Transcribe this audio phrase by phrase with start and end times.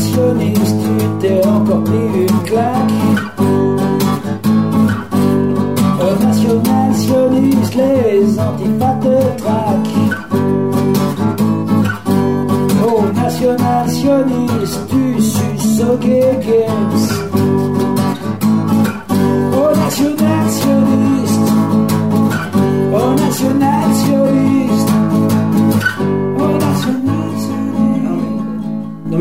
[0.00, 0.29] nationniste, tu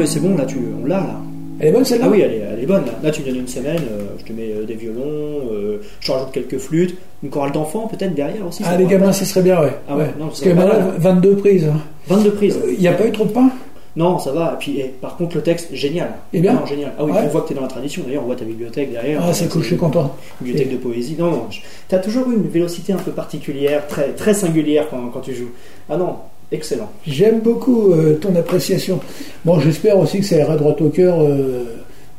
[0.10, 1.16] c'est bon, là, tu, on l'a là.
[1.62, 2.86] Elle est bonne celle-là Ah oui, elle est, elle est bonne.
[2.86, 5.02] Là, Là, tu me donnes une semaine, euh, je te mets euh, des violons,
[5.52, 8.64] euh, je rajoute quelques flûtes, une chorale d'enfants peut-être derrière aussi.
[8.66, 9.74] Ah, les gamins, ce serait bien, ouais.
[9.90, 10.10] Ah ouais, Ouais.
[10.20, 10.94] non, Parce que maintenant, mal.
[11.00, 11.66] 22 prises.
[11.66, 11.78] hein.
[12.08, 12.60] 22 prises.
[12.72, 13.50] Il n'y a pas eu trop de pain?
[13.98, 14.54] Non, ça va.
[14.54, 16.12] Et puis, eh, par contre, le texte, génial.
[16.32, 16.94] Eh bien Non, génial.
[16.98, 17.18] Ah oui, Ouais.
[17.26, 18.04] on voit que tu es dans la tradition.
[18.06, 19.20] D'ailleurs, on voit ta bibliothèque derrière.
[19.22, 20.16] Ah, c'est cool, je suis content.
[20.40, 21.18] Bibliothèque de poésie.
[21.20, 21.48] Non, non.
[21.90, 25.34] Tu as toujours eu une vélocité un peu particulière, très, très singulière quand, quand tu
[25.34, 25.50] joues.
[25.90, 26.16] Ah non,
[26.52, 26.90] excellent.
[27.06, 29.00] J'aime beaucoup euh, ton appréciation.
[29.46, 31.64] Bon, j'espère aussi que ça ira droit au cœur euh,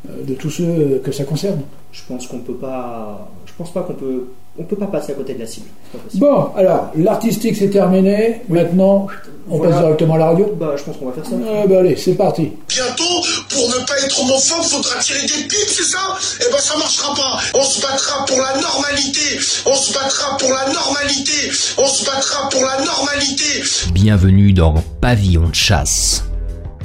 [0.08, 1.60] euh, de tous ceux que ça concerne.
[1.92, 3.30] Je pense qu'on peut pas.
[3.46, 4.26] Je pense pas qu'on peut.
[4.58, 5.66] On peut pas passer à côté de la cible.
[5.92, 6.20] C'est pas possible.
[6.26, 8.42] Bon, alors, l'artistique c'est terminé.
[8.48, 9.06] Maintenant,
[9.48, 9.72] on Voilà.
[9.72, 10.54] passe directement à la radio.
[10.58, 11.36] Bah, je pense qu'on va faire ça.
[11.46, 12.52] Ah, bah, allez, c'est parti.
[12.68, 13.04] Bientôt,
[13.48, 15.98] pour ne pas être homophobe, faudra tirer des pipes, c'est ça?
[16.40, 17.38] Eh ben ça marchera pas.
[17.58, 19.38] On se battra pour la normalité.
[19.66, 21.50] On se battra pour la normalité.
[21.78, 23.62] On se battra pour la normalité.
[23.92, 26.24] Bienvenue dans Pavillon de chasse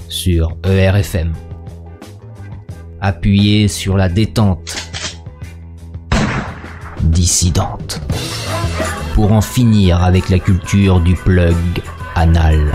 [0.07, 1.33] sur ERFM.
[3.02, 4.75] Appuyez sur la détente
[9.13, 11.55] pour en finir avec la culture du plug
[12.13, 12.72] anal.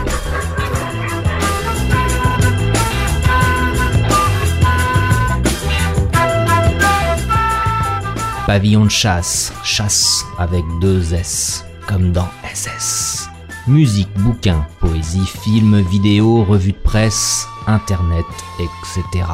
[8.47, 13.29] Pavillon de chasse, chasse avec deux S, comme dans SS.
[13.67, 18.25] Musique, bouquins, poésie, films, vidéos, revues de presse, internet,
[18.59, 19.27] etc.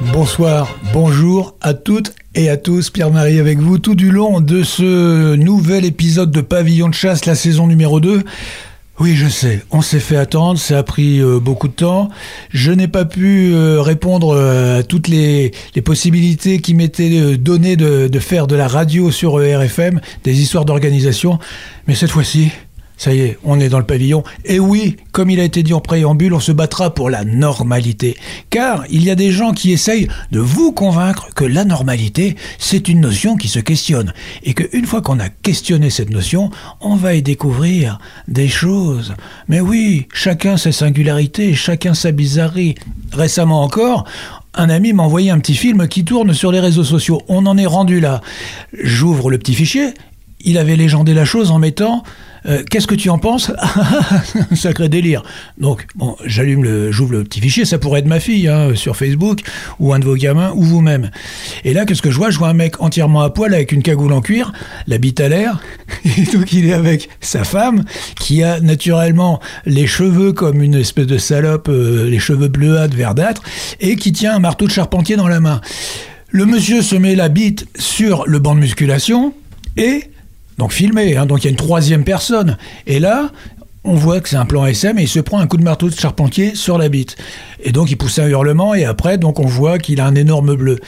[0.00, 2.90] Bonsoir, bonjour à toutes et à tous.
[2.90, 7.34] Pierre-Marie avec vous tout du long de ce nouvel épisode de Pavillon de chasse, la
[7.34, 8.22] saison numéro 2.
[9.00, 12.10] Oui, je sais, on s'est fait attendre, ça a pris euh, beaucoup de temps.
[12.50, 15.52] Je n'ai pas pu euh, répondre euh, à toutes les,
[15.84, 21.38] possibilités qui m'étaient données de, de faire de la radio sur RFM, des histoires d'organisation.
[21.88, 22.50] Mais cette fois-ci,
[22.98, 24.24] ça y est, on est dans le pavillon.
[24.44, 28.16] Et oui, comme il a été dit en préambule, on se battra pour la normalité.
[28.50, 32.88] Car il y a des gens qui essayent de vous convaincre que la normalité, c'est
[32.88, 34.12] une notion qui se questionne.
[34.42, 36.50] Et qu'une fois qu'on a questionné cette notion,
[36.80, 39.14] on va y découvrir des choses.
[39.46, 42.74] Mais oui, chacun sa singularité, chacun sa bizarrerie.
[43.12, 44.06] Récemment encore,
[44.54, 47.22] un ami m'a envoyé un petit film qui tourne sur les réseaux sociaux.
[47.28, 48.22] On en est rendu là.
[48.72, 49.94] J'ouvre le petit fichier.
[50.40, 52.02] Il avait légendé la chose en mettant
[52.48, 53.52] euh, Qu'est-ce que tu en penses
[54.54, 55.22] Sacré délire.
[55.58, 58.96] Donc, bon, j'allume le, j'ouvre le petit fichier, ça pourrait être ma fille hein, sur
[58.96, 59.40] Facebook,
[59.78, 61.10] ou un de vos gamins, ou vous-même.
[61.64, 62.30] Et là, qu'est-ce que je vois?
[62.30, 64.52] Je vois un mec entièrement à poil avec une cagoule en cuir,
[64.86, 65.60] la bite à l'air,
[66.04, 67.84] et donc il est avec sa femme,
[68.18, 73.42] qui a naturellement les cheveux comme une espèce de salope, euh, les cheveux bleuâtres, verdâtres,
[73.80, 75.60] et qui tient un marteau de charpentier dans la main.
[76.30, 79.32] Le monsieur se met la bite sur le banc de musculation,
[79.76, 80.04] et
[80.58, 82.56] donc filmé, hein, donc il y a une troisième personne.
[82.86, 83.30] Et là,
[83.84, 85.88] on voit que c'est un plan SM et il se prend un coup de marteau
[85.88, 87.16] de charpentier sur la bite.
[87.62, 90.56] Et donc il pousse un hurlement et après, donc on voit qu'il a un énorme
[90.56, 90.78] bleu.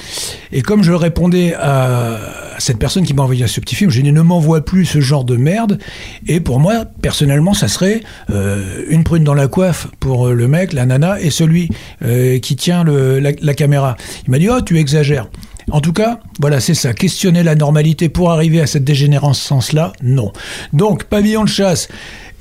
[0.53, 2.19] Et comme je répondais à
[2.58, 5.25] cette personne qui m'a envoyé ce petit film, j'ai dit ne m'envoie plus ce genre
[5.25, 5.78] de merde.
[6.26, 10.48] Et pour moi, personnellement, ça serait euh, une prune dans la coiffe pour euh, le
[10.48, 11.70] mec, la nana, et celui
[12.02, 13.97] euh, qui tient la, la caméra.
[14.26, 15.28] Il m'a dit oh tu exagères.
[15.72, 16.92] En tout cas, voilà, c'est ça.
[16.92, 20.32] Questionner la normalité pour arriver à cette dégénérescence-là, non.
[20.72, 21.88] Donc, pavillon de chasse,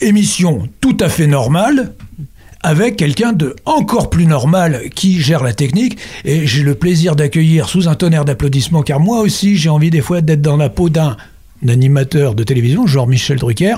[0.01, 1.93] émission tout à fait normale,
[2.61, 5.97] avec quelqu'un de encore plus normal qui gère la technique.
[6.25, 10.01] Et j'ai le plaisir d'accueillir sous un tonnerre d'applaudissements, car moi aussi, j'ai envie des
[10.01, 11.15] fois d'être dans la peau d'un
[11.67, 13.75] animateur de télévision, genre Michel Drucker.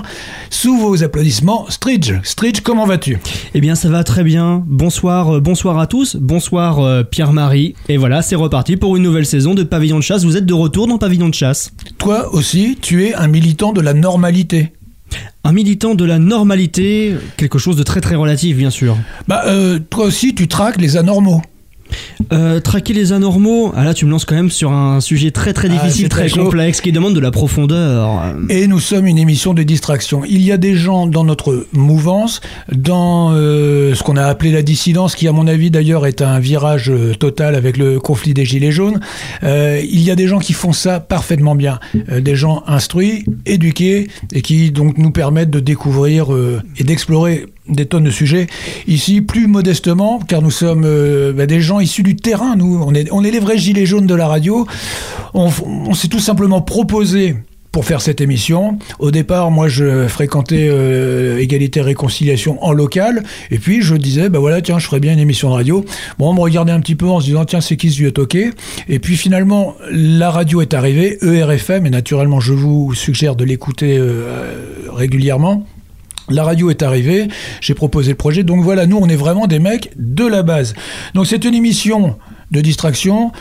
[0.49, 2.13] Sous vos applaudissements, Stridge.
[2.23, 3.17] Stridge, comment vas-tu?
[3.53, 4.63] Eh bien, ça va très bien.
[4.67, 6.15] Bonsoir, euh, bonsoir à tous.
[6.15, 7.75] Bonsoir euh, Pierre-Marie.
[7.89, 10.23] Et voilà, c'est reparti pour une nouvelle saison de Pavillon de chasse.
[10.23, 11.71] Vous êtes de retour dans Pavillon de chasse.
[11.97, 14.73] Toi aussi, tu es un militant de la normalité.
[15.43, 18.95] Un militant de la normalité, quelque chose de très très relatif, bien sûr.
[19.27, 21.41] Bah, euh, toi aussi, tu traques les anormaux.
[22.31, 25.53] Euh, traquer les anormaux, ah là tu me lances quand même sur un sujet très
[25.53, 28.35] très Ah, difficile, très, complexe, qui demande de la profondeur.
[28.49, 30.23] Et nous sommes une émission de distraction.
[30.27, 32.41] Il y a des gens dans notre mouvance,
[32.71, 36.39] dans euh, ce qu'on a appelé la dissidence, qui à mon avis d'ailleurs est un
[36.39, 38.99] virage euh, total avec le conflit des Gilets jaunes.
[39.43, 41.79] Euh, il y a des gens qui font ça parfaitement bien.
[41.93, 46.27] Des gens instruits, éduqués, et qui donc nous permettent de découvrir
[46.77, 48.47] et d'explorer des tonnes de sujets.
[48.87, 52.93] Ici, plus modestement, car nous sommes euh, bah, des gens issus du terrain, nous, on
[52.93, 54.67] est, les vrais gilets jaunes de la radio.
[55.33, 57.35] On, s'est tout simplement proposé
[57.71, 58.77] pour faire cette émission.
[58.99, 64.39] Au départ, moi, je fréquentais euh, Égalité Réconciliation en local, et puis je disais, bah
[64.39, 65.85] voilà, tiens, je ferais bien une émission de radio.
[66.19, 68.11] Bon, on me regardait un petit peu en se disant, tiens, c'est qui ce vieux
[68.11, 68.51] toqué?
[68.89, 73.97] Et puis finalement, la radio est arrivée, ERFM, et naturellement, je vous suggère de l'écouter
[73.97, 74.25] euh,
[74.93, 75.65] régulièrement.
[76.31, 77.27] La radio est arrivée,
[77.59, 78.43] j'ai proposé le projet.
[78.43, 80.73] Donc voilà, nous, on est vraiment des mecs de la base.
[81.13, 82.17] Donc c'est une émission
[82.51, 83.31] de distraction.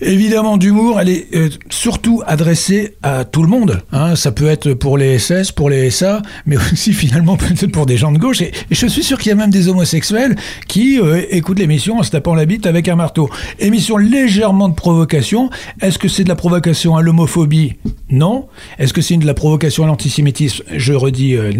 [0.00, 3.82] Évidemment d'humour, elle est euh, surtout adressée à tout le monde.
[3.92, 4.14] hein.
[4.16, 7.96] Ça peut être pour les SS, pour les SA, mais aussi finalement peut-être pour des
[7.96, 8.40] gens de gauche.
[8.40, 10.36] Et, je suis sûr qu'il y a même des homosexuels
[10.68, 13.28] qui euh, écoutent l'émission en se tapant la bite avec un marteau.
[13.58, 15.50] Émission légèrement de provocation.
[15.80, 17.74] Est-ce que c'est de la provocation à l'homophobie?
[18.10, 18.46] Non.
[18.78, 20.64] Est-ce que c'est de la provocation à l'antisémitisme?
[20.74, 21.52] Je redis euh.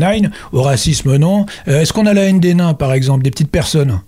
[0.52, 1.46] Au racisme, non.
[1.66, 4.00] Euh, Est-ce qu'on a la haine des nains, par exemple, des petites personnes?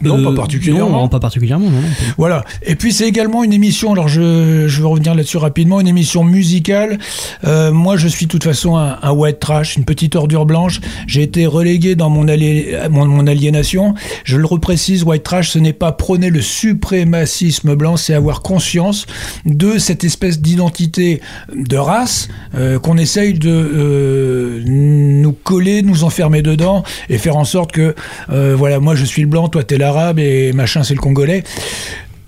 [0.00, 0.90] Non, Euh, pas particulièrement.
[1.02, 1.80] Non, pas particulièrement, non.
[1.80, 1.88] non.
[2.18, 2.44] Voilà.
[2.62, 6.22] Et puis c'est également une émission, alors je, je vais revenir là-dessus rapidement, une émission
[6.22, 6.98] musicale.
[7.44, 10.80] Euh, moi je suis de toute façon un, un white trash, une petite ordure blanche.
[11.08, 13.94] J'ai été relégué dans mon, ali- mon, mon aliénation.
[14.24, 19.06] Je le reprécise, white trash, ce n'est pas prôner le suprémacisme blanc, c'est avoir conscience
[19.46, 21.20] de cette espèce d'identité
[21.54, 27.44] de race euh, qu'on essaye de euh, nous coller, nous enfermer dedans et faire en
[27.44, 27.94] sorte que,
[28.30, 31.42] euh, voilà, moi je suis le blanc, toi t'es l'arabe et machin c'est le congolais.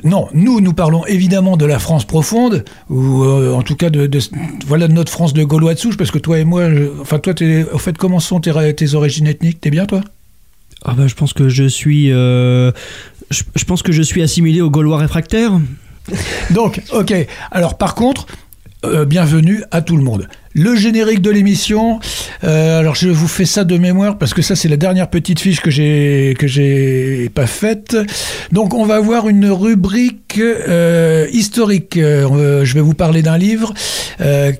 [0.02, 4.06] Non, nous, nous parlons évidemment de la France profonde, ou euh, en tout cas de,
[4.06, 4.20] de-
[4.66, 7.18] voilà de notre France de Gaulois de souche, parce que toi et moi, je- enfin
[7.18, 7.34] toi,
[7.74, 9.60] au fait, comment sont tes, origines ethniques?
[9.60, 10.00] T'es bien toi?
[10.86, 12.10] Ah bah je pense que je suis...
[12.12, 12.72] euh,
[13.30, 15.52] je, je pense que je suis assimilé aux Gaulois réfractaires.
[16.50, 17.12] Donc, ok.
[17.50, 18.26] Alors, par contre,
[18.86, 20.28] euh, bienvenue à tout le monde.
[20.52, 22.00] Le générique de l'émission.
[22.42, 25.38] euh, alors, je vous fais ça de mémoire parce que ça, c'est la dernière petite
[25.38, 27.96] fiche que j'ai que j'ai pas faite.
[28.50, 31.96] Donc, on va avoir une rubrique euh, historique.
[31.96, 33.72] Euh, je vais vous parler d'un livre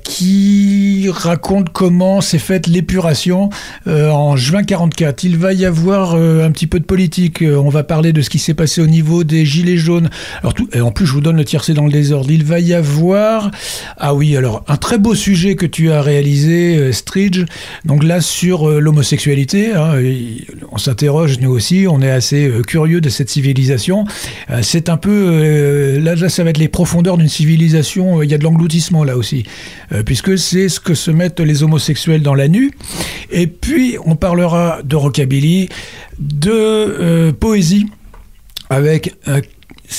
[0.04, 3.50] qui raconte comment s'est faite l'épuration
[3.86, 5.24] en juin 44.
[5.24, 7.42] Il va y avoir un petit peu de politique.
[7.42, 10.08] On va parler de ce qui s'est passé au niveau des gilets jaunes.
[10.40, 12.30] Alors tout, en plus, je vous donne le tiercé dans le désordre.
[12.30, 13.50] Il va y avoir,
[13.98, 17.44] ah oui, alors un très beau sujet que tu as réalisé, euh, Stridge.
[17.84, 19.94] Donc là sur euh, l'homosexualité, hein,
[20.70, 21.86] on s'interroge nous aussi.
[21.88, 24.04] On est assez euh, curieux de cette civilisation.
[24.62, 28.22] C'est un peu, là, ça va être les profondeurs d'une civilisation.
[28.22, 29.44] Il y a de l'engloutissement là aussi,
[30.04, 32.72] puisque c'est ce que se mettent les homosexuels dans la nu.
[33.30, 35.68] Et puis on parlera de rockabilly,
[36.18, 37.86] de poésie
[38.70, 39.40] avec euh,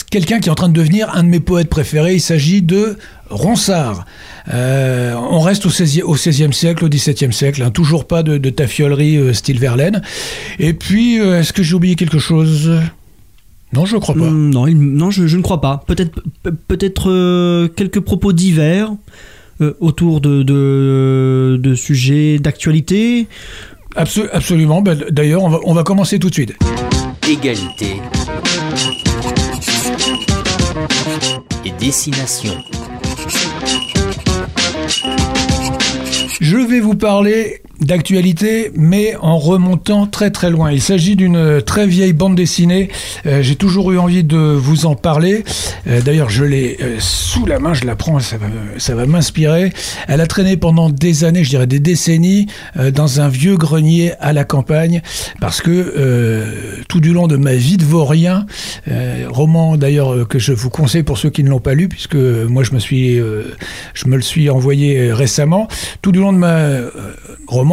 [0.09, 2.15] quelqu'un qui est en train de devenir un de mes poètes préférés.
[2.15, 2.97] Il s'agit de
[3.29, 4.05] Ronsard.
[4.53, 8.37] Euh, on reste au 16e, au 16e siècle, au 17e siècle, hein, toujours pas de,
[8.37, 10.01] de tafiolerie euh, style Verlaine.
[10.59, 12.71] Et puis, euh, est-ce que j'ai oublié quelque chose?
[13.73, 14.21] Non, je crois pas.
[14.29, 15.83] Hmm, non, il- non je, je ne crois pas.
[15.87, 18.91] Peut-être pe- peut-être euh, quelques propos divers
[19.61, 23.27] euh, autour de, de, de sujets d'actualité.
[23.95, 24.81] Abso- absolument.
[24.81, 26.53] Ben, D'ailleurs, on va, on va commencer tout de suite.
[27.29, 28.01] Égalité
[31.65, 32.53] et destination.
[36.39, 40.71] Je vais vous parler d'actualité, mais en remontant très très loin.
[40.71, 42.89] Il s'agit d'une très vieille bande dessinée.
[43.25, 45.43] Euh, J'ai toujours eu envie de vous en parler.
[45.87, 48.37] Euh, D'ailleurs, je l'ai euh, sous la main, je la prends, ça
[48.95, 49.73] va, m'inspirer.
[50.07, 52.47] Elle a traîné pendant des années, je dirais des décennies,
[52.93, 55.01] dans un vieux grenier à la campagne,
[55.39, 58.45] parce que tout du long de ma vie de vaurien,
[59.29, 62.63] roman d'ailleurs que je vous conseille pour ceux qui ne l'ont pas lu, puisque moi
[62.63, 63.17] je me suis,
[63.93, 65.67] je me le suis envoyé récemment.
[66.01, 66.89] Tout du long de ma euh,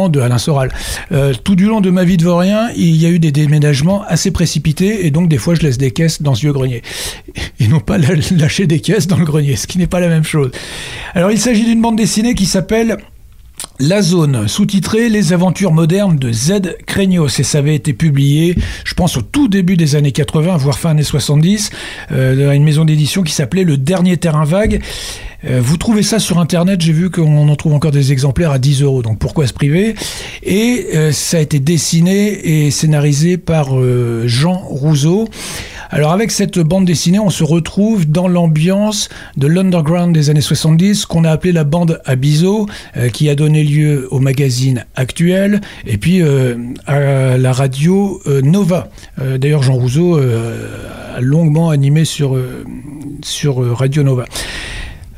[0.07, 0.71] de Alain Soral,
[1.11, 4.03] euh, tout du long de ma vie de vaurien, il y a eu des déménagements
[4.07, 6.81] assez précipités et donc des fois je laisse des caisses dans ce vieux grenier
[7.59, 10.23] et non pas lâcher des caisses dans le grenier, ce qui n'est pas la même
[10.23, 10.51] chose.
[11.13, 12.97] Alors il s'agit d'une bande dessinée qui s'appelle
[13.79, 18.93] la zone, sous-titré Les aventures modernes de Z Craignos, et ça avait été publié, je
[18.93, 21.69] pense, au tout début des années 80, voire fin années 70,
[22.11, 24.81] euh, dans une maison d'édition qui s'appelait Le Dernier Terrain Vague.
[25.45, 28.59] Euh, vous trouvez ça sur Internet, j'ai vu qu'on en trouve encore des exemplaires à
[28.59, 29.95] 10 euros, donc pourquoi se priver?
[30.43, 35.29] Et euh, ça a été dessiné et scénarisé par euh, Jean Rousseau.
[35.91, 41.07] Alors avec cette bande dessinée, on se retrouve dans l'ambiance de l'underground des années 70,
[41.07, 45.97] qu'on a appelé la bande Abiso, euh, qui a donné lieu au magazine Actuel, et
[45.97, 48.89] puis euh, à la radio euh, Nova.
[49.17, 52.37] D'ailleurs, Jean Rousseau a longuement animé sur,
[53.23, 54.25] sur Radio Nova.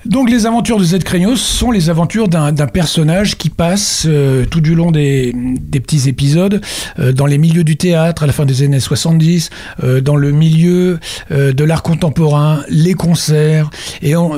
[0.05, 4.61] Donc les aventures de Zed Craignos sont les aventures d'un personnage qui passe euh, tout
[4.61, 5.33] du long des,
[5.71, 6.61] petits épisodes
[6.99, 9.51] euh, dans les milieux du théâtre à la fin des années 70,
[9.83, 13.69] euh, dans le milieu de l'art contemporain, les concerts,
[14.01, 14.31] et on,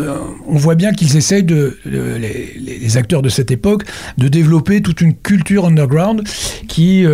[0.47, 3.83] voit bien qu'ils essayent de, les, les, acteurs de cette époque,
[4.17, 6.23] de développer toute une culture underground
[6.67, 7.05] qui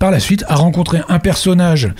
[0.00, 1.92] par la suite, a rencontré un personnage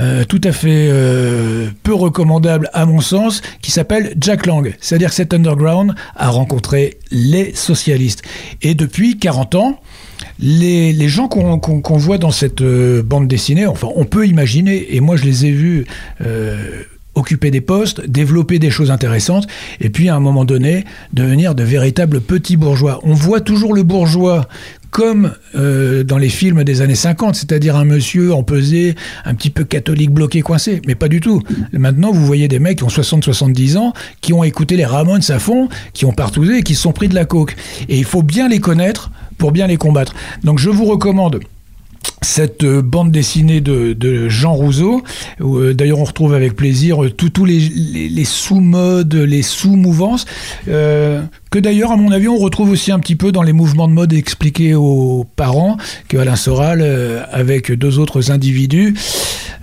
[0.00, 4.74] euh, tout à fait euh, peu recommandable à mon sens, qui s'appelle Jack Lang.
[4.80, 8.22] C'est-à-dire que cet underground a rencontré les socialistes.
[8.60, 9.80] Et depuis 40 ans,
[10.40, 15.00] les, les gens qu'on voit dans cette euh, bande dessinée, enfin, on peut imaginer, et
[15.00, 15.86] moi je les ai vus
[17.14, 19.46] occuper des postes, développer des choses intéressantes,
[19.80, 22.98] et puis à un moment donné, devenir de véritables petits bourgeois.
[23.04, 24.48] On voit toujours le bourgeois
[24.94, 29.64] comme euh, dans les films des années 50, c'est-à-dire un monsieur empesé, un petit peu
[29.64, 30.80] catholique bloqué, coincé.
[30.86, 31.42] Mais pas du tout.
[31.72, 35.40] Maintenant, vous voyez des mecs qui ont 60-70 ans, qui ont écouté les Ramones à
[35.40, 37.56] fond, qui ont partousé et qui se sont pris de la coke.
[37.88, 40.14] Et il faut bien les connaître pour bien les combattre.
[40.44, 41.40] Donc je vous recommande
[42.24, 45.02] cette euh, bande dessinée de, Jean Rousseau.
[45.40, 50.26] Euh, d'ailleurs, on retrouve avec plaisir tous les, sous-modes, les sous-mouvances
[51.54, 53.92] que d'ailleurs, à mon avis, on retrouve aussi un petit peu dans les mouvements de
[53.92, 55.76] mode expliqués aux parents,
[56.08, 58.96] que Alain Soral, euh, avec deux autres individus,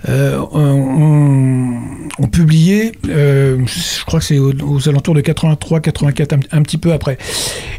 [0.08, 6.78] euh, ont, publié, euh, je crois que c'est aux, alentours de 83, 84, un, petit
[6.78, 7.18] peu après.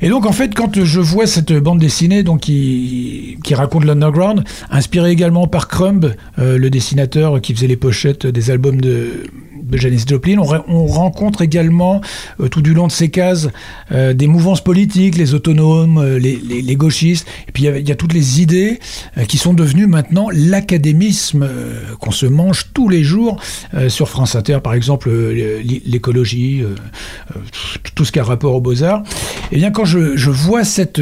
[0.03, 4.43] Et donc, en fait, quand je vois cette bande dessinée donc, qui, qui raconte l'underground,
[4.73, 9.23] inspirée également par Crumb, le dessinateur qui faisait les pochettes des albums de
[9.63, 10.37] de Janis Joplin.
[10.39, 12.01] On, rencontre également
[12.39, 13.49] euh, tout du long de ces cases
[13.91, 18.13] euh, des mouvances politiques, les autonomes, euh, les, gauchistes, et puis il y, a toutes
[18.13, 18.79] les idées
[19.27, 21.47] qui sont devenues maintenant l'académisme
[21.99, 23.39] qu'on se mange tous les jours
[23.89, 26.63] sur France Inter, par exemple l'écologie,
[27.93, 29.03] tout ce qui a rapport aux beaux-arts.
[29.51, 30.99] Et eh bien quand je vois cette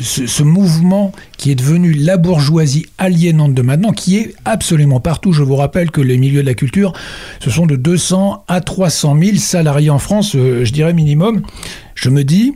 [0.00, 5.32] ce, mouvement qui est devenu la bourgeoisie aliénante de maintenant, qui est absolument partout.
[5.32, 6.92] Je vous rappelle que les milieux de la culture,
[7.40, 11.42] ce sont de 200 à 300 000 salariés en France, euh, je dirais minimum.
[11.94, 12.54] Je me dis,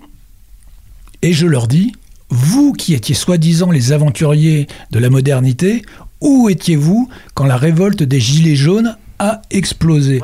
[1.22, 1.92] et je leur dis,
[2.28, 5.82] vous qui étiez soi-disant les aventuriers de la modernité,
[6.20, 10.20] où étiez-vous quand la révolte des Gilets jaunes a explosé?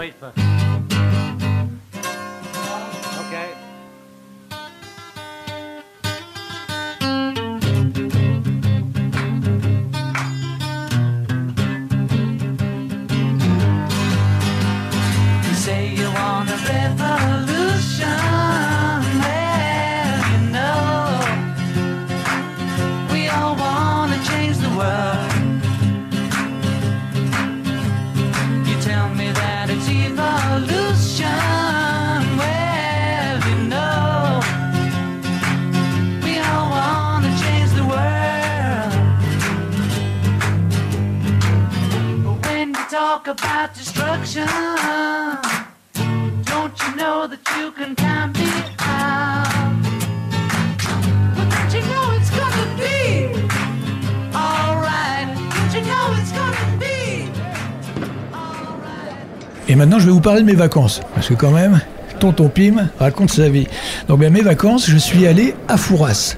[60.41, 61.01] De mes vacances.
[61.15, 61.81] Parce que quand même,
[62.19, 63.67] tonton Pim raconte sa vie.
[64.09, 66.37] Donc, bien, mes vacances, je suis allé à Fouras.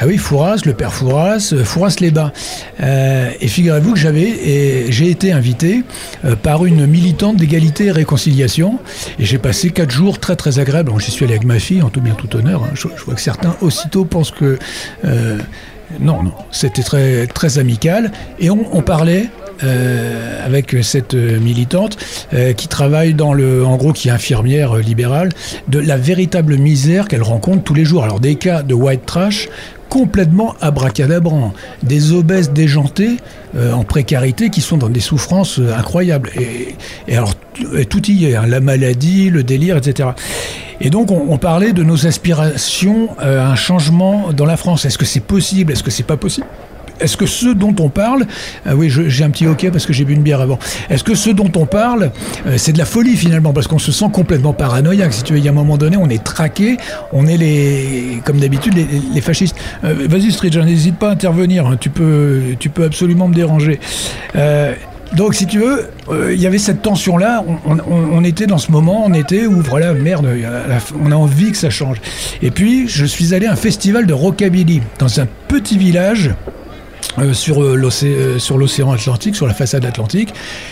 [0.00, 2.30] Ah oui, Fouras, le père Fouras, euh, Fouras-les-Bains.
[2.80, 5.82] Euh, et figurez-vous que j'avais, et j'ai été invité
[6.24, 8.78] euh, par une militante d'égalité et réconciliation.
[9.18, 10.92] Et j'ai passé quatre jours très très agréables.
[11.00, 12.62] J'y suis allé avec ma fille, en tout bien tout honneur.
[12.62, 12.70] Hein.
[12.74, 14.58] Je, vois que certains aussitôt pensent que
[16.00, 18.12] non, non, c'était très très amical.
[18.38, 19.30] Et on parlait
[19.64, 21.96] euh, avec cette militante
[22.32, 25.30] euh, qui travaille dans le, en gros, qui est infirmière libérale,
[25.68, 28.04] de la véritable misère qu'elle rencontre tous les jours.
[28.04, 29.48] Alors des cas de white trash
[29.88, 33.16] complètement abracadabrants, des obèses déjantés
[33.56, 36.30] euh, en précarité qui sont dans des souffrances incroyables.
[36.38, 37.34] Et, alors
[37.88, 40.10] tout y est, hein, la maladie, le délire, etc.
[40.80, 44.84] Et donc on, on parlait de nos aspirations à un changement dans la France.
[44.84, 45.72] Est-ce que c'est possible?
[45.72, 46.46] Est-ce que c'est pas possible?
[47.00, 48.26] Est-ce que ce dont on parle,
[48.66, 50.58] euh, oui, j'ai un petit hockey parce que j'ai bu une bière avant.
[50.90, 52.10] Est-ce que ce dont on parle,
[52.46, 53.52] euh, c'est de la folie finalement?
[53.52, 55.12] Parce qu'on se sent complètement paranoïaque.
[55.12, 56.76] Si tu veux, il y a un moment donné, on est traqué,
[57.12, 58.74] on est les, comme d'habitude,
[59.14, 59.56] les, fascistes.
[59.84, 61.66] Euh, vas-y, Street, n'hésite pas à intervenir.
[61.66, 61.76] Hein.
[61.78, 63.80] tu peux, tu peux absolument me déranger.
[65.16, 65.88] Donc, si tu veux,
[66.30, 67.42] il y avait cette tension-là.
[67.66, 70.28] On, on- était dans ce moment, on était où, voilà, merde,
[71.02, 71.96] on a envie que ça change.
[72.42, 76.32] Et puis, je suis allé à un festival de rockabilly dans un petit village.
[77.20, 80.30] Euh, sur euh, euh, l'océan Atlantique, sur la façade atlantique,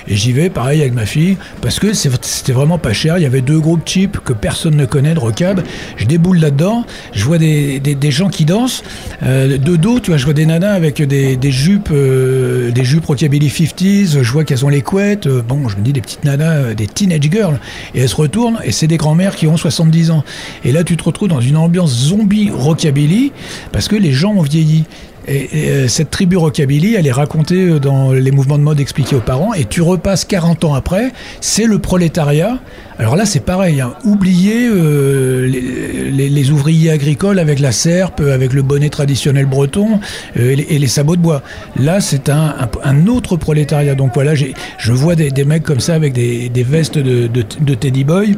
[0.08, 3.18] et j'y vais pareil avec ma fille parce que c'était vraiment pas cher.
[3.18, 5.62] Il y avait deux groupes cheap que personne ne connaît de rockab.
[5.96, 8.82] Je déboule là-dedans, je vois des, des, des gens qui dansent
[9.22, 12.84] euh, de dos, tu vois, je vois des nanas avec des, des jupes, euh, des
[12.84, 14.22] jupes rockabilly 50s.
[14.22, 15.26] Je vois qu'elles ont les couettes.
[15.26, 17.58] euh, bon, je me dis des petites nanas, euh, des teenage girls,
[17.94, 20.24] et elles se retournent et c'est des grands-mères qui ont 70 ans.
[20.64, 23.32] Et là, tu te retrouves dans une ambiance zombie rockabilly
[23.72, 24.84] parce que les gens ont vieilli.
[25.28, 29.16] Et, euh, cette tribu rockabilly, elle est racontée euh, dans les mouvements de mode expliqués
[29.16, 32.58] aux parents, et tu repasses 40 ans après, c'est le prolétariat.
[32.98, 33.92] Alors là, c'est pareil, hein.
[34.04, 39.46] oubliez euh, les, les- les ouvriers agricoles avec la serpe, euh, avec le bonnet traditionnel
[39.46, 40.00] breton
[40.38, 41.42] euh, et, les, sabots de bois.
[41.78, 42.54] Là, c'est un,
[42.84, 43.94] un- autre prolétariat.
[43.94, 47.44] Donc voilà, je vois des, des mecs comme ça avec des, des vestes de, de,
[47.60, 48.36] de Teddy Boy.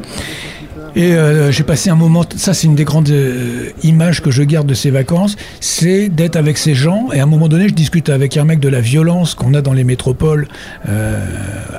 [0.98, 4.42] Et euh, j'ai passé un moment, ça c'est une des grandes euh, images que je
[4.42, 7.10] garde de ces vacances, c'est d'être avec ces gens.
[7.12, 9.62] Et à un moment donné, je discute avec un mec de la violence qu'on a
[9.62, 10.48] dans les métropoles,
[10.88, 11.24] euh,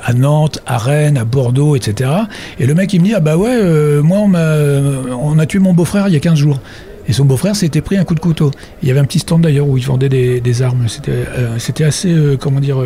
[0.02, 2.10] à Nantes, à Rennes, à Bordeaux, etc.
[2.58, 6.08] Et le mec il me dit, ah bah ouais, moi on, a tué mon beau-frère
[6.08, 6.58] il y a 15 jours.
[7.06, 8.50] Et son beau-frère s'était pris un coup de couteau.
[8.82, 10.86] Il y avait un petit stand d'ailleurs où il vendait des, armes.
[10.88, 12.78] C'était, assez, comment dire,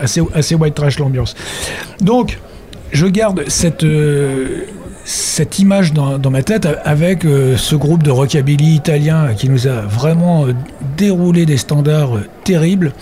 [0.00, 1.34] assez, assez white trash l'ambiance.
[2.00, 2.38] Donc,
[2.92, 3.84] je garde cette,
[5.04, 9.80] cette image dans, ma tête avec euh, ce groupe de rockabilly italien qui nous a
[9.80, 10.54] vraiment euh,
[10.96, 12.92] déroulé des standards euh, terribles.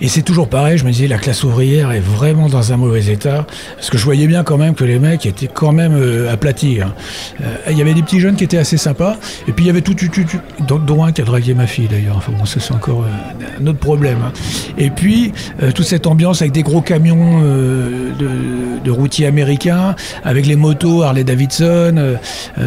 [0.00, 3.06] Et c'est toujours pareil, je me disais, la classe ouvrière est vraiment dans un mauvais
[3.06, 3.46] état.
[3.76, 6.80] Parce que je voyais bien quand même que les mecs étaient quand même euh, aplatis.
[6.80, 6.94] hein.
[7.42, 9.16] Euh, Il y avait des petits jeunes qui étaient assez sympas.
[9.48, 11.66] Et puis il y avait tout, tout, tout, tout- dont, un qui a dragué ma
[11.66, 12.16] fille d'ailleurs.
[12.16, 14.18] Enfin bon, ça c'est encore euh, un autre problème.
[14.24, 14.32] hein.
[14.78, 19.96] Et puis euh, toute cette ambiance avec des gros camions euh, de, de routiers américains,
[20.22, 22.16] avec les motos Harley Davidson.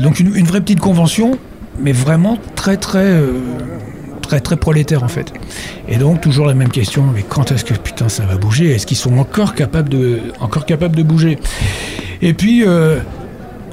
[0.01, 1.37] donc une, une vraie petite convention,
[1.79, 3.15] mais vraiment très très...
[4.21, 5.33] très très prolétaire en fait.
[5.87, 8.71] Et donc toujours la même question, mais quand est-ce que putain ça va bouger?
[8.71, 11.37] Est-ce qu'ils sont encore capables de encore capables de bouger?
[12.21, 12.99] Et puis euh,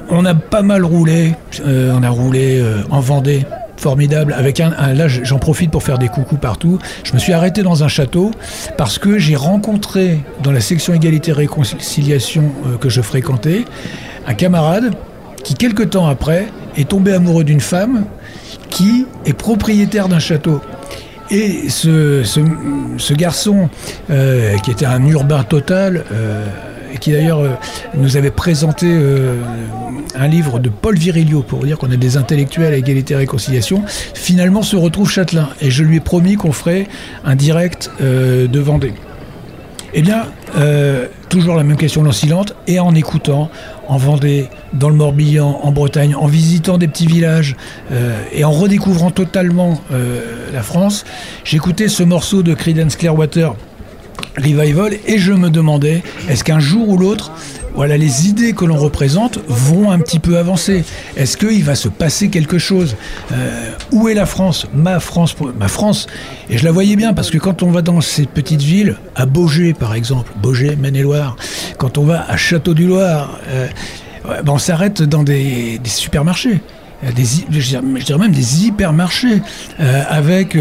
[0.09, 3.45] on a pas mal roulé, euh, on a roulé euh, en Vendée.
[3.77, 4.33] Formidable.
[4.33, 6.79] Avec un, là, j'en profite pour faire des coucous partout.
[7.05, 8.31] Je me suis arrêté dans un château
[8.75, 13.63] parce que j'ai rencontré dans la section égalité réconciliation que je fréquentais
[14.27, 14.93] un camarade
[15.45, 16.47] qui quelque temps après
[16.77, 18.05] est tombé amoureux d'une femme
[18.69, 20.61] qui est propriétaire d'un château.
[21.31, 23.69] Et ce, garçon,
[24.09, 26.45] euh, qui était un urbain total, euh,
[26.91, 27.49] et qui d'ailleurs euh,
[27.95, 29.39] nous avait présenté euh,
[30.15, 33.83] un livre de Paul Virilio pour dire qu'on a des intellectuels à égalité et réconciliation,
[34.15, 35.49] finalement se retrouve Châtelain.
[35.61, 36.87] Et je lui ai promis qu'on ferait
[37.23, 38.93] un direct de Vendée.
[39.93, 40.25] Eh bien,
[41.29, 43.49] toujours la même question lancilante, et en écoutant,
[43.89, 47.55] en Vendée, dans le Morbihan, en Bretagne, en visitant des petits villages,
[47.91, 50.21] euh, et en redécouvrant totalement euh,
[50.53, 51.05] la France,
[51.43, 53.55] j'écoutais ce morceau de Creedence Clearwater
[54.37, 57.31] Revival, et je me demandais, est-ce qu'un jour ou l'autre,
[57.79, 60.83] voilà, les idées que l'on représente vont un petit peu avancer.
[61.15, 62.97] Est-ce qu'il va se passer quelque chose?
[63.31, 64.67] Euh, Où est la France?
[64.73, 66.07] Ma France, ma France.
[66.49, 69.25] Et je la voyais bien parce que quand on va dans ces petites villes, à
[69.25, 71.37] Beaugé par exemple, Beaugé, Maine-et-Loire,
[71.77, 73.69] quand on va à Château-du-Loir, euh,
[74.25, 76.59] ben on s'arrête dans des, supermarchés.
[77.05, 79.41] Euh, Des, je, dirais, même des hypermarchés
[79.79, 80.57] avec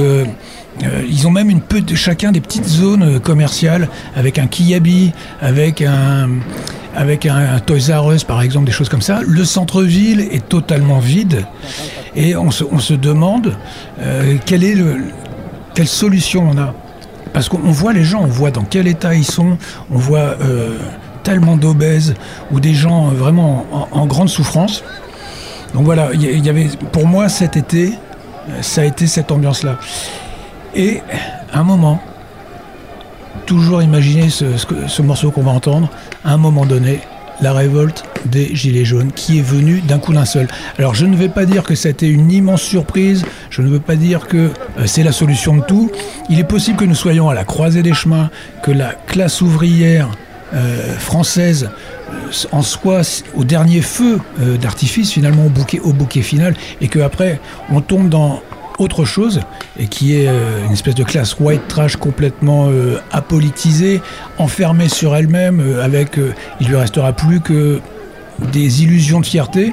[1.10, 5.82] ils ont même une peu de chacun des petites zones commerciales avec un Kiabi, avec
[5.82, 6.28] un
[6.98, 9.20] avec un, un Toys R Us par exemple, des choses comme ça.
[9.24, 11.46] Le centre-ville est totalement vide
[12.16, 13.54] et on se, demande
[14.00, 16.74] euh, quelle solution on a
[17.32, 19.58] parce qu'on on voit les gens, on voit dans quel état ils sont,
[19.92, 20.76] on voit euh,
[21.22, 22.14] tellement d'obèses
[22.50, 24.82] ou des gens vraiment en, grande souffrance.
[25.74, 27.92] Donc voilà, il y avait pour moi cet été,
[28.48, 29.78] euh, ça a été cette ambiance-là.
[30.74, 31.00] Et
[31.52, 32.00] à un moment,
[33.48, 35.88] toujours imaginer ce, morceau qu'on va entendre,
[36.22, 37.00] à un moment donné,
[37.40, 40.48] la révolte des Gilets jaunes qui est venue d'un coup d'un seul.
[40.78, 43.96] Alors je ne vais pas dire que c'était une immense surprise, je ne veux pas
[43.96, 44.50] dire que euh,
[44.84, 45.90] c'est la solution de tout.
[46.28, 48.28] Il est possible que nous soyons à la croisée des chemins,
[48.62, 50.10] que la classe ouvrière
[50.52, 51.70] euh, française
[52.10, 54.20] euh, en soit au dernier feu
[54.60, 58.42] d'artifice finalement au bouquet, au bouquet final et que après on tombe dans
[58.78, 59.40] autre chose
[59.78, 64.00] et qui est euh, une espèce de classe white trash complètement euh, apolitisée,
[64.38, 66.18] enfermée sur elle-même, euh, avec
[66.60, 67.80] il lui restera plus que
[68.52, 69.72] des illusions de fierté.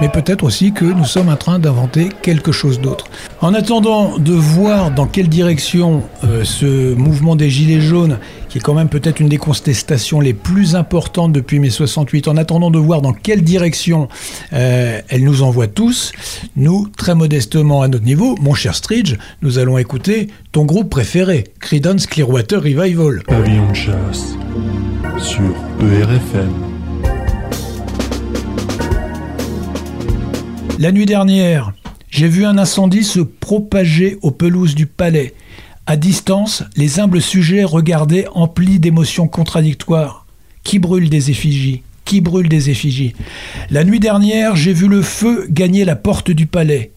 [0.00, 3.06] Mais peut-être aussi que nous sommes en train d'inventer quelque chose d'autre.
[3.40, 8.60] En attendant de voir dans quelle direction euh, ce mouvement des Gilets jaunes, qui est
[8.60, 12.78] quand même peut-être une des contestations les plus importantes depuis mai 68, en attendant de
[12.78, 14.08] voir dans quelle direction
[14.52, 16.12] euh, elle nous envoie tous,
[16.56, 21.44] nous, très modestement à notre niveau, mon cher Stridge, nous allons écouter ton groupe préféré,
[21.60, 23.22] Creedence Clearwater Revival.
[23.26, 24.36] Pavillon de chasse
[25.18, 26.75] sur ERFM.
[30.78, 31.72] La nuit dernière,
[32.10, 35.32] j'ai vu un incendie se propager aux pelouses du palais.
[35.86, 40.26] À distance, les humbles sujets regardaient emplis d'émotions contradictoires.
[40.64, 41.82] Qui brûle des effigies?
[42.04, 43.14] Qui brûle des effigies?
[43.70, 46.90] La nuit dernière, j'ai vu le feu gagner la porte du palais.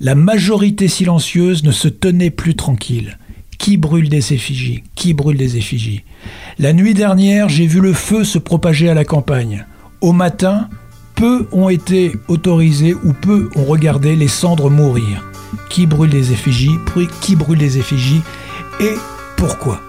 [0.00, 3.18] La majorité silencieuse ne se tenait plus tranquille.
[3.56, 4.82] Qui brûle des effigies?
[4.96, 6.02] Qui brûle des effigies?
[6.58, 9.64] La nuit dernière, j'ai vu le feu se propager à la campagne.
[10.00, 10.68] Au matin,
[11.16, 15.24] peu ont été autorisés ou peu ont regardé les cendres mourir.
[15.70, 16.78] Qui brûle les effigies
[17.20, 18.22] Qui brûle les effigies
[18.78, 18.94] Et
[19.36, 19.80] pourquoi?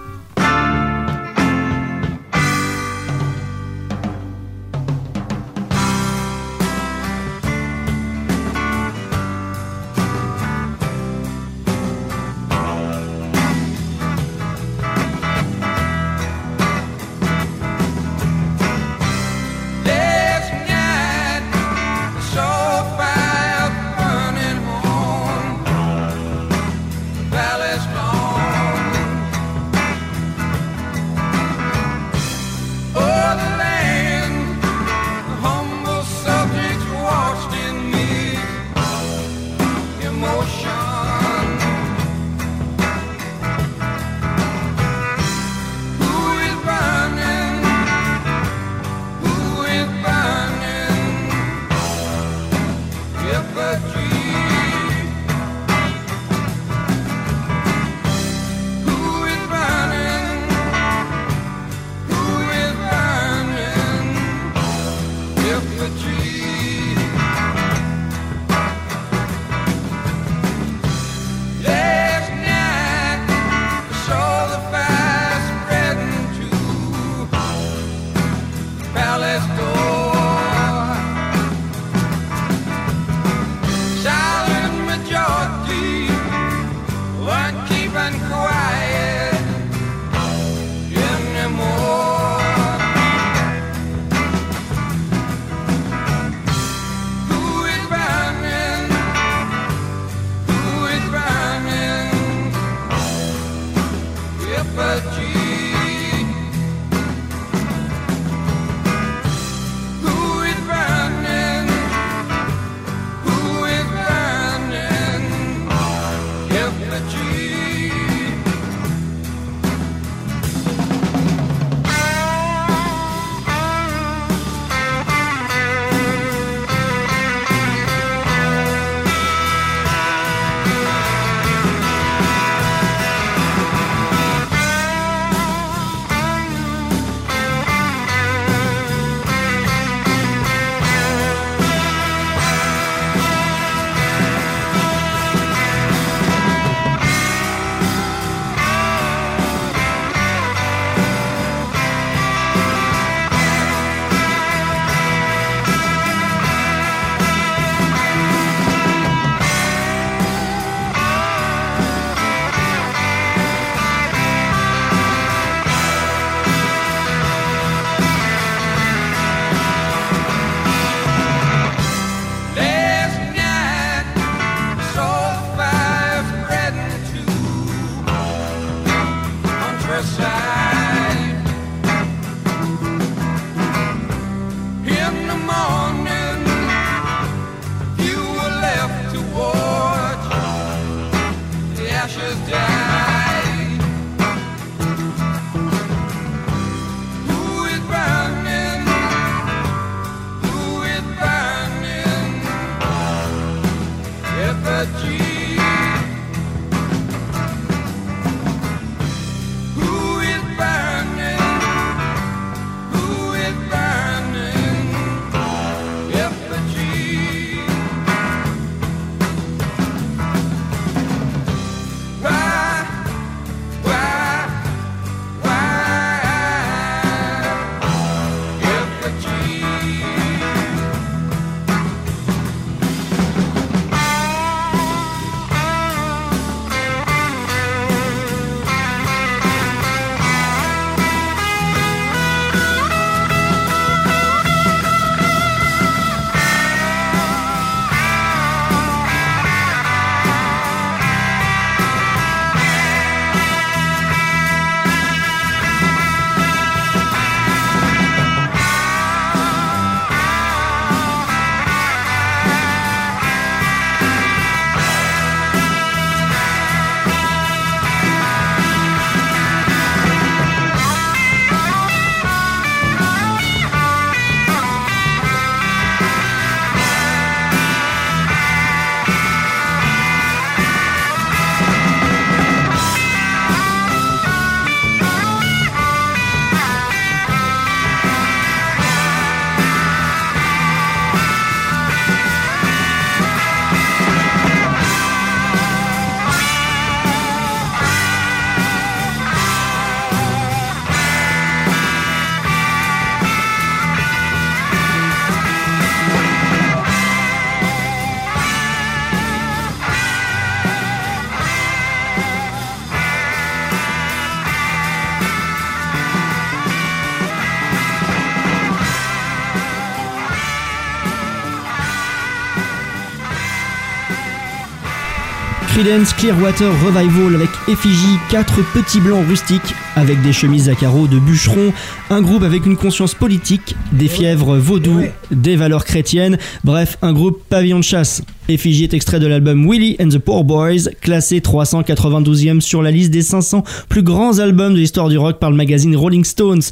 [325.88, 331.18] Creedence Clearwater Revival avec effigie, quatre petits blancs rustiques avec des chemises à carreaux de
[331.18, 331.72] bûcherons,
[332.10, 337.42] un groupe avec une conscience politique, des fièvres vaudou, des valeurs chrétiennes, bref, un groupe
[337.48, 338.20] pavillon de chasse.
[338.50, 343.10] Effigie est extrait de l'album Willie and the Poor Boys, classé 392e sur la liste
[343.10, 346.62] des 500 plus grands albums de l'histoire du rock par le magazine Rolling Stones,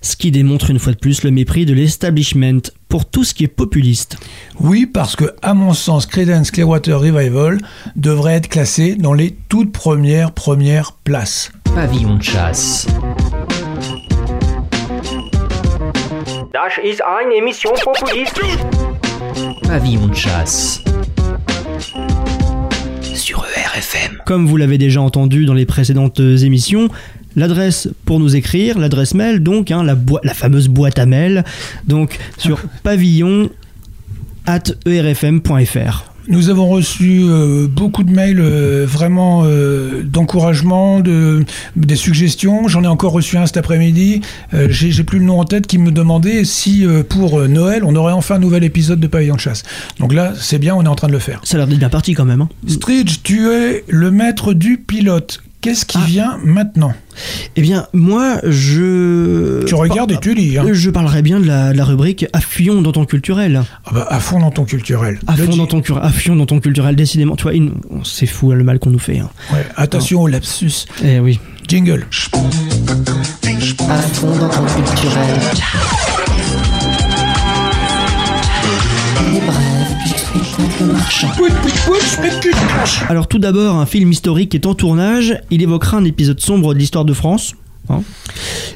[0.00, 3.42] ce qui démontre une fois de plus le mépris de l'establishment pour tout ce qui
[3.42, 4.16] est populiste.
[4.60, 7.58] Oui, parce que, à mon sens, Creedence Clearwater Revival
[7.96, 11.50] devrait être classé dans les toutes premières premières places.
[11.74, 12.86] Pavillon de chasse.
[16.52, 18.40] Das ist eine Emission populiste.
[19.66, 20.80] Pavillon de chasse.
[24.24, 26.88] Comme vous l'avez déjà entendu dans les précédentes émissions,
[27.36, 31.44] l'adresse pour nous écrire, l'adresse mail, donc hein, la, la fameuse boîte à mail,
[31.86, 33.50] donc sur pavillon
[34.46, 36.13] at erfm.fr.
[36.26, 41.44] Nous avons reçu euh, beaucoup de mails euh, vraiment euh, d'encouragement, de,
[41.76, 42.66] des suggestions.
[42.66, 44.22] J'en ai encore reçu un cet après-midi.
[44.52, 48.36] J'ai plus le nom en tête qui me demandait si pour Noël on aurait enfin
[48.36, 49.62] un nouvel épisode de Pavillon de chasse.
[50.00, 51.40] Donc là, c'est bien, on est en train de le faire.
[51.44, 52.40] Ça a l'air d'être bien parti quand même.
[52.42, 52.48] hein.
[52.66, 55.42] Stridge, tu es le maître du pilote.
[55.64, 56.04] Qu'est-ce qui Ah.
[56.06, 56.92] vient maintenant
[57.56, 59.64] Eh bien, moi, je.
[59.64, 60.58] Tu regardes et tu lis.
[60.58, 60.66] hein.
[60.70, 63.62] Je parlerai bien de la, de la rubrique Affuyons dans ton culturel.
[63.86, 65.18] Ah bah, à fond dans ton culturel.
[65.26, 67.34] À fond dans ton, cur- affuyons dans ton culturel, décidément.
[67.36, 67.72] Tu vois, il-
[68.04, 69.20] c'est fou hein, le mal qu'on nous fait.
[69.20, 69.30] hein.
[69.54, 70.84] Ouais, attention au lapsus.
[71.02, 71.40] Eh oui.
[71.66, 72.04] Jingle.
[73.88, 75.40] À fond dans ton culturel.
[83.08, 85.38] Alors tout d'abord, un film historique est en tournage.
[85.50, 87.54] Il évoquera un épisode sombre de l'histoire de France.
[87.88, 88.02] hein,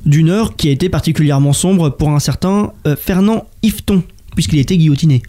[0.06, 4.02] D'une heure qui a été particulièrement sombre pour un certain euh, Fernand Yveton,
[4.34, 5.22] puisqu'il a été guillotiné.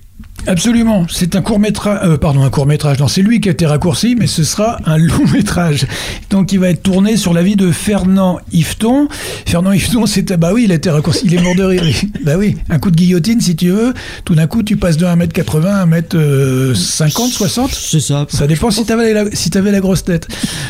[0.47, 2.99] Absolument, c'est un court métrage, pardon, un court métrage.
[2.99, 5.85] Non, c'est lui qui a été raccourci, mais ce sera un long métrage.
[6.29, 9.07] Donc, il va être tourné sur la vie de Fernand Yveton.
[9.45, 11.83] Fernand Yveton, c'était, bah oui, il a été raccourci, il est mort de rire.
[12.23, 13.93] bah oui, un coup de guillotine, si tu veux.
[14.25, 17.71] Tout d'un coup, tu passes de 1m80 à 1m50, 60.
[17.71, 18.25] C'est ça.
[18.29, 20.27] Ça dépend si t'avais la, si t'avais la grosse tête.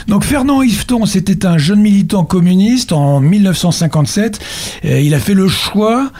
[0.08, 4.40] Donc Fernand Yveton, c'était un jeune militant communiste en 1957.
[4.86, 6.12] Euh, il a fait le choix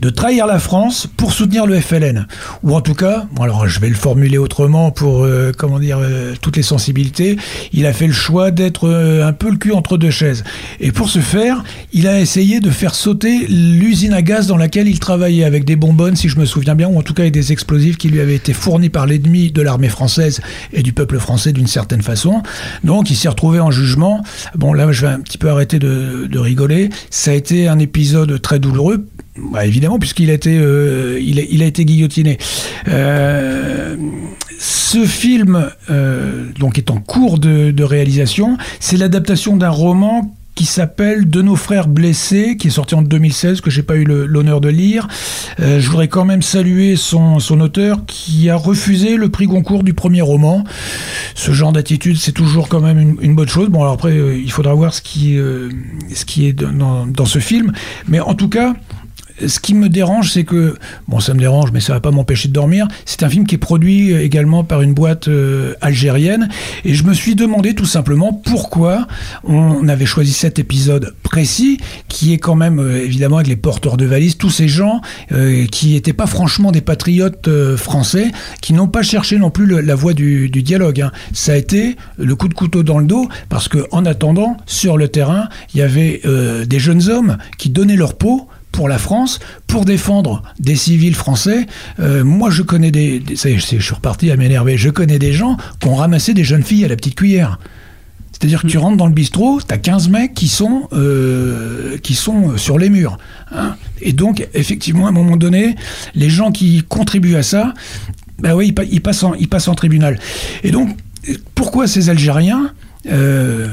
[0.00, 2.26] de trahir la France pour soutenir le FLN.
[2.62, 5.98] Ou en tout cas, bon alors je vais le formuler autrement pour, euh, comment dire,
[6.00, 7.36] euh, toutes les sensibilités,
[7.72, 10.44] il a fait le choix d'être euh, un peu le cul entre deux chaises.
[10.80, 14.88] Et pour ce faire, il a essayé de faire sauter l'usine à gaz dans laquelle
[14.88, 17.34] il travaillait avec des bonbonnes, si je me souviens bien, ou en tout cas avec
[17.34, 20.40] des explosifs qui lui avaient été fournis par l'ennemi de l'armée française
[20.72, 22.42] et du peuple français d'une certaine façon.
[22.84, 24.22] Donc il s'est retrouvé en jugement.
[24.54, 26.88] Bon là, je vais un petit peu arrêter de, de rigoler.
[27.10, 29.06] Ça a été un épisode très douloureux
[29.50, 32.38] bah, évidemment, puisqu'il a été, euh, il, a, été guillotiné.
[32.88, 33.96] Euh,
[34.58, 38.58] ce film, euh, donc, est en cours de, réalisation.
[38.78, 43.62] C'est l'adaptation d'un roman qui s'appelle De nos frères blessés, qui est sorti en 2016,
[43.62, 45.08] que j'ai pas eu l'honneur de lire.
[45.58, 50.20] Je voudrais quand même saluer son, auteur qui a refusé le prix Goncourt du premier
[50.20, 50.64] roman.
[51.34, 53.70] Ce genre d'attitude, c'est toujours quand même une, bonne chose.
[53.70, 57.72] Bon, alors après, il faudra voir ce qui, est dans ce film.
[58.08, 58.74] Mais en tout cas,
[59.46, 60.76] ce qui me dérange, c'est que,
[61.08, 62.88] bon, ça me dérange, mais ça va pas m'empêcher de dormir.
[63.04, 66.48] C'est un film qui est produit euh, également par une boîte euh, algérienne.
[66.84, 69.06] Et je me suis demandé tout simplement pourquoi
[69.44, 73.96] on avait choisi cet épisode précis, qui est quand même, euh, évidemment, avec les porteurs
[73.96, 75.00] de valises, tous ces gens
[75.70, 80.12] qui n'étaient pas franchement des patriotes français, qui n'ont pas cherché non plus la voie
[80.12, 81.00] du, dialogue.
[81.00, 81.12] hein.
[81.32, 84.96] Ça a été le coup de couteau dans le dos, parce que en attendant, sur
[84.96, 86.20] le terrain, il y avait
[86.66, 91.66] des jeunes hommes qui donnaient leur peau pour la France, pour défendre des civils français.
[91.98, 94.76] Euh, moi, je connais des, des- ça y est, je suis reparti à m'énerver.
[94.76, 97.58] Je connais des gens qui ont ramassé des jeunes filles à la petite cuillère.
[98.32, 102.56] C'est-à-dire que tu rentres dans le bistrot, t'as 15 mecs qui sont, euh, qui sont
[102.56, 103.18] sur les murs.
[103.54, 103.74] hein.
[104.00, 105.74] Et donc, effectivement, à un moment donné,
[106.14, 107.74] les gens qui contribuent à ça,
[108.38, 110.18] bah oui, ils, pa- ils passent en, ils passent en tribunal.
[110.62, 110.96] Et donc,
[111.54, 112.72] pourquoi ces Algériens
[113.06, 113.68] euh,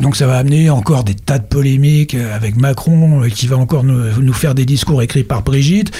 [0.00, 3.56] donc ça va amener encore des tas de polémiques euh, avec Macron euh, qui va
[3.56, 5.92] encore nous, faire des discours écrits par Brigitte.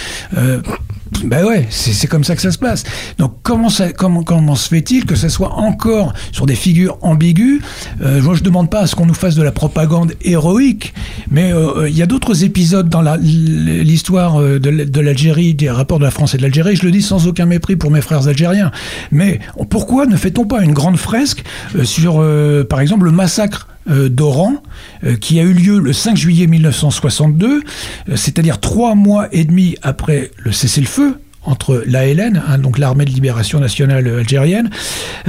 [1.23, 2.85] Ben ouais, c'est c'est comme ça que ça se passe.
[3.19, 7.61] Donc comment ça, comment, comment se fait-il que ça soit encore sur des figures ambiguës?
[8.03, 10.93] Euh, Moi je demande pas à ce qu'on nous fasse de la propagande héroïque,
[11.31, 15.99] mais euh, il y a d'autres épisodes dans la- l'histoire euh, de l'Algérie, des rapports
[15.99, 16.77] de la France et de l'Algérie.
[16.77, 18.71] Je le dis sans aucun mépris pour mes frères algériens.
[19.13, 21.45] Mais pourquoi ne fait-on pas une grande fresque
[21.77, 24.63] euh, sur, euh, par exemple, le massacre euh, d'Oran,
[25.05, 27.63] euh, qui a eu lieu le 5 juillet 1962,
[28.09, 33.11] euh, c'est-à-dire trois mois et demi après le cessez-le-feu entre l'ALN, hein, donc l'armée de
[33.11, 34.71] libération nationale algérienne.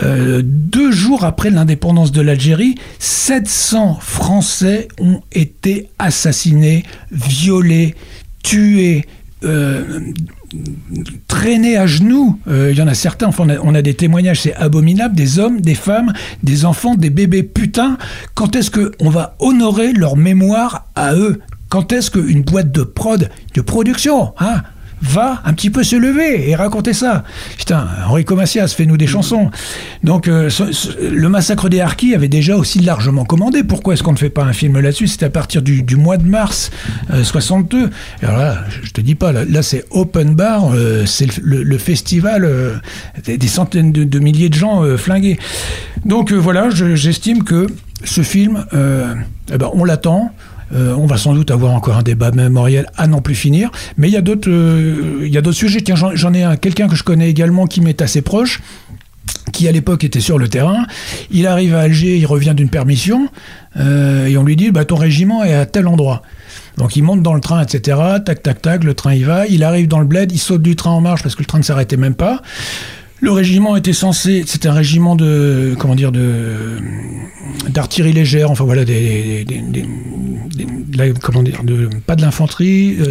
[0.01, 7.95] Deux jours après l'indépendance de l'Algérie, 700 Français ont été assassinés, violés,
[8.43, 9.05] tués.
[11.27, 12.39] Traînés à genoux.
[12.47, 15.15] Euh, Il y en a certains, enfin, on, a, on a des témoignages, c'est abominable,
[15.15, 16.13] des hommes, des femmes,
[16.43, 17.43] des enfants, des bébés.
[17.43, 17.97] Putain,
[18.33, 21.39] quand est-ce qu'on va honorer leur mémoire à eux?
[21.69, 24.61] Quand est-ce qu'une boîte de prod, de production, hein,
[25.07, 27.23] va un petit peu se lever et raconter ça.
[27.57, 29.49] Putain, Enrico Macias, fais-nous des chansons.
[30.03, 33.63] Donc, euh, ce- ce- le massacre des Harkis avait déjà aussi largement commandé.
[33.63, 35.07] Pourquoi est-ce qu'on ne fait pas un film là-dessus?
[35.07, 36.71] C'était à partir du, du mois de mars
[37.13, 37.89] euh, 62.
[38.21, 41.63] Alors là, je te dis pas, là, là, c'est open bar, euh, c'est le, le-
[41.63, 42.75] le festival, euh,
[43.23, 45.37] des, des centaines de, de milliers de gens euh, flingués.
[46.05, 47.67] Donc euh, voilà, je- j'estime que
[48.03, 49.13] ce film, euh,
[49.53, 50.31] eh ben, on l'attend.
[50.73, 53.71] Euh, on va sans doute avoir encore un débat mémoriel à n'en plus finir.
[53.97, 55.81] Mais il y a d'autres, euh, il y a d'autres sujets.
[55.81, 58.61] Tiens, j'en ai un, quelqu'un que je connais également qui m'est assez proche
[59.51, 60.85] qui à l'époque était sur le terrain.
[61.31, 63.29] Il arrive à Alger, il revient d'une permission,
[63.77, 66.23] euh, et on lui dit bah, ton régiment est à tel endroit.
[66.77, 67.97] Donc il monte dans le train, etc.
[68.25, 69.47] Tac, tac, tac, le train y va.
[69.47, 71.59] Il arrive dans le bled, il saute du train en marche parce que le train
[71.59, 72.41] ne s'arrêtait même pas.
[73.21, 76.77] Le régiment était censé, c'était un régiment de, comment dire, de
[77.69, 79.85] d'artillerie légère, enfin voilà, des, des- des-
[80.55, 83.05] des- de la- comment dire, de, pas de l'infanterie, euh,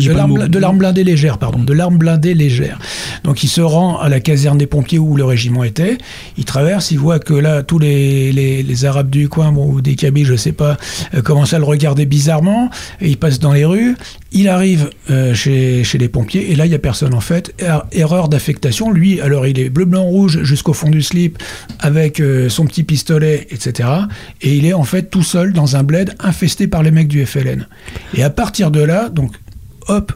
[0.48, 2.78] de l'arme blindée légère, pardon, de l'arme blindée légère.
[3.24, 5.98] Donc il se rend à la caserne des pompiers où le régiment était.
[6.38, 9.80] Il traverse, il voit que là tous les, les, les Arabes du coin, bon, ou
[9.80, 10.76] des Kabyles, je sais pas,
[11.14, 12.70] euh, commencent à le regarder bizarrement.
[13.00, 13.96] Et il passe dans les rues.
[14.32, 17.54] Il arrive euh, chez, chez les pompiers et là il y a personne en fait.
[17.58, 18.90] Er- erreur d'affectation.
[18.90, 21.38] Lui, alors il est bleu, blanc, rouge jusqu'au fond du slip
[21.78, 23.88] avec euh, son petit pistolet, etc.
[24.42, 27.24] Et il est en fait tout seul dans un bled infesté par les mecs du
[27.24, 27.66] FLN.
[28.14, 29.32] Et à partir de là, donc
[29.86, 30.12] hop,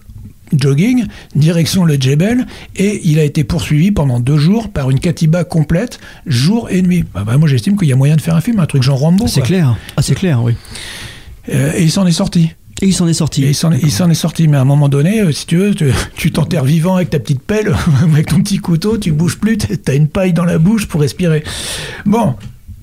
[0.53, 5.45] jogging, direction le Djebel, et il a été poursuivi pendant deux jours par une katiba
[5.45, 7.05] complète, jour et nuit.
[7.15, 8.99] Bah, bah, moi j'estime qu'il y a moyen de faire un film, un truc genre
[8.99, 9.29] Rambo.
[9.29, 9.77] C'est clair.
[9.97, 10.55] Ah, c'est clair, oui.
[11.51, 12.51] Euh, et il s'en est sorti.
[12.81, 13.45] Et il s'en est sorti.
[13.45, 15.75] Et il s'en est, sorti, mais à un moment donné, euh, si tu veux,
[16.15, 19.95] tu t'enterres vivant avec ta petite pelle, avec ton petit couteau, tu bouges plus, t'as
[19.95, 21.43] une paille dans la bouche pour respirer.
[22.07, 22.35] Bon,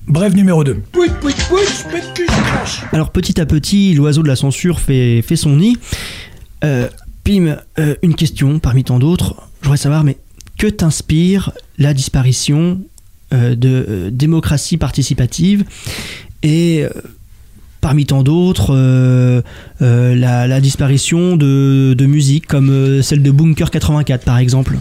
[0.06, 0.74] bref numéro 2.
[0.92, 2.82] Pouit, pouit, pouit, je pète cul, je crache.
[2.92, 5.78] Alors petit à petit, l'oiseau de la censure fait, fait son nid.
[6.64, 6.88] Euh,
[7.24, 9.34] Pim, euh, une question parmi tant d'autres.
[9.60, 10.16] Je voudrais savoir, mais
[10.58, 12.80] que t'inspire la disparition
[13.34, 15.64] euh, de euh, démocratie participative
[16.44, 16.90] et euh,
[17.80, 19.42] parmi tant d'autres, euh,
[19.82, 24.76] euh, la, disparition de, de musique comme euh, celle de Bunker 84 par exemple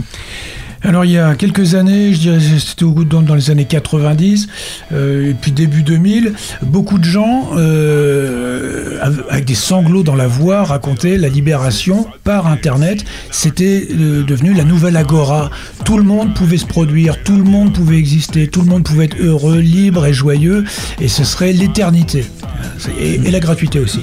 [0.87, 3.65] Alors il y a quelques années, je dirais c'était au goût dans, dans les années
[3.65, 4.47] 90,
[4.93, 10.27] euh, et puis début 2000, beaucoup de gens euh, av- avec des sanglots dans la
[10.27, 13.03] voix racontaient la libération par Internet.
[13.31, 15.49] C'était euh, devenu la nouvelle agora.
[15.85, 19.05] Tout le monde pouvait se produire, tout le monde pouvait exister, tout le monde pouvait
[19.05, 20.65] être heureux, libre et joyeux,
[21.01, 22.25] et ce serait l'éternité.
[22.99, 24.01] Et la gratuité aussi.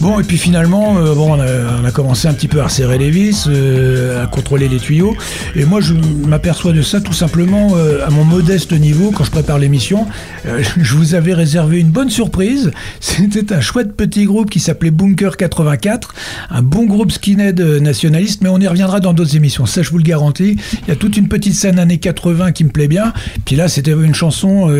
[0.00, 2.64] Bon, et puis finalement, euh, bon, on a, on a commencé un petit peu à
[2.64, 5.16] resserrer les vis, euh, à contrôler les tuyaux.
[5.54, 9.30] Et moi, je m'aperçois de ça tout simplement euh, à mon modeste niveau quand je
[9.30, 10.06] prépare l'émission.
[10.46, 12.72] Euh, je vous avais réservé une bonne surprise.
[13.00, 16.14] C'était un chouette petit groupe qui s'appelait Bunker 84,
[16.50, 19.64] un bon groupe skinhead euh, nationaliste, mais on y reviendra dans d'autres émissions.
[19.64, 20.56] Ça, je vous le garantis.
[20.82, 23.14] Il y a toute une petite scène années 80 qui me plaît bien.
[23.46, 24.70] Puis là, c'était une chanson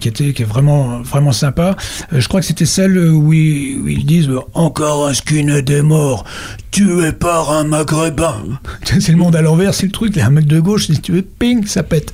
[0.00, 1.76] qui était qui est vraiment vraiment sympa.
[2.12, 6.24] Je crois que c'était celle où ils, où ils disent encore un skinhead est mort,
[6.72, 8.34] tué par un maghrébin.
[8.84, 10.12] c'est le monde à l'envers, c'est le truc.
[10.16, 12.12] Il y a un mec de gauche, si tu veux, ping, ça pète.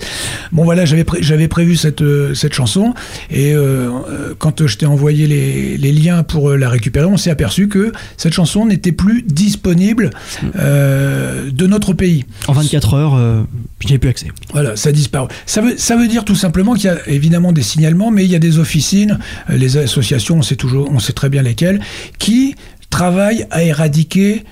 [0.53, 2.93] Bon voilà, j'avais pré- j'avais prévu cette euh, cette chanson
[3.31, 7.31] et euh, euh, quand je t'ai envoyé les, les liens pour la récupérer, on s'est
[7.31, 10.11] aperçu que cette chanson n'était plus disponible
[10.59, 12.25] euh, de notre pays.
[12.49, 13.45] En 24 heures,
[13.81, 14.29] je n'ai plus accès.
[14.53, 15.29] Voilà, ça disparaît.
[15.47, 18.31] Ça veut, ça veut dire tout simplement qu'il y a évidemment des signalements, mais il
[18.31, 19.19] y a des officines,
[19.49, 21.81] les associations, on sait toujours, on sait très bien lesquelles,
[22.19, 22.55] qui
[22.91, 24.45] travaillent à éradiquer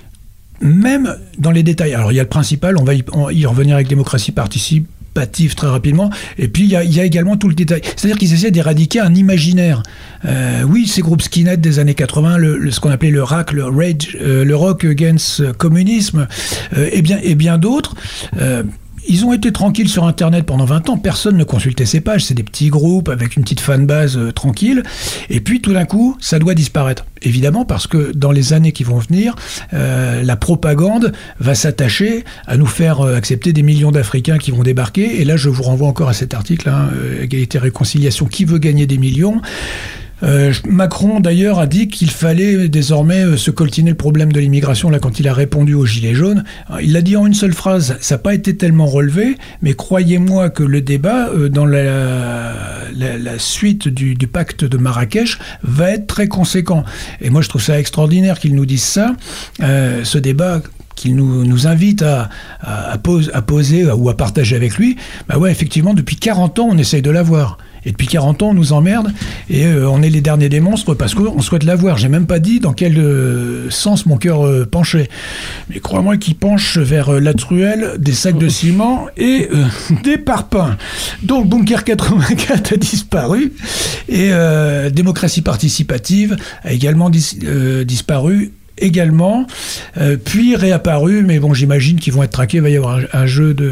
[0.61, 1.95] même dans les détails.
[1.95, 6.11] Alors il y a le principal, on va y, revenir avec démocratie participative très rapidement,
[6.39, 7.83] et puis il y a, également tout le détail.
[7.85, 9.83] C'est-à-dire qu'ils essaient d'éradiquer un imaginaire.
[10.25, 13.65] Euh, oui, ces groupes skinhead des années 80, le, ce qu'on appelait le RAC, le
[13.65, 16.29] Rage, euh, le Rock Against Communisme,
[16.77, 17.95] euh, et bien, et bien d'autres.
[19.09, 22.35] Ils ont été tranquilles sur Internet pendant 20 ans, personne ne consultait ces pages, c'est
[22.35, 24.83] des petits groupes avec une petite fanbase euh, tranquille,
[25.31, 27.05] et puis tout d'un coup, ça doit disparaître.
[27.25, 29.37] Évidemment, parce que dans les années qui vont venir,
[29.73, 34.63] euh, la propagande va s'attacher à nous faire euh, accepter des millions d'Africains qui vont
[34.63, 38.45] débarquer, et là je vous renvoie encore à cet article, hein, euh, Égalité Réconciliation, qui
[38.45, 39.41] veut gagner des millions?
[40.23, 44.89] Euh, Macron, d'ailleurs, a dit qu'il fallait désormais euh, se coltiner le problème de l'immigration,
[44.91, 46.45] là, quand il a répondu aux Gilets jaunes.
[46.69, 49.75] Alors, Il l'a dit en une seule phrase, ça n'a pas été tellement relevé, mais
[49.75, 56.29] croyez-moi que le débat, euh, dans la, suite du, pacte de Marrakech, va être très
[56.29, 56.85] conséquent.
[57.21, 59.15] Et moi, je trouve ça extraordinaire qu'il nous dise ça.
[59.63, 60.63] Euh, ce débat
[60.95, 62.29] qu'il nous, invite à,
[62.61, 64.97] à poser ou à partager avec lui,
[65.29, 67.59] bah ouais, effectivement, depuis 40 ans, on essaye de l'avoir.
[67.85, 69.13] Et depuis 40 ans, on nous emmerde
[69.51, 71.99] et euh, on est les derniers des monstres parce qu'on souhaite l'avoir.
[71.99, 75.09] J'ai même pas dit dans quel euh, sens mon cœur euh, penchait.
[75.69, 79.49] Mais crois-moi qu'il penche vers la truelle, des sacs de ciment et
[80.05, 80.77] des parpaings.
[81.23, 83.53] Donc Bunker 84 a disparu
[84.09, 84.31] et
[84.93, 87.39] démocratie participative a également dis-
[87.85, 89.47] disparu également,
[90.25, 93.55] puis réapparu, mais bon, j'imagine qu'ils vont être traqués, il va y avoir un jeu
[93.55, 93.71] de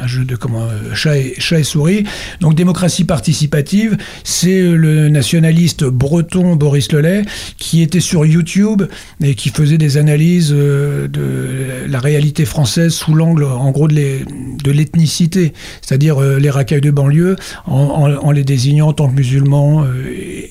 [0.00, 2.04] un jeu de comment euh, chat et, souris.
[2.40, 7.22] Donc démocratie participative, c'est euh, le nationaliste breton Boris Lelay
[7.58, 8.82] qui était sur YouTube
[9.22, 14.70] et qui faisait des analyses euh, de la réalité française sous l'angle en gros de
[14.70, 17.36] l'ethnicité, c'est-à-dire les racailles de banlieue
[17.66, 19.84] en, en- les désignant en tant que musulmans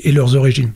[0.04, 0.72] et leurs origines.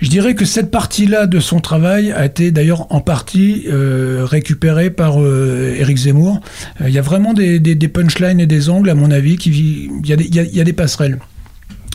[0.00, 4.90] Je dirais que cette partie-là de son travail a été d'ailleurs en partie euh, récupérée
[4.90, 6.40] par euh, Éric Zemmour.
[6.80, 10.06] Euh, Il y a vraiment des, punchlines et des angles, à mon avis, qui il
[10.06, 10.12] y,
[10.60, 11.18] a des- passerelles.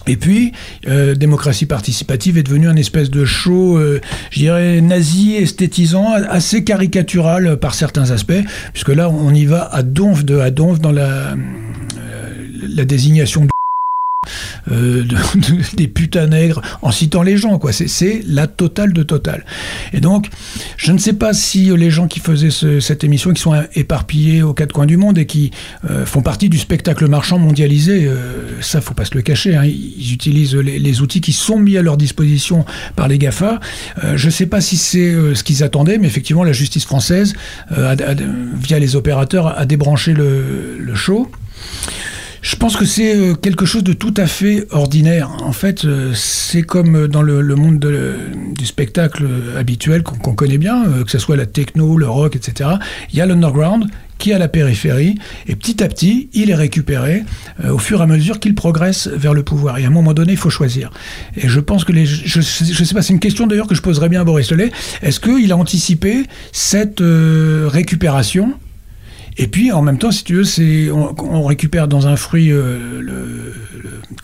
[0.08, 0.52] Et puis,
[0.88, 3.80] euh, démocratie participative est devenue un espèce de show,
[4.32, 8.42] je dirais, nazi, esthétisant, assez caricatural par certains aspects,
[8.74, 11.36] puisque là, on y va à donf de à donf dans la,
[12.68, 13.48] la désignation
[14.72, 17.72] euh, de- de- des putains nègres en citant les gens quoi.
[17.74, 19.46] C'est la totale de totale
[19.94, 20.30] et donc
[20.78, 24.44] je ne sais pas si les gens qui faisaient ce- cette émission qui sont éparpillés
[24.44, 25.52] aux quatre coins du monde et qui
[25.90, 29.64] euh, font partie du spectacle marchand mondialisé euh, ça faut pas se le cacher hein,
[29.66, 32.66] ils utilisent les, outils qui sont mis à leur disposition
[32.96, 33.60] par les GAFA.
[34.04, 36.86] Euh, je ne sais pas si c'est euh, ce qu'ils attendaient mais effectivement la justice
[36.86, 37.34] française
[37.76, 37.96] euh,
[38.62, 41.32] via les opérateurs a débranché le, le show
[42.42, 45.30] je pense que c'est euh, quelque chose de tout à fait ordinaire.
[45.44, 48.16] En fait, euh, c'est comme euh, dans le, monde de-
[48.58, 49.26] du spectacle
[49.58, 52.72] habituel qu'on connaît bien, que ce soit la techno, le rock, etc.
[53.12, 53.86] Il y a l'underground
[54.18, 55.16] qui est à la périphérie,
[55.48, 57.24] et petit à petit, il est récupéré
[57.68, 59.80] au fur et à mesure qu'il progresse vers le pouvoir.
[59.80, 60.92] Et à un moment donné, il faut choisir.
[61.36, 62.06] Et je pense que les...
[62.06, 64.72] Je sais pas, c'est une question d'ailleurs que je poserais bien à Boris Lelay.
[65.02, 68.54] Est-ce qu'il a anticipé cette récupération
[69.38, 73.02] et puis, en même temps, si tu veux, c'est on, récupère dans un fruit euh,
[73.02, 73.54] le,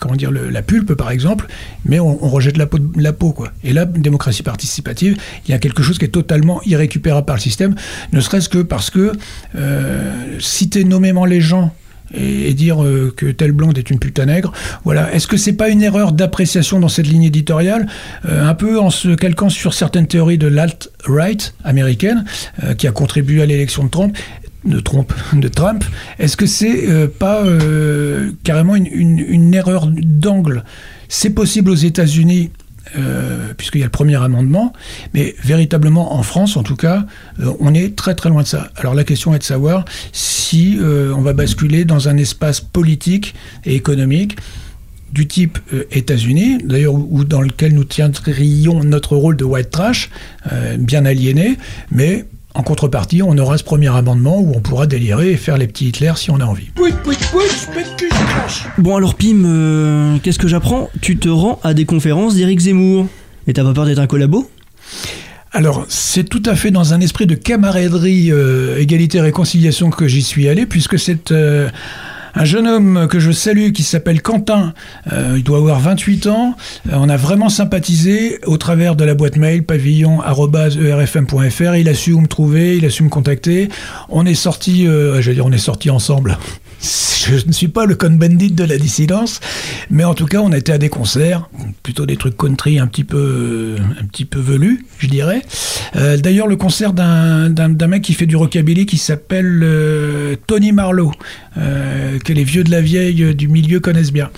[0.00, 1.46] comment dire la pulpe, par exemple,
[1.84, 3.52] mais on, rejette la peau, la peau, quoi.
[3.64, 7.40] Et là, démocratie participative, il y a quelque chose qui est totalement irrécupérable par le
[7.40, 7.74] système,
[8.12, 9.12] ne serait-ce que parce que
[9.56, 11.74] euh, citer nommément les gens
[12.14, 14.52] et, dire euh, que telle blonde est une putain nègre.
[14.84, 15.12] Voilà.
[15.12, 17.86] Est-ce que c'est pas une erreur d'appréciation dans cette ligne éditoriale,
[18.24, 22.24] un peu en se calquant sur certaines théories de l'alt-right américaine,
[22.78, 24.16] qui a contribué à l'élection de Trump
[24.68, 25.84] de Trump,
[26.18, 30.64] est-ce que c'est euh, pas euh, carrément une, erreur d'angle?
[31.08, 32.50] C'est possible aux États-Unis.
[32.96, 34.72] euh, puisqu'il y a le premier amendement,
[35.12, 37.04] mais véritablement en France, en tout cas,
[37.60, 38.70] on est très très loin de ça.
[38.76, 43.34] Alors la question est de savoir si on va basculer dans un espace politique
[43.66, 44.38] et économique
[45.12, 45.58] du type
[45.90, 50.08] États-Unis, d'ailleurs où dans lequel nous tiendrions notre rôle de white trash,
[50.78, 51.58] bien aliéné,
[51.90, 52.24] mais
[52.58, 55.88] en contrepartie, on aura ce premier amendement où on pourra délirer et faire les petits
[55.88, 56.70] Hitler si on a envie.
[58.78, 60.90] Bon alors Pim, euh, qu'est-ce que j'apprends?
[61.00, 63.06] Tu te rends à des conférences d'Éric Zemmour.
[63.46, 64.50] Et t'as pas peur d'être un collabo?
[65.52, 70.22] Alors, c'est tout à fait dans un esprit de camaraderie, euh, égalité, réconciliation que j'y
[70.22, 71.68] suis allé, puisque c'est euh,
[72.38, 74.72] un jeune homme que je salue qui s'appelle Quentin.
[75.12, 76.54] Euh, il doit avoir 28 ans.
[76.88, 81.74] Euh, on a vraiment sympathisé au travers de la boîte mail pavillon@erfm.fr.
[81.74, 83.70] Il a su où me trouver, il a su me contacter.
[84.08, 86.38] On est sorti, euh, on est sorti ensemble.
[86.80, 89.40] Je ne suis pas le con bandit de la dissidence,
[89.90, 91.48] mais en tout cas, on était à des concerts,
[91.82, 95.42] plutôt des trucs country un petit peu, un petit peu velus, je dirais.
[95.96, 101.12] Euh, D'ailleurs, le concert d'un mec qui fait du rockabilly qui s'appelle euh, Tony Marlowe,
[101.56, 104.30] euh, que les vieux de la vieille du milieu connaissent bien.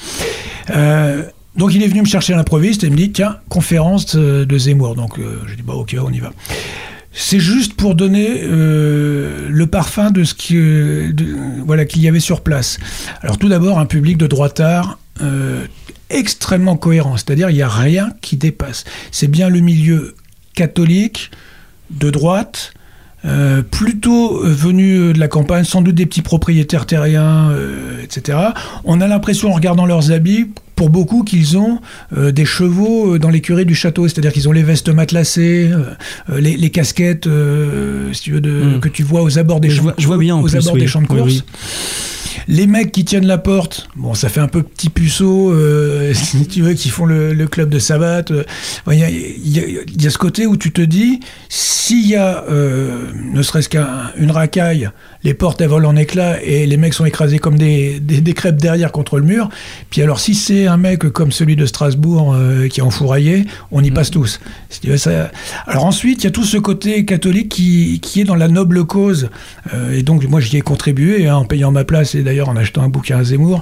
[1.57, 4.95] Donc il est venu me chercher à l'improviste et me dit tiens conférence de, Zemmour
[4.95, 5.19] donc
[5.49, 6.33] j'ai dit bah ok on y va
[7.13, 11.13] c'est juste pour donner euh, le parfum de ce qui, euh,
[11.67, 12.79] voilà, qu'il y avait sur place.
[13.23, 15.67] Alors tout d'abord, un public de droitard euh,
[16.09, 18.85] extrêmement cohérent, c'est-à-dire il n'y a rien qui dépasse.
[19.11, 20.15] C'est bien le milieu
[20.55, 21.31] catholique,
[21.91, 22.73] de droite,
[23.25, 27.53] euh, plutôt venu euh, de la campagne, sans doute des petits propriétaires terriens,
[28.03, 28.39] etc.
[28.85, 30.49] On a l'impression, en regardant leurs habits,
[30.81, 31.79] pour beaucoup qu'ils ont
[32.17, 36.41] euh, des chevaux euh, dans l'écurie du château, c'est-à-dire qu'ils ont les vestes matelassées, euh,
[36.41, 37.29] les, les casquettes,
[38.13, 38.81] si tu veux, de, Mm.
[38.81, 40.57] que tu vois aux abords des Je champs, vois- je vois bien, en aux plus,
[40.57, 40.81] abords oui.
[40.81, 41.21] des champs de course.
[41.27, 41.43] oui.
[42.49, 45.53] Les mecs qui tiennent la porte, bon, ça fait un peu petit puceau,
[46.15, 47.79] si tu veux, qui font le, le club de
[48.33, 48.45] euh,
[48.91, 49.59] Il y, a, y
[49.99, 51.21] y ce côté où tu te dis,
[51.51, 54.89] s'il y a ne serait-ce qu'une racaille,
[55.23, 58.33] les portes elles volent en éclats et les mecs sont écrasés comme des, des, des
[58.33, 59.49] crêpes derrière contre le mur.
[59.91, 63.83] Puis alors, si c'est un mec comme celui de Strasbourg euh, qui est enfouraillé, on
[63.85, 64.41] y passe tous.
[64.97, 65.31] Ça-
[65.67, 68.85] Alors ensuite, il y a tout ce côté catholique qui, qui est dans la noble
[68.85, 69.29] cause.
[69.75, 72.57] Euh, et donc, moi, j'y ai contribué hein, en payant ma place et d'ailleurs en
[72.57, 73.61] achetant un bouquin à Zemmour.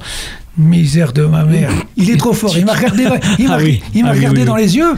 [0.56, 1.70] Misère de ma mère.
[1.96, 2.56] Il est trop fort.
[2.58, 3.04] Il m'a regardé,
[3.38, 3.80] il m'a, Ah oui.
[3.94, 4.92] il m'a Ah oui, regardé oui, dans les yeux.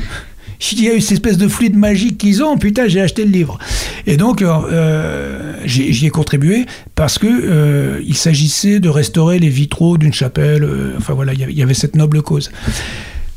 [0.73, 2.59] Il y a eu cette espèce de fluide magique qu'ils ont.
[2.59, 3.59] Putain, j'ai acheté le livre.
[4.07, 9.49] Et donc, euh, j'ai- j'y ai contribué parce que euh, il s'agissait de restaurer les
[9.49, 10.65] vitraux d'une chapelle.
[10.65, 12.51] euh, enfin voilà, il y avait- il y avait cette noble cause.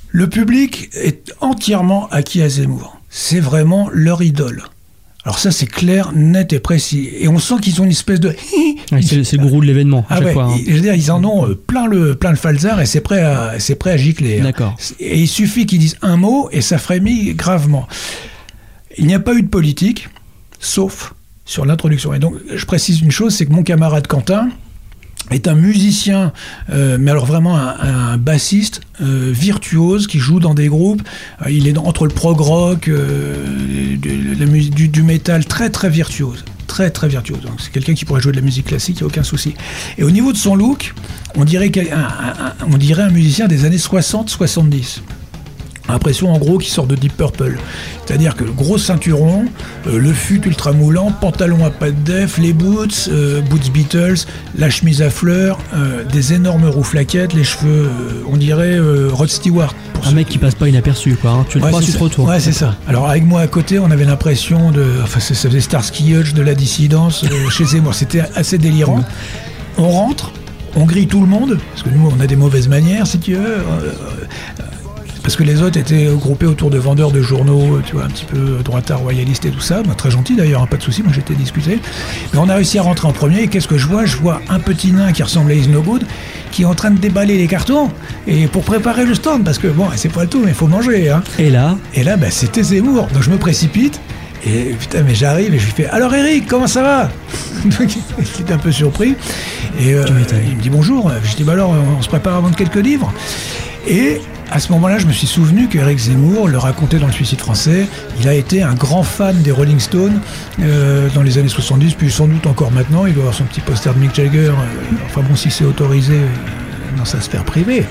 [0.10, 2.98] Le public est entièrement acquis à Zemmour.
[3.10, 4.64] C'est vraiment leur idole.
[5.26, 7.10] Alors ça, c'est clair, net et précis.
[7.18, 8.36] Et on sent qu'ils ont une espèce de...
[9.02, 10.44] C'est le gourou de l'événement, à Ah chaque ouais, fois.
[10.46, 10.56] hein.
[10.60, 13.00] ils- je veux dire, ils en ont euh, plein le, plein le falzar et c'est
[13.00, 14.40] prêt à, prêt à gicler.
[14.40, 14.44] hein.
[14.44, 14.76] D'accord.
[15.00, 17.88] Et il suffit qu'ils disent un mot et ça frémit gravement.
[18.98, 20.10] Il n'y a pas eu de politique,
[20.60, 21.14] sauf
[21.46, 22.14] sur l'introduction.
[22.14, 24.50] Et donc, je précise une chose, c'est que mon camarade Quentin
[25.32, 26.34] est un musicien,
[26.72, 31.02] euh, mais alors vraiment un, bassiste euh, virtuose qui joue dans des groupes.
[31.46, 32.90] Euh, il est entre le prog rock,
[34.00, 36.46] du, métal, très très virtuose.
[36.68, 37.42] Très très virtuose.
[37.42, 39.54] Donc c'est quelqu'un qui pourrait jouer de la musique classique, il n'y a aucun souci.
[39.98, 40.94] Et au niveau de son look,
[41.36, 45.02] on dirait un musicien des années 60-70.
[45.90, 47.58] Impression en gros qui sort de Deep Purple.
[48.06, 49.46] C'est-à-dire que gros ceinturon,
[49.88, 54.26] euh, le fut ultra moulant, pantalon à pattes def, les boots, euh, boots Beatles,
[54.58, 57.90] la chemise à fleurs, euh, des énormes rouflaquettes, les cheveux,
[58.32, 58.80] on dirait
[59.12, 59.74] Rod Stewart.
[59.94, 61.32] pour Un mec qui passe pas inaperçu, quoi.
[61.32, 61.46] hein.
[61.50, 62.30] Tu le Ouais, crois, tu te retournes.
[62.30, 62.76] Ouais, c'est ça.
[62.88, 66.42] Alors avec moi à côté, on avait l'impression de, enfin ça faisait Starsky Hutch de
[66.42, 67.94] la dissidence chez Zemmour.
[67.94, 69.04] C'était assez délirant.
[69.78, 70.32] On rentre,
[70.76, 73.34] on grille tout le monde parce que nous on a des mauvaises manières si tu
[73.36, 73.58] veux.
[75.24, 78.26] Parce que les autres étaient groupés autour de vendeurs de journaux, tu vois, un petit
[78.26, 79.82] peu droitard, royaliste et tout ça.
[79.82, 81.80] Bah, très gentil d'ailleurs, hein, pas de souci, moi j'étais discuté.
[82.34, 84.06] Mais on a réussi à rentrer en premier, et qu'est-ce que je vois?
[84.06, 86.04] Je vois un petit nain qui ressemble à Is No Good,
[86.52, 87.90] qui est en train de déballer les cartons,
[88.28, 90.68] et pour préparer le stand, parce que bon, c'est pas le tout, mais il faut
[90.68, 91.24] manger, hein.
[91.40, 93.08] Et là, Et là, bah, c'était Zemmour.
[93.14, 94.00] Donc je me précipite.
[94.46, 97.10] Et putain, mais j'arrive et je lui fais Alors Eric, comment ça va?
[97.64, 99.16] Donc, Il était un peu surpris.
[99.80, 100.06] Et euh,
[100.50, 101.10] il me dit bonjour.
[101.24, 103.14] Je dis bah alors, on se prépare à vendre quelques livres.
[103.88, 104.20] Et
[104.52, 107.88] à ce moment-là, je me suis souvenu qu'Eric Zemmour le racontait dans le Suicide français.
[108.22, 110.20] Il a été un grand fan des Rolling Stones
[110.62, 113.06] euh, dans les années 70, puis sans doute encore maintenant.
[113.08, 114.50] Il doit avoir son petit poster de Mick Jagger.
[114.50, 116.14] euh, enfin bon, si c'est autorisé.
[116.14, 116.28] euh,
[116.96, 117.84] dans sa sphère privée.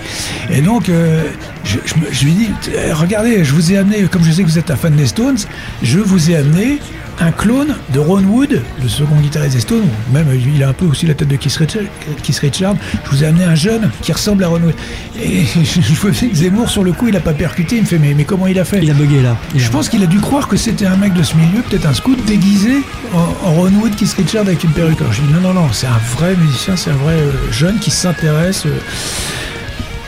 [0.49, 1.25] Et donc, euh,
[1.65, 4.49] je, je je lui dis, Eh, regardez, je vous ai amené, comme je sais que
[4.49, 5.39] vous êtes un fan des Stones,
[5.83, 6.79] je vous ai amené
[7.21, 10.87] un clone de Ron Wood, le second guitariste des Stones, même il a un peu
[10.87, 11.83] aussi la tête de Keith Richard,
[12.23, 12.75] Keith Richard.
[13.05, 14.75] je vous ai amené un jeune qui ressemble à Ron Wood.
[15.23, 17.99] Et je vois que Zemmour, sur le coup, il a pas percuté, il me fait,
[17.99, 18.81] mais, mais comment il a fait?
[18.83, 19.37] Il a bugué là.
[19.55, 21.87] Il je pense qu'il a dû croire que c'était un mec de ce milieu, peut-être
[21.87, 22.83] un scout déguisé
[23.15, 25.01] en, en Ron Wood, Keith Richard avec une perruque.
[25.01, 27.79] Alors je dis non, non, non, c'est un vrai musicien, c'est un vrai euh, jeune
[27.79, 28.65] qui s'intéresse.
[28.67, 28.79] euh,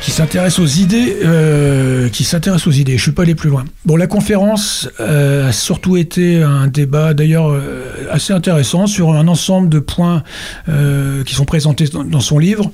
[0.05, 2.99] qui s'intéresse aux idées, euh, qui s'intéresse aux idées.
[2.99, 3.65] Je suis pas allé plus loin.
[3.87, 9.27] Bon, la conférence euh, a surtout été un débat, d'ailleurs euh, assez intéressant, sur un
[9.29, 10.23] ensemble de points
[10.69, 12.71] euh, qui sont présentés dans, son livre.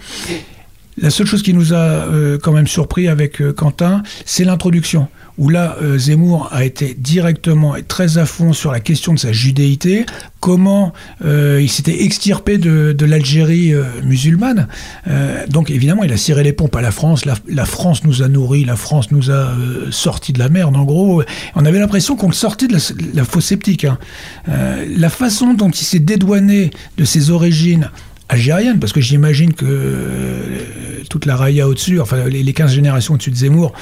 [1.01, 2.05] La seule chose qui nous a
[2.43, 5.07] quand même surpris avec Quentin, c'est l'introduction,
[5.41, 9.19] où là, euh, Zemmour a été directement et très à fond sur la question de
[9.19, 10.05] sa judéité,
[10.39, 10.93] comment
[11.25, 14.69] euh, il s'était extirpé de, l'Algérie euh, musulmane.
[15.49, 18.65] Donc évidemment, il a ciré les pompes à la France, la, France nous a nourris,
[18.65, 19.55] la France nous a
[19.91, 21.23] sortis de la merde, en gros.
[21.55, 23.87] On avait l'impression qu'on le sortait de la, de la fausse sceptique.
[23.87, 23.99] hein.
[24.47, 27.91] La façon dont il s'est dédouané de ses origines
[28.31, 33.15] algérienne, parce que j'imagine que euh, toute la raya au-dessus, enfin les, les 15 générations
[33.15, 33.73] au-dessus de Zemmour,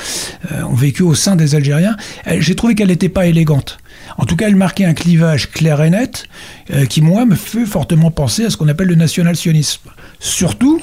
[0.51, 1.97] euh, ont vécu au sein des Algériens.
[2.39, 3.79] J'ai trouvé qu'elle n'était pas élégante.
[4.17, 6.25] En tout cas, elle marquait un clivage clair et net
[6.73, 9.91] euh, qui, moi, me fait fortement penser à ce qu'on appelle le national-sionisme.
[10.19, 10.81] Surtout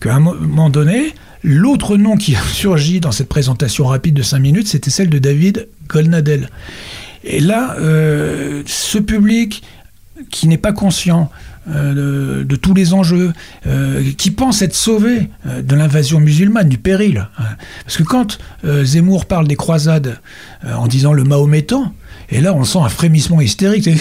[0.00, 4.38] qu'à un moment donné, l'autre nom qui a surgi dans cette présentation rapide de 5
[4.38, 6.48] minutes, c'était celle de David Golnadel.
[7.22, 7.76] Et là,
[8.66, 9.62] ce public
[10.30, 11.30] qui n'est pas conscient
[11.68, 13.32] euh, de, tous les enjeux,
[13.66, 17.28] euh, qui pense être sauvé euh, de l'invasion musulmane, du péril.
[17.38, 17.44] hein.
[17.84, 20.18] Parce que quand euh, Zemmour parle des croisades
[20.66, 21.92] en disant le mahométan,
[22.34, 23.88] et là on sent un frémissement hystérique.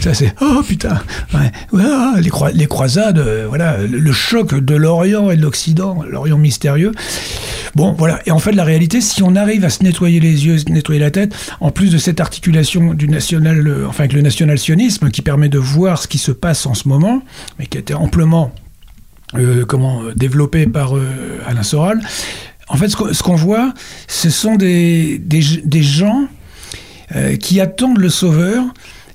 [0.00, 1.02] Ça c'est oh putain,
[1.34, 6.38] ah, les, croi- les croisades, euh, voilà, le, choc de l'Orient et de l'Occident, l'Orient
[6.38, 6.92] mystérieux.
[7.74, 8.18] Bon, voilà.
[8.26, 11.00] Et en fait, la réalité, si on arrive à se nettoyer les yeux, se nettoyer
[11.00, 15.48] la tête, en plus de cette articulation du national, enfin avec le national-sionisme, qui permet
[15.50, 17.22] de voir ce qui se passe en ce moment,
[17.58, 18.52] mais qui a été amplement
[19.34, 20.94] euh, comment euh, développé par
[21.46, 22.00] Alain Soral.
[22.68, 23.74] En fait, ce qu'on voit,
[24.08, 26.26] ce sont des, des gens
[27.16, 28.62] euh, qui attendent le sauveur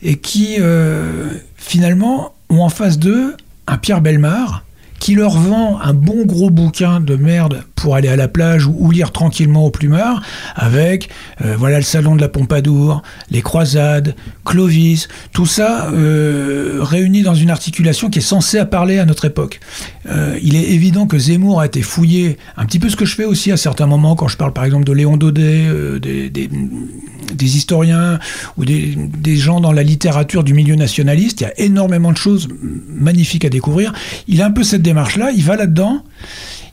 [0.01, 3.35] et qui euh, finalement ont en face d'eux
[3.67, 4.63] un Pierre Belmar
[4.99, 8.91] qui leur vend un bon gros bouquin de merde pour aller à la plage ou,
[8.91, 10.21] lire tranquillement au plumard
[10.55, 11.09] avec
[11.43, 14.15] euh, voilà le salon de la Pompadour, les croisades,
[14.45, 19.59] Clovis, tout ça réuni dans une articulation qui est censée à parler à notre époque.
[20.07, 23.15] Euh, il est évident que Zemmour a été fouillé, un petit peu ce que je
[23.15, 27.57] fais aussi à certains moments quand je parle par exemple de Léon Daudet, euh, des,
[27.57, 28.19] historiens
[28.57, 31.41] ou des, des gens dans la littérature du milieu nationaliste.
[31.41, 32.47] Il y a énormément de choses
[32.87, 33.93] magnifiques à découvrir.
[34.27, 36.03] Il a un peu cette démarche-là, il va là-dedans.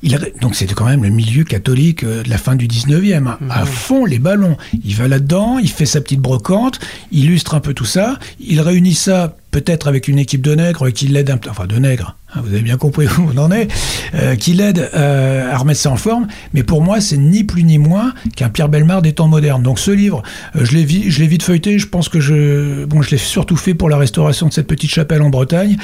[0.04, 3.26] Il a- donc c'était quand même le milieu catholique euh, de la fin du 19e,
[3.28, 4.56] hein, à fond les ballons.
[4.84, 6.80] Il va là-dedans, il fait sa petite brocante,
[7.12, 10.90] il illustre un peu tout ça, il réunit ça peut-être avec une équipe de nègres
[10.90, 13.52] qui l'aide un peu, enfin de nègres, hein, vous avez bien compris où on en
[13.52, 13.68] est,
[14.14, 16.26] euh, qui l'aide euh, à remettre ça en forme.
[16.54, 19.62] Mais pour moi, c'est ni plus ni moins qu'un Pierre Belmar des temps modernes.
[19.62, 20.22] Donc ce livre,
[20.56, 20.84] euh, je l'ai
[21.26, 21.78] vite feuilleté.
[21.78, 24.90] Je pense que je, bon, je l'ai surtout fait pour la restauration de cette petite
[24.90, 25.76] chapelle en Bretagne.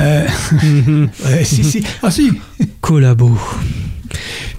[0.00, 0.26] Euh,
[1.26, 1.84] ouais, si, si.
[2.02, 2.30] Ah si.
[2.80, 3.38] Collabo.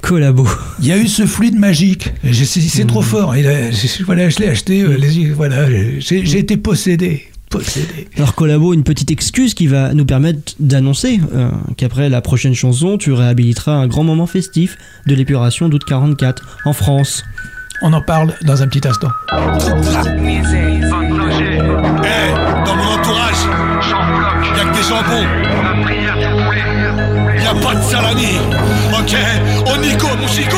[0.01, 0.47] Collabo.
[0.79, 2.11] Il y a eu ce fluide magique.
[2.23, 3.35] J'ai- C'est trop fort.
[3.35, 4.81] Et là, j'ai- voilà, je l'ai acheté.
[4.81, 5.67] euh, les- voilà,
[5.99, 7.27] j'ai j'ai été possédé.
[7.49, 8.07] Possédé.
[8.15, 12.97] Alors Collabo, une petite excuse qui va nous permettre d'annoncer euh, qu'après la prochaine chanson,
[12.97, 17.23] tu réhabiliteras un grand moment festif de l'épuration d'août 44 en France.
[17.83, 19.09] On en parle dans un petit instant.
[29.01, 29.15] Ok,
[29.65, 30.57] on Nico, mon chico.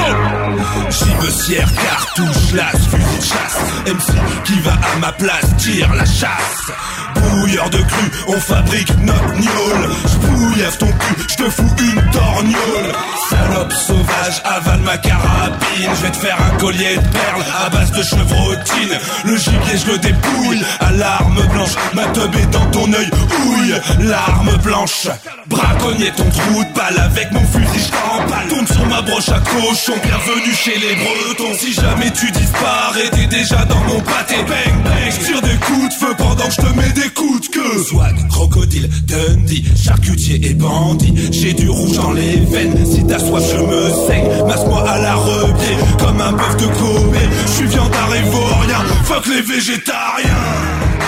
[0.89, 3.57] Gibecière, cartouche, las, fusil de chasse.
[3.85, 6.71] MC qui va à ma place, tire la chasse.
[7.16, 9.89] Bouilleur de cru, on fabrique notre gnôle.
[10.05, 12.93] J'bouillave ton cul, j'te fous une torgnole.
[13.30, 15.89] Salope sauvage, avale ma carabine.
[15.95, 18.97] Je vais te faire un collier de perles à base de chevrotine.
[19.26, 21.72] Le gibier, je le dépouille à l'arme blanche.
[21.93, 23.09] Ma teub est dans ton œil,
[23.45, 25.07] ouille, l'arme blanche.
[25.47, 28.47] Braconnier ton trou de balle avec mon fusil, j't'emballe.
[28.49, 31.53] Tourne sur ma broche à cochon, bienvenue chez les bretons.
[31.57, 34.36] Si jamais tu disparais, t'es déjà dans mon pâté.
[34.43, 37.83] Bang bang, j'tire des coups de feu pendant que je te mets des de queue.
[37.83, 41.13] Swag, crocodile, Dundee, charcutier et bandit.
[41.31, 44.47] J'ai du rouge dans les veines, si t'as soif, je me saigne.
[44.47, 47.15] Masse-moi à la repied, comme un bœuf de Kobe.
[47.47, 50.29] J'suis viandard ivorien, fuck les végétariens.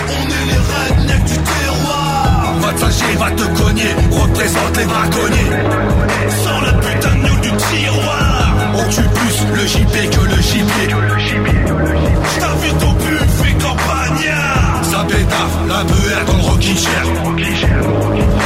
[0.08, 2.54] On est les rednecks du terroir.
[2.60, 5.52] Va te fâcher, va te cogner, représente les braconniers.
[6.44, 8.54] Sans la putain de gnôle du tiroir.
[8.74, 10.88] On tue plus le JP que le gibier.
[12.36, 14.65] J't'invite au buffet campagnard.
[15.66, 17.02] La beurre dans le rocking chair.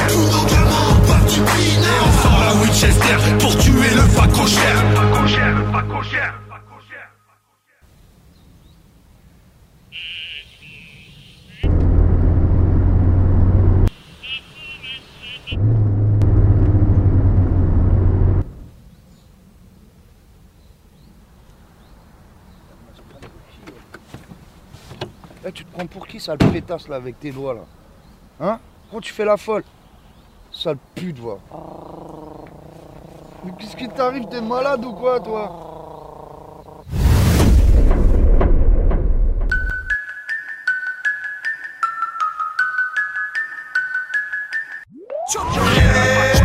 [0.08, 2.04] Tout dans pas du binaire.
[2.06, 4.80] On sort la Winchester pour tuer le facochère.
[25.50, 27.62] Eh, tu te prends pour qui, sale pétasse, là, avec tes doigts, là
[28.38, 29.64] Hein Pourquoi tu fais la folle
[30.52, 31.38] Sale pute, va.
[33.44, 35.66] Mais qu'est-ce qui t'arrive T'es malade ou quoi, toi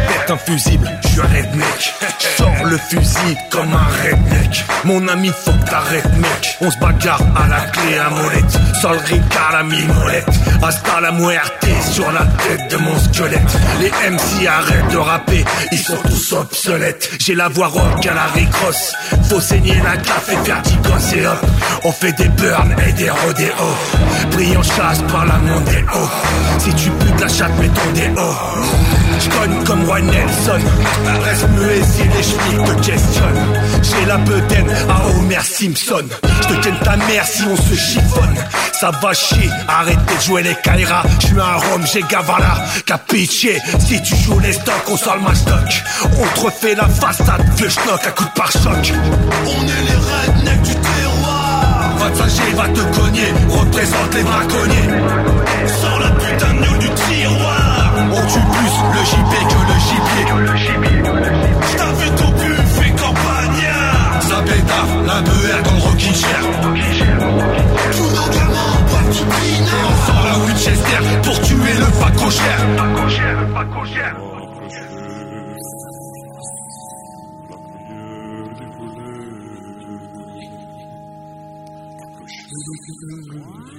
[0.07, 2.37] Pète un fusible, je suis un.
[2.37, 4.65] Sors le fusil comme un redneck.
[4.83, 6.57] Mon ami, faut que t'arrêtes, mec.
[6.61, 8.59] On se bagarre à la clé à molette.
[8.81, 10.29] Sol Ricard à mi-molette.
[10.61, 13.57] Hasta la muerte sur la tête de mon squelette.
[13.79, 17.09] Les MC arrêtent de rapper, ils sont tous obsolètes.
[17.19, 18.93] J'ai la voix rock à la Ricross.
[19.29, 21.25] Faut saigner la café faire gosses et.
[21.83, 23.77] On fait des burns et des rodéos.
[24.31, 26.09] Brillant chasse par la mondéo.
[26.59, 28.35] Si tu putes la chatte, mets ton déo.
[29.19, 30.59] J'cogne comme Roy Nelson
[31.23, 33.45] Reste muet si les schmics te questionnent.
[33.81, 36.05] J'ai la bedaine à Homer Simpson.
[36.41, 38.35] Je te ken ta mère si on se chiffonne.
[38.79, 41.03] Ça va chier, arrêtez de jouer les Kaira.
[41.19, 42.65] Je suis un rhum, j'ai Gavala.
[42.85, 43.47] Capiche,
[43.79, 47.69] si tu joues les stocks, on sort le mastoc On te refait la façade, vieux
[47.69, 48.93] schnock à coup de pare-choc.
[49.45, 51.95] On est les rednecks du terroir.
[51.99, 53.33] Va te fâcher, va te cogner.
[53.49, 54.89] Représente les braconniers.
[55.81, 57.24] Sors la putain de du tiroir
[58.15, 60.23] on tue plus le gibier que le gibier.
[60.25, 60.53] Que le
[61.99, 64.21] vu ton buffet campagnard.
[64.21, 66.11] Ça pétard, la BR dans Rocky
[67.91, 69.19] Tout nos gamins boivent du.
[69.19, 72.61] Et on sort la Winchester pour tuer le facochère.
[83.07, 83.74] Thank you.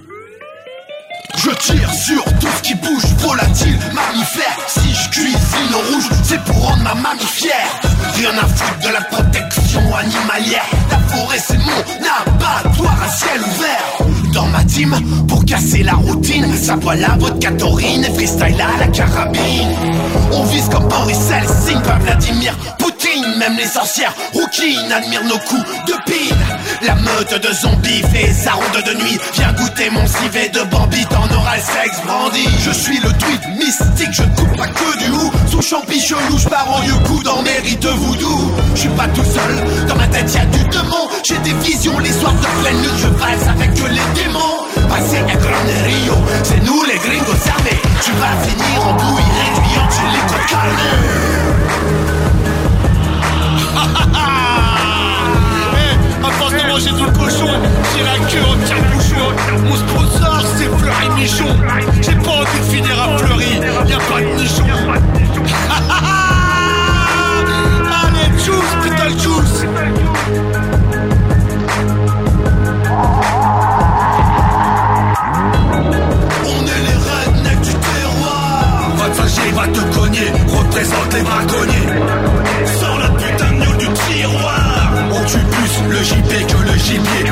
[1.37, 4.57] Je tire sur tout ce qui bouge, volatile, mammifère.
[4.67, 7.79] Si je cuisine au rouge, c'est pour rendre ma mamie fière.
[8.15, 10.65] Rien à foutre de la protection animalière.
[10.89, 14.33] La forêt, c'est mon abattoir à ciel ouvert.
[14.33, 14.95] Dans ma team,
[15.27, 19.75] pour casser la routine, ça boit la vodka taurine et freestyle à la carabine.
[20.31, 22.53] On vise comme Boris Helsinki, pas Vladimir.
[23.37, 26.45] Même les sorcières rouquines admirent nos coups de pine.
[26.81, 29.19] La meute de zombies fait sa ronde de nuit.
[29.33, 32.47] Viens goûter mon civet de Bambi, t'en auras le sexe brandi.
[32.65, 35.31] Je suis le tweet mystique, je ne coupe pas que du hou.
[35.51, 38.55] Sous champi chelou, je pars en coup dans mes rites de voodoo.
[38.73, 41.07] Je suis pas tout seul, dans ma tête y a du démon.
[41.23, 44.57] J'ai des visions, les soirs de pleine lune, je valse avec les démons.
[44.89, 46.13] Passer un grand Rio,
[46.43, 47.81] c'est nous les gringos armés.
[48.03, 51.66] Tu vas finir en bouillie réduit en les
[55.73, 57.51] Eh, à force de manger tout le cochon,
[57.95, 59.27] j'ai la queue en tire-bouchon.
[59.65, 61.51] Mon sponsor, c'est Fleury Michon.
[62.01, 63.53] J'ai pas envie de finir à Fleury,
[63.87, 64.63] y a pas de nichon.
[68.03, 69.65] Allez, juice, putain, juice.
[76.45, 78.91] On est les rednecks du terroir.
[78.97, 81.87] Va te fâcher, va te cogner, représente les braconniers.
[86.07, 87.25] JP que le gibier.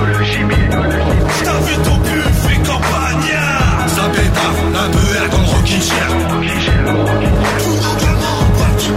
[1.45, 6.07] T'as vu ton buffet campagnard Ça peu air comme Rocky Chair.
[8.77, 8.93] Tout.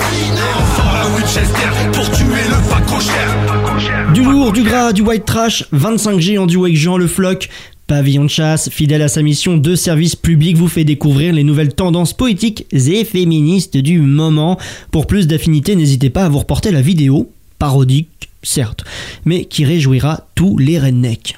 [0.50, 4.12] On sort la Winchester pour tuer le faco cher.
[4.12, 7.48] Du lourd, du gras, du white trash, 25G en duo avec Jean Le Floc.
[7.86, 11.74] Pavillon de chasse, fidèle à sa mission de service public, vous fait découvrir les nouvelles
[11.74, 14.58] tendances poétiques et féministes du moment.
[14.90, 18.84] Pour plus d'affinité, n'hésitez pas à vous reporter la vidéo, parodique certes,
[19.24, 21.36] mais qui réjouira tous les rednecks.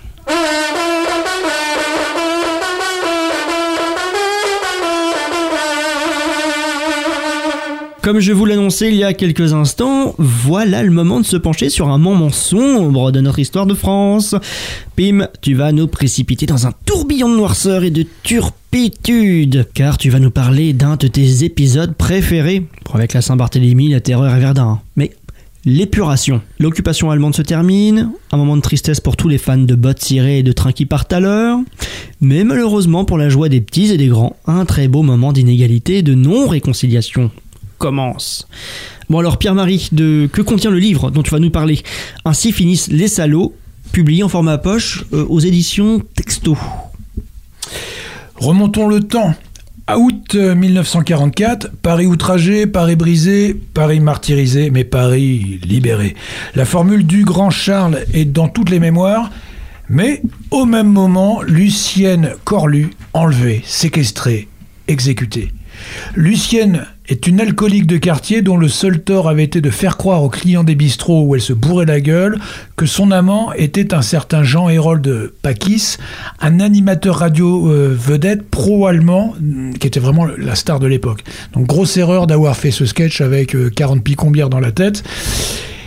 [8.02, 11.68] Comme je vous l'annonçais il y a quelques instants, voilà le moment de se pencher
[11.68, 14.34] sur un moment sombre de notre histoire de France.
[14.96, 20.08] Pim, tu vas nous précipiter dans un tourbillon de noirceur et de turpitude, car tu
[20.08, 24.80] vas nous parler d'un de tes épisodes préférés, avec la Saint-Barthélemy, la terreur et Verdun.
[24.96, 25.10] Mais
[25.66, 26.40] L'épuration.
[26.58, 30.38] L'occupation allemande se termine, un moment de tristesse pour tous les fans de bottes cirées
[30.38, 31.58] et de trains qui partent à l'heure,
[32.22, 35.98] mais malheureusement pour la joie des petits et des grands, un très beau moment d'inégalité
[35.98, 37.30] et de non-réconciliation
[37.76, 38.48] commence.
[39.10, 41.82] Bon alors Pierre-Marie, que contient le livre dont tu vas nous parler?
[42.24, 43.54] Ainsi finissent les salauds,
[43.92, 46.56] publié en format poche euh, aux éditions Texto.
[48.36, 49.34] Remontons le temps.
[49.90, 56.14] À août euh, 1944, Paris outragé, Paris brisé, Paris martyrisé, mais Paris libéré.
[56.54, 59.30] La formule du grand Charles est dans toutes les mémoires,
[59.88, 60.22] mais
[60.52, 64.46] au même moment, Lucienne Corlu, enlevée, séquestrée,
[64.86, 65.52] exécutée.
[66.14, 70.22] Lucienne est une alcoolique de quartier dont le seul tort avait été de faire croire
[70.22, 72.38] aux clients des bistrots où elle se bourrait la gueule
[72.76, 75.96] que son amant était un certain Jean-Hérold Pakis,
[76.40, 81.24] un animateur radio euh, vedette pro-allemand mm, qui était vraiment la star de l'époque.
[81.52, 85.02] Donc grosse erreur d'avoir fait ce sketch avec euh, 40 picombières dans la tête.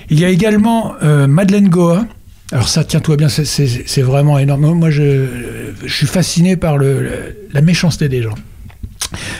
[0.09, 2.05] Il y a également euh, Madeleine Goa.
[2.51, 4.73] Alors ça, tiens-toi bien, c'est- vraiment énorme.
[4.73, 5.25] Moi, je,
[5.87, 8.35] suis fasciné par la méchanceté des gens.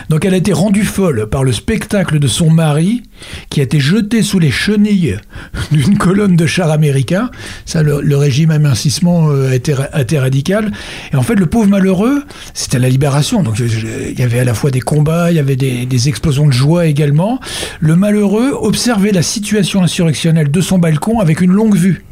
[0.08, 3.02] Donc elle a été rendue folle par le spectacle de son mari
[3.50, 5.16] qui a été jeté sous les chenilles
[5.72, 7.30] d'une colonne de chars américains.
[7.64, 9.54] Ça, le, régime amincissement euh, a,
[10.00, 10.72] été, radical.
[11.12, 12.22] Et en fait, le pauvre malheureux,
[12.54, 13.42] c'était la libération.
[13.42, 16.52] Donc il y avait à la fois des combats, il y avait des explosions de
[16.52, 17.40] joie également.
[17.80, 22.04] Le malheureux observait la situation insurrectionnelle de son balcon avec une longue vue.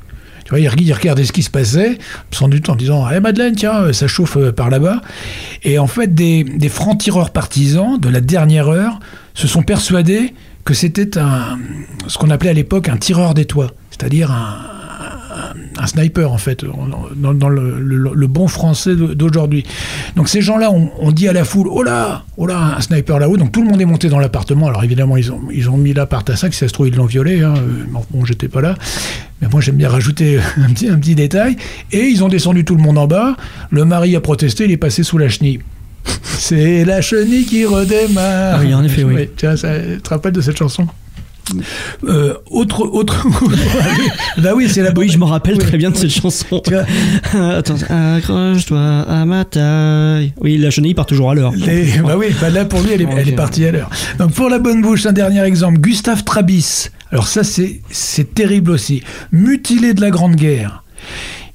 [0.52, 1.98] Tu ce qui se passait,
[2.30, 5.00] sans doute en disant Eh Madeleine, tiens, euh, ça chauffe euh, par là-bas.
[5.62, 8.98] Et en fait, des, des francs-tireurs partisans de la dernière heure
[9.34, 10.34] se sont persuadés
[10.64, 11.58] que c'était un,
[12.06, 14.58] ce qu'on appelait à l'époque un tireur des toits, c'est-à-dire un,
[15.78, 16.64] un sniper en fait,
[17.16, 19.64] dans, dans le, le- le bon français d'aujourd'hui.
[20.16, 23.18] Donc ces gens-là ont, ont dit à la foule, oh là, oh là, un sniper
[23.18, 23.36] là-haut.
[23.36, 24.68] Donc tout le monde est monté dans l'appartement.
[24.68, 26.88] Alors évidemment, ils ont, ils ont mis l'appart à ça, que si ça se trouve,
[26.88, 27.42] ils l'ont violé.
[27.42, 27.54] Hein.
[27.56, 28.74] Euh, Bon, j'étais pas là.
[29.40, 31.56] Mais moi, j'aime bien rajouter un petit, un petit détail.
[31.92, 33.36] Et ils ont descendu tout le monde en bas.
[33.70, 35.60] Le mari a protesté, il est passé sous la chenille.
[36.22, 38.56] C'est la chenille qui redémarre.
[38.56, 39.28] Ah oui, en effet, oui.
[39.36, 39.68] Tu vois, ça,
[40.02, 40.86] te rappelles de cette chanson?
[42.04, 43.26] Euh, autre, autre.
[44.38, 44.92] bah oui, c'est la.
[44.96, 46.62] Oui, je me rappelle très bien de cette chanson.
[47.34, 50.32] Attends, accroche-toi à ma taille.
[50.40, 51.52] Oui, la chenille part toujours à l'heure.
[51.54, 53.90] Les- bah oui, bah là pour lui, elle est, elle est partie à l'heure.
[54.18, 55.78] Donc pour la bonne bouche, un dernier exemple.
[55.78, 56.90] Gustave Trabis.
[57.10, 59.02] Alors ça, c'est c'est terrible aussi.
[59.32, 60.81] Mutilé de la Grande Guerre.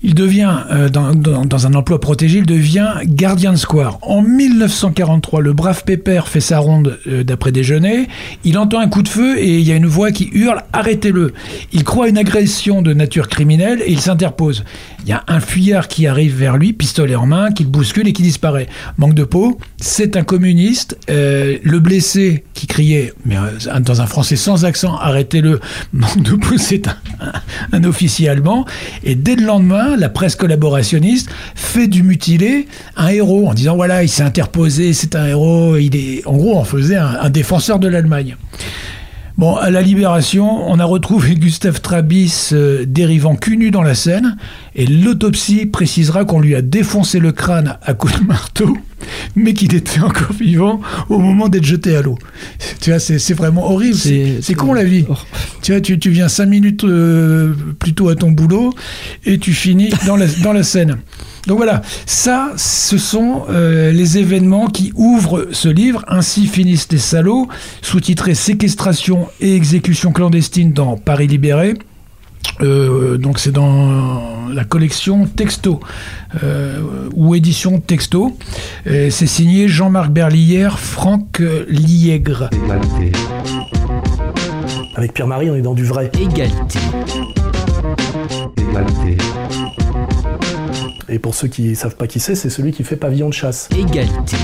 [0.08, 4.00] Il devient, euh, dans, un emploi protégé, il devient gardien de square.
[4.02, 8.08] En 1943, le brave Pépère fait sa ronde euh, d'après déjeuner.
[8.46, 11.34] Il entend un coup de feu et il y a une voix qui hurle «Arrêtez-le!»
[11.74, 14.64] Il croit une agression de nature criminelle et il s'interpose.
[15.04, 18.08] Il y a un fuyard qui arrive vers lui, pistolet en main, qui le bouscule
[18.08, 18.68] et qui disparaît.
[18.98, 20.98] Manque de peau, c'est un communiste.
[21.10, 23.36] Euh, le blessé qui criait, mais
[23.82, 25.60] dans un français sans accent, arrêtez-le.
[25.92, 26.96] Manque de peau, c'est un-
[27.74, 28.66] un officier allemand.
[29.04, 34.04] Et dès le lendemain, la presse collaborationniste fait du mutilé un héros en disant voilà,
[34.04, 35.76] il s'est interposé, c'est un héros.
[35.78, 38.38] Il est, en gros, on faisait un, un défenseur de l'Allemagne.
[39.38, 43.94] Bon, à la Libération, on a retrouvé Gustave Trabis euh, dérivant cul nu dans la
[43.94, 44.36] Seine,
[44.74, 48.76] et l'autopsie précisera qu'on lui a défoncé le crâne à coups de marteau,
[49.36, 52.18] mais qu'il était encore vivant au moment d'être jeté à l'eau.
[52.82, 53.96] Tu vois, c'est c'est vraiment horrible.
[53.96, 55.06] C'est c'est con la vie.
[55.62, 58.74] Tu vois, tu, tu viens cinq minutes euh, plus tôt à ton boulot,
[59.24, 60.98] et tu finis dans la, dans la Seine.
[61.48, 66.04] Donc voilà, ça, ce sont euh, les événements qui ouvrent ce livre.
[66.10, 67.48] Ainsi finissent les salauds,
[67.82, 71.76] sous-titré Séquestration et exécution clandestine dans Paris libéré.
[72.62, 75.80] Euh, donc c'est dans la collection Texto
[76.44, 76.82] euh,
[77.16, 78.38] ou édition Texto.
[78.86, 82.50] Et C'est signé Jean-Marc Berlière, Franck Liègre.
[84.96, 86.12] Avec Pierre-Marie, on est dans du vrai.
[86.20, 86.80] Égalité.
[91.10, 93.70] Et pour ceux qui savent pas qui c'est, c'est celui qui fait Pavillon de chasse.
[93.78, 94.38] Égalité.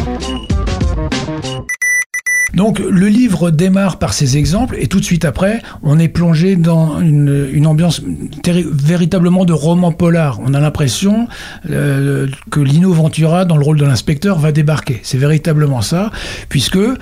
[2.54, 6.56] Donc le livre démarre par ces exemples et tout de suite après, on est plongé
[6.56, 8.02] dans une, ambiance
[8.46, 10.40] véritablement de roman polar.
[10.44, 11.28] On a l'impression
[11.70, 15.00] euh, que Lino Ventura, dans le rôle de l'inspecteur, va débarquer.
[15.04, 16.12] C'est véritablement ça,
[16.50, 16.98] puisque euh,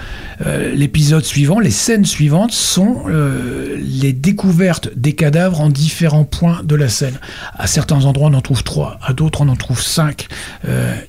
[0.73, 6.75] l'épisode suivant, les scènes suivantes sont euh, les découvertes des cadavres en différents points de
[6.75, 7.19] la scène.
[7.55, 10.27] À certains endroits, on en trouve trois, à d'autres, on en trouve cinq.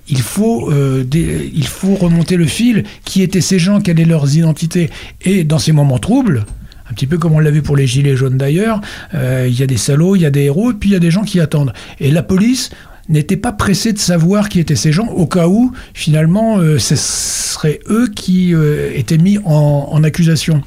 [0.09, 2.84] Il faut il faut remonter le fil.
[3.05, 3.80] Qui étaient ces gens?
[3.80, 4.91] Quelles étaient leurs identités
[5.22, 6.45] Et dans ces moments troubles,
[6.93, 8.80] un petit peu comme on l'a vu pour les gilets jaunes d'ailleurs,
[9.14, 11.01] euh, il y a des salauds, il y a des héros, puis il y a
[11.01, 11.72] des gens qui attendent.
[12.01, 12.70] Et la police
[13.09, 16.95] n'était pas pressée de savoir qui étaient ces gens, au cas où, finalement, euh, ce
[16.97, 20.61] serait eux qui euh, étaient mis en, accusation.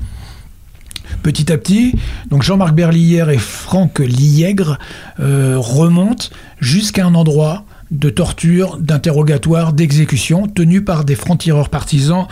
[1.21, 1.95] Petit à petit,
[2.29, 4.77] donc Jean-Marc Berlière et Franck Liègre
[5.17, 6.27] remontent
[6.59, 12.27] jusqu'à un endroit de torture, d'interrogatoire, d'exécution, tenu par des francs-tireurs partisans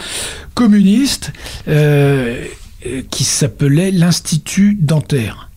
[0.53, 1.31] communistes
[1.67, 2.43] euh,
[3.09, 5.49] qui s'appelait l'Institut dentaire.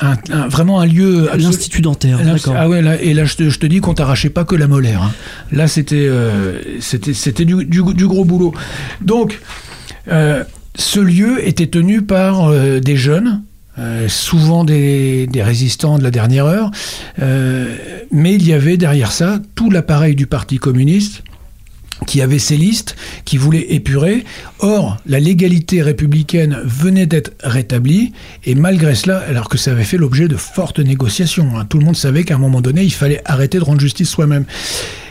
[0.00, 1.28] Un- un- vraiment un lieu.
[1.36, 2.54] L'Institut dentaire, d'accord.
[2.58, 4.66] Ah ouais, là, et là je te, je te dis qu'on t'arrachait pas que la
[4.66, 5.02] molaire.
[5.02, 5.12] hein.
[5.52, 8.52] Là c'était euh, c'était c'était du, du, du gros boulot.
[9.02, 9.40] Donc
[10.10, 10.42] euh,
[10.74, 13.42] ce lieu était tenu par euh, des jeunes.
[13.78, 16.70] Euh, souvent des, résistants de la dernière heure,
[17.20, 17.76] euh,
[18.12, 21.24] mais il y avait derrière ça tout l'appareil du Parti communiste
[22.06, 24.24] qui avait ses listes, qui voulait épurer.
[24.58, 28.12] Or, la légalité républicaine venait d'être rétablie,
[28.44, 31.84] et malgré cela, alors que ça avait fait l'objet de fortes négociations, hein, tout le
[31.84, 34.44] monde savait qu'à un moment donné, il fallait arrêter de rendre justice soi-même.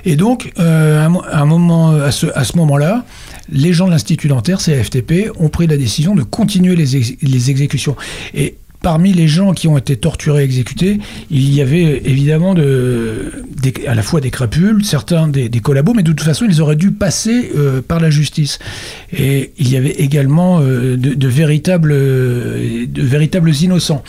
[0.05, 3.05] Et donc, euh, à un moment, à ce moment-là,
[3.52, 7.96] les gens de l'Institut dentaire, CFTP, ont pris la décision de continuer les, les exécutions.
[8.34, 11.00] Et parmi les gens qui ont été torturés et exécutés,
[11.32, 13.32] il y avait évidemment de,
[13.88, 16.76] à la fois des crapules, certains des, des collabos, mais de toute façon, ils auraient
[16.76, 18.60] dû passer euh, par la justice.
[19.18, 24.04] Et il y avait également euh, de, de véritables, euh, de véritables innocents.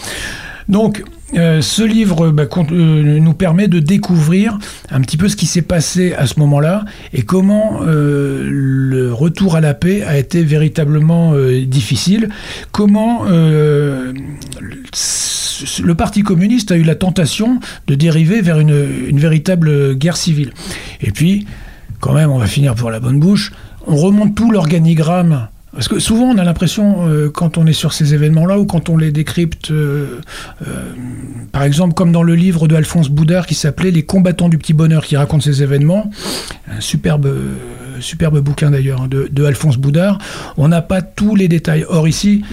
[0.68, 1.04] Donc,
[1.36, 4.58] euh, ce livre bah, con- euh, nous permet de découvrir
[4.90, 9.56] un petit peu ce qui s'est passé à ce moment-là et comment euh, le retour
[9.56, 12.28] à la paix a été véritablement euh, difficile.
[12.72, 14.12] Comment euh,
[15.82, 20.52] le Parti communiste a eu la tentation de dériver vers une véritable guerre civile.
[21.00, 21.46] Et puis,
[22.00, 23.52] quand même, on va finir pour la bonne bouche,
[23.86, 25.48] on remonte tout l'organigramme.
[25.74, 28.88] Parce que souvent, on a l'impression, euh, quand on est sur ces événements-là, ou quand
[28.88, 30.20] on les décrypte, euh,
[30.66, 30.92] euh,
[31.50, 34.72] par exemple, comme dans le livre de Alphonse Boudard qui s'appelait Les combattants du petit
[34.72, 36.10] bonheur, qui raconte ces événements,
[36.70, 37.28] un superbe
[38.00, 40.18] superbe bouquin d'ailleurs hein, de, de Alphonse Boudard.
[40.56, 41.84] On n'a pas tous les détails.
[41.88, 42.44] Or ici,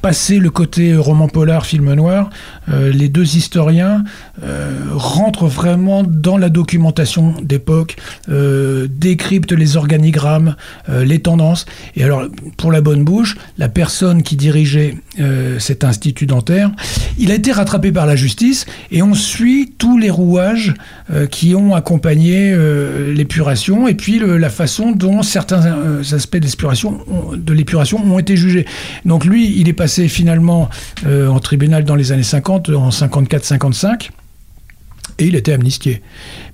[0.00, 2.30] passé le côté roman polar, film noir,
[2.68, 4.04] euh, les deux historiens
[4.42, 7.96] euh, rentrent vraiment dans la documentation d'époque,
[8.28, 10.56] euh, décryptent les organigrammes,
[10.88, 11.66] les tendances.
[11.96, 12.24] Et alors,
[12.56, 14.96] pour la bonne bouche, la personne qui dirigeait
[15.58, 16.70] cet institut dentaire,
[17.18, 20.74] il a été rattrapé par la justice et on suit tous les rouages
[21.30, 22.54] qui ont accompagné
[23.14, 28.66] l'épuration et puis la façon dont certains aspects de l'épuration ont été jugés.
[29.04, 30.68] Donc lui, il est passé finalement
[31.06, 34.10] en tribunal dans les années 50, en 54-55
[35.18, 36.02] et il était amnistié.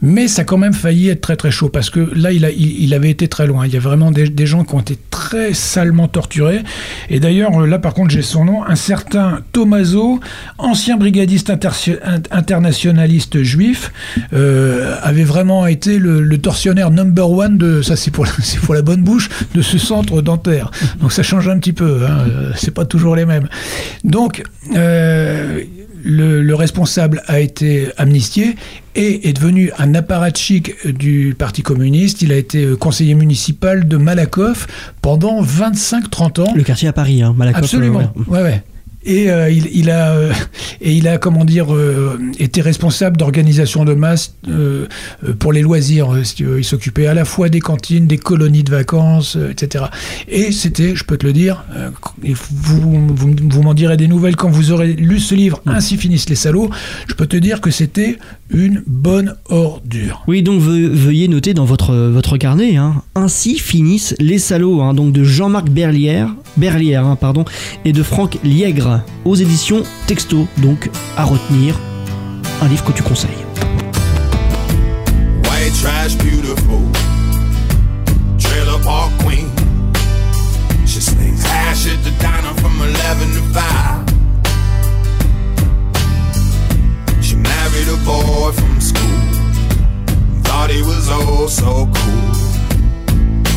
[0.02, 2.50] Mais ça a quand même failli être très très chaud parce que là, il, a-
[2.50, 3.64] il- avait été très loin.
[3.66, 6.60] Il y a vraiment des, des gens qui ont été très salement torturés.
[7.08, 10.20] Et d'ailleurs, là par contre, j'ai son nom, un certain Tommaso,
[10.58, 11.48] ancien brigadiste
[12.30, 13.92] internationaliste juif,
[14.32, 18.26] euh, avait vraiment été le, le tortionnaire number one de, ça c'est pour,
[18.64, 20.70] pour la bonne bouche, de ce centre dentaire.
[21.00, 22.26] Donc ça change un petit peu, hein,
[22.56, 23.48] c'est pas toujours les mêmes.
[24.04, 24.42] Donc,
[24.76, 25.60] euh,
[26.02, 28.56] le, le responsable a été amnistié
[28.94, 32.22] et est devenu un apparatchik du Parti communiste.
[32.22, 34.66] Il a été euh, conseiller municipal de Malakoff
[35.02, 36.52] pendant 25-30 ans.
[36.54, 37.64] Le quartier à Paris, hein, Malakoff.
[37.64, 38.00] Absolument.
[38.00, 38.38] euh, ouais.
[38.38, 38.62] ouais, ouais.
[39.04, 40.32] Et euh, il, il a euh,
[40.82, 44.34] et il a comment dire euh, été responsable d'organisation de masse
[45.38, 46.08] pour les loisirs.
[46.38, 49.84] Il s'occupait à la fois des cantines, des colonies de vacances, etc.
[50.28, 51.64] Et c'était, je peux te le dire,
[52.50, 55.62] vous, vous, vous m'en direz des nouvelles quand vous aurez lu ce livre.
[55.66, 56.70] Ainsi finissent les salauds.
[57.08, 58.18] Je peux te dire que c'était
[58.50, 60.24] une bonne ordure.
[60.26, 64.92] Oui, donc ve- veuillez noter dans votre, votre carnet, hein, ainsi finissent les salauds, hein,
[64.92, 67.44] donc de Jean-Marc Berlière, Berlière hein, pardon,
[67.84, 68.88] et de Franck Liègre,
[69.24, 71.78] aux éditions Texto, donc à retenir,
[72.62, 73.30] un livre que tu conseilles.
[75.44, 76.80] White trash, beautiful.
[78.38, 79.48] Trailer park queen.
[80.86, 84.10] She slings hash at the diner from 11 to 5.
[87.22, 89.00] She married a boy from school.
[90.42, 92.32] Thought he was oh so cool.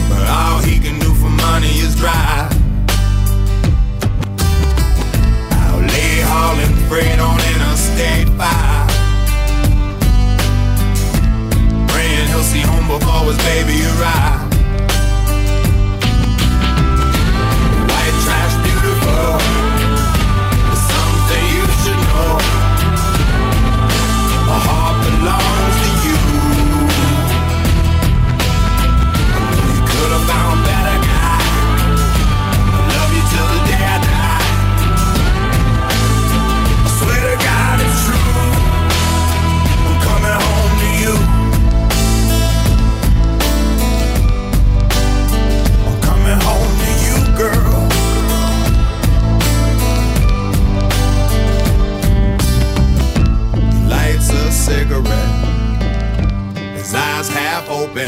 [0.09, 2.52] But all he can do for money is drive.
[6.93, 8.37] Freight on Interstate 5.
[11.89, 14.52] Praying he'll see home before his baby arrive.
[54.63, 58.07] Cigarette, his eyes half open.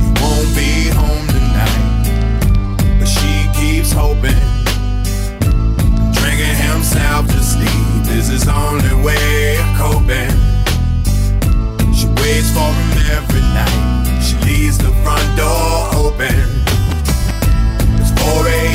[0.00, 2.06] He won't be home tonight,
[2.98, 4.44] but she keeps hoping.
[6.16, 10.32] Drinking himself to sleep is his only way of coping.
[11.92, 14.22] She waits for him every night.
[14.24, 16.40] She leaves the front door open.
[18.00, 18.67] It's 4 a.m.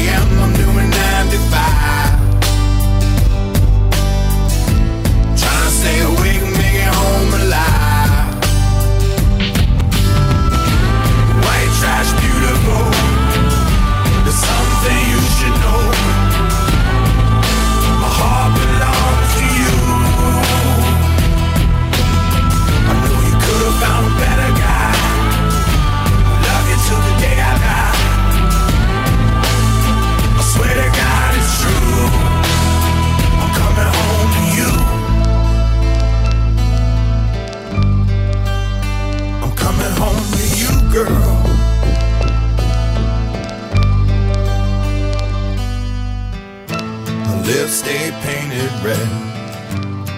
[47.44, 49.10] lips stay painted red.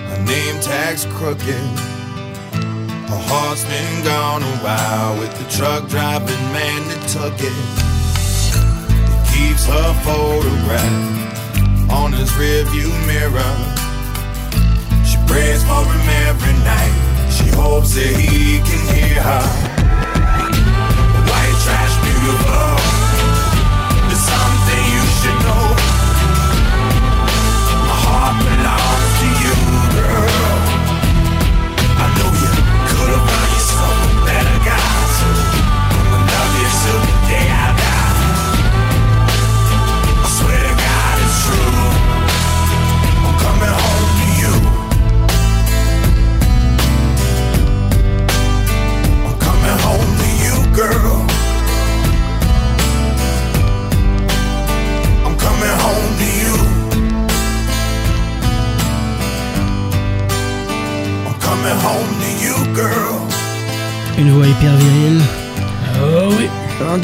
[0.09, 1.65] Her name tag's crooked.
[3.09, 7.57] Her heart's been gone a while with the truck driving man that took it.
[9.29, 13.55] He keeps her photograph on his rearview mirror.
[15.05, 16.95] She prays for him every night.
[17.31, 19.64] She hopes that he can hear her.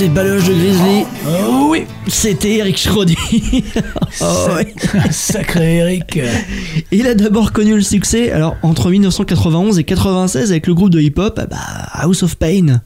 [0.01, 1.05] Un déballage de Grizzly.
[1.27, 1.83] Oh oui.
[2.07, 3.15] C'était Eric Schrodi.
[4.21, 4.73] oh, ouais.
[5.11, 6.19] Sacré Eric.
[6.91, 10.99] Il a d'abord connu le succès alors entre 1991 et 96 avec le groupe de
[10.99, 11.57] hip-hop bah,
[11.93, 12.81] House of Pain.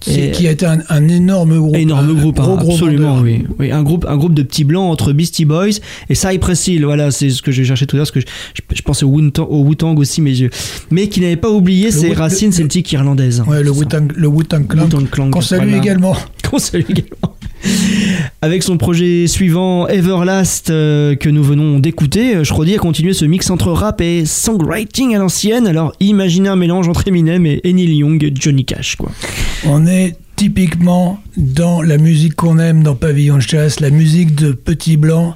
[0.00, 1.76] Qui a été un, un énorme groupe.
[1.76, 3.22] Énorme un groupe, gros, hein, gros absolument, vendeur.
[3.24, 3.46] oui.
[3.60, 3.70] oui.
[3.70, 5.78] Un groupe, un groupe de petits blancs entre Beastie Boys
[6.08, 6.84] et Cypress Hill.
[6.84, 9.04] Voilà, c'est ce que j'ai cherché tout à l'heure, parce que je, je- je pensais
[9.04, 10.50] au Wu-Tang au Wu-Tang aussi, mes yeux.
[10.90, 13.44] Mais qui n'avait pas oublié Le ses Wu- racines celtiques irlandaises.
[13.46, 14.88] Ouais, le Wu-Tang Clan.
[15.30, 16.16] Qu'on salue également.
[16.50, 17.36] Qu'on salue également.
[18.40, 23.24] Avec son projet suivant, Everlast, euh, que nous venons d'écouter, euh, Schrodi a continué ce
[23.24, 25.66] mix entre rap et songwriting à l'ancienne.
[25.66, 29.10] Alors imaginez un mélange entre Eminem et et Neil Young, Johnny Cash, quoi.
[29.64, 34.50] On est typiquement dans la musique qu'on aime dans Pavillon de chasse, la musique de
[34.52, 35.34] Petit Blanc,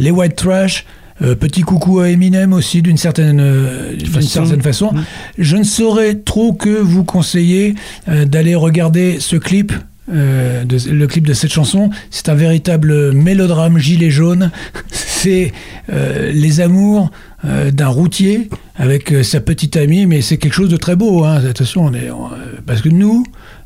[0.00, 0.84] les White Trash.
[1.22, 4.28] euh, petit coucou à Eminem aussi d'une certaine, euh, Façon.
[4.28, 4.90] certaine façon.
[5.36, 7.74] Je ne saurais trop que vous conseiller
[8.08, 9.72] euh, d'aller regarder ce clip.
[10.12, 14.50] Euh, le clip de cette chanson, c'est un véritable mélodrame gilet jaune.
[14.90, 15.52] C'est
[15.92, 17.10] euh, les amours
[17.44, 21.24] euh, d'un routier avec euh, sa petite amie, mais c'est quelque chose de très beau.
[21.24, 21.42] Hein.
[21.44, 23.24] Attention, on est, on- euh, parce que nous,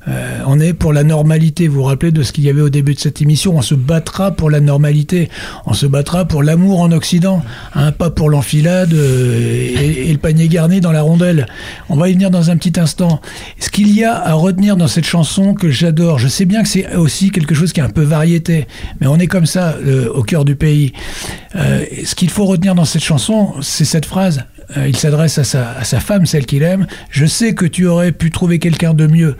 [0.09, 1.68] euh, on est pour la normalité.
[1.68, 3.57] Vous vous rappelez de ce qu'il y avait au début de cette émission?
[3.57, 5.28] On se battra pour la normalité.
[5.66, 7.42] On se battra pour l'amour en Occident,
[7.74, 11.46] hein, pas pour l'enfilade euh, et, et le panier garni dans la rondelle.
[11.88, 13.20] On va y venir dans un petit instant.
[13.59, 16.68] Ce qu'il y a à retenir dans cette chanson que j'adore, je sais bien que
[16.68, 18.66] c'est aussi quelque chose qui est un peu variété,
[19.00, 20.92] mais on est comme ça euh, au cœur du pays.
[21.55, 24.44] Euh, ce qu'il faut retenir dans cette chanson, c'est cette phrase.
[24.77, 26.87] Euh, il s'adresse à sa, à sa femme, celle qu'il aime.
[27.11, 29.37] Je sais que tu aurais pu trouver quelqu'un de mieux.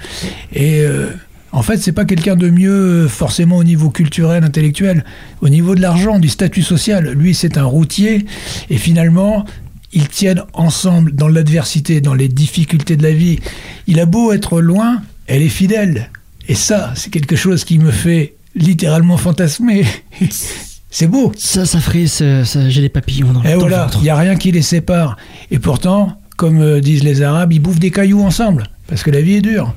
[0.53, 1.11] Et euh,
[1.53, 5.05] en fait, c'est pas quelqu'un de mieux euh, forcément au niveau culturel, intellectuel,
[5.41, 7.11] au niveau de l'argent, du statut social.
[7.13, 8.27] Lui, c'est un routier.
[8.71, 9.45] Et finalement,
[9.93, 13.39] ils tiennent ensemble dans l'adversité, dans les difficultés de la vie.
[13.87, 16.11] Il a beau être loin, elle est fidèle.
[16.49, 19.85] Et ça, c'est quelque chose qui me fait littéralement fantasmer.
[20.93, 21.33] c'est beau.
[21.37, 23.99] Ça, ça frise, ça, j'ai des papillons dans, Et le voilà, ventre.
[24.01, 25.17] il n'y a rien qui les sépare.
[25.51, 29.21] Et pourtant, comme euh, disent les Arabes, ils bouffent des cailloux ensemble, parce que la
[29.23, 29.75] vie est dure.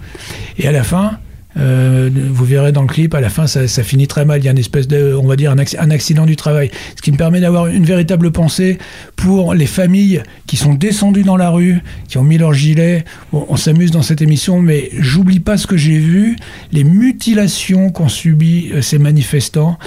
[0.59, 1.17] Et à la fin,
[1.57, 4.41] euh, vous verrez dans le clip, à la fin, ça, ça finit très mal.
[4.41, 6.69] Il y a une espèce de, on va dire, un, acc- un accident du travail.
[6.97, 8.77] Ce qui me permet d'avoir une véritable pensée
[9.15, 11.79] pour les familles qui sont descendues dans la rue,
[12.09, 13.05] qui ont mis leur gilet.
[13.31, 16.35] Bon, on s'amuse dans cette émission, mais j'oublie pas ce que j'ai vu,
[16.73, 19.77] les mutilations qu'ont subi euh, ces manifestants.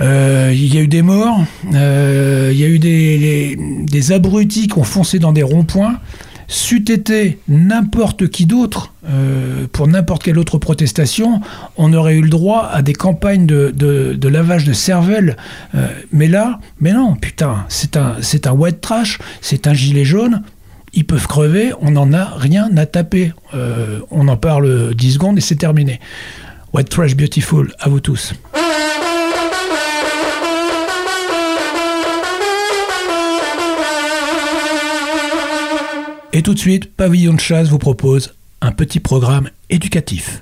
[0.00, 1.44] Euh, Il y a eu des morts,
[1.74, 5.98] euh, il y a eu des, les- des abrutis qui ont foncé dans des ronds-points.
[6.50, 11.42] C'eût été n'importe qui d'autre, euh, pour n'importe quelle autre protestation,
[11.76, 15.36] on aurait eu le droit à des campagnes de, de- de lavage de cervelle.
[15.74, 20.04] Euh, mais là, mais non, putain, c'est un, c'est un white trash, c'est un gilet
[20.06, 20.42] jaune.
[20.94, 23.32] Ils peuvent crever, on n'en a rien à taper.
[23.54, 26.00] Euh, on en parle 10 secondes et c'est terminé.
[26.72, 28.32] White trash beautiful, à vous tous.
[36.38, 40.38] Et tout de suite, Pavillon de chasse vous propose un petit programme éducatif.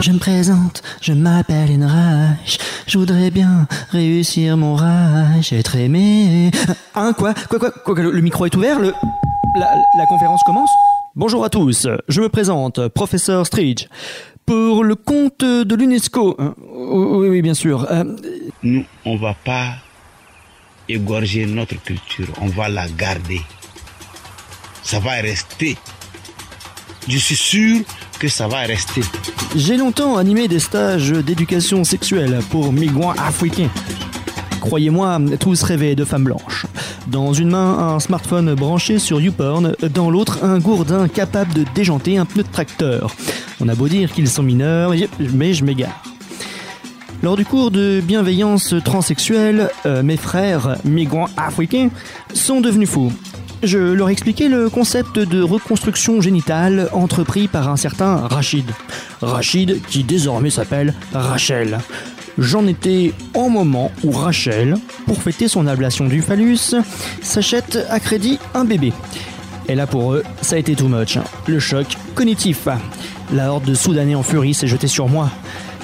[0.00, 2.56] Je me présente, je m'appelle Enrage.
[2.86, 6.50] Je voudrais bien réussir mon rage, être aimé.
[6.94, 7.34] Hein, quoi?
[7.50, 8.94] Quoi, quoi, quoi le, le micro est ouvert le,
[9.60, 10.70] la, la conférence commence?
[11.16, 13.88] Bonjour à tous, je me présente, professeur Stridge.
[14.46, 16.36] Pour le compte de l'UNESCO.
[16.38, 17.86] Hein, Oui, oui, bien sûr.
[17.90, 18.04] Euh,
[18.62, 19.74] Nous, on va pas
[20.88, 23.40] égorger notre culture, on va la garder.
[24.82, 25.76] Ça va rester.
[27.08, 27.80] Je suis sûr
[28.18, 29.00] que ça va rester.
[29.56, 33.70] J'ai longtemps animé des stages d'éducation sexuelle pour migrants africains.
[34.64, 36.64] Croyez-moi, tous rêvaient de femmes blanches.
[37.06, 42.16] Dans une main, un smartphone branché sur YouPorn, dans l'autre, un gourdin capable de déjanter
[42.16, 43.14] un pneu de tracteur.
[43.60, 44.94] On a beau dire qu'ils sont mineurs,
[45.34, 46.02] mais je m'égare.
[47.22, 51.90] Lors du cours de bienveillance transsexuelle, euh, mes frères migrants africains
[52.32, 53.12] sont devenus fous.
[53.62, 58.70] Je leur expliquais le concept de reconstruction génitale entrepris par un certain Rachid.
[59.20, 61.78] Rachid qui désormais s'appelle Rachel.
[62.38, 66.74] J'en étais au moment où Rachel, pour fêter son ablation du phallus,
[67.22, 68.92] s'achète à crédit un bébé.
[69.68, 71.18] Et là pour eux, ça a été too much.
[71.46, 72.68] Le choc cognitif.
[73.32, 75.30] La horde de Soudanais en furie s'est jetée sur moi.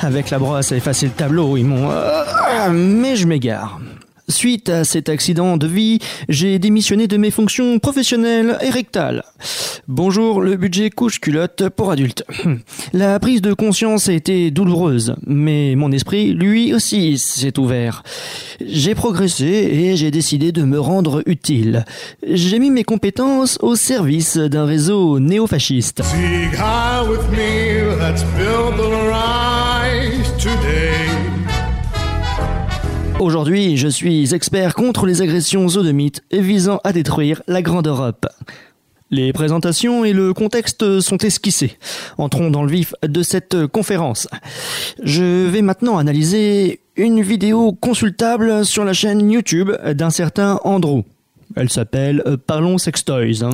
[0.00, 1.88] Avec la brosse à effacer le tableau, ils m'ont...
[1.90, 3.80] Ah, mais je m'égare.
[4.30, 5.98] Suite à cet accident de vie,
[6.28, 9.24] j'ai démissionné de mes fonctions professionnelles et rectales.
[9.88, 12.24] Bonjour le budget couche-culotte pour adultes.
[12.92, 18.04] La prise de conscience a été douloureuse, mais mon esprit, lui aussi, s'est ouvert.
[18.64, 21.84] J'ai progressé et j'ai décidé de me rendre utile.
[22.26, 26.02] J'ai mis mes compétences au service d'un réseau néofasciste.
[33.20, 38.26] Aujourd'hui, je suis expert contre les agressions sodomites visant à détruire la Grande Europe.
[39.10, 41.76] Les présentations et le contexte sont esquissés.
[42.16, 44.26] Entrons dans le vif de cette conférence.
[45.02, 51.02] Je vais maintenant analyser une vidéo consultable sur la chaîne YouTube d'un certain Andrew.
[51.56, 53.44] Elle s'appelle Parlons Sextoys.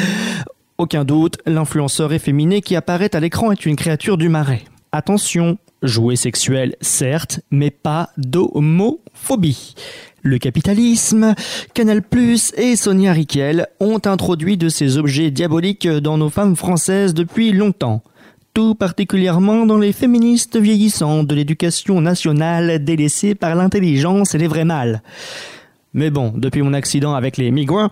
[0.78, 4.62] Aucun doute, l'influenceur efféminé qui apparaît à l'écran est une créature du marais.
[4.92, 9.74] Attention, jouet sexuel certes, mais pas d'homophobie.
[10.22, 11.34] Le capitalisme,
[11.72, 12.02] Canal+,
[12.56, 18.02] et Sonia Riquel ont introduit de ces objets diaboliques dans nos femmes françaises depuis longtemps.
[18.52, 24.64] Tout particulièrement dans les féministes vieillissantes de l'éducation nationale délaissées par l'intelligence et les vrais
[24.64, 25.02] mâles.
[25.94, 27.90] Mais bon, depuis mon accident avec les migrants,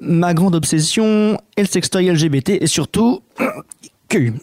[0.00, 3.20] ma grande obsession est le sextoy LGBT et surtout...
[4.08, 4.34] cul.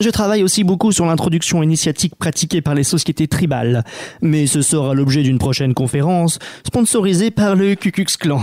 [0.00, 3.84] Je travaille aussi beaucoup sur l'introduction initiatique pratiquée par les sociétés tribales,
[4.22, 8.40] mais ce sera l'objet d'une prochaine conférence sponsorisée par le Klux Klan.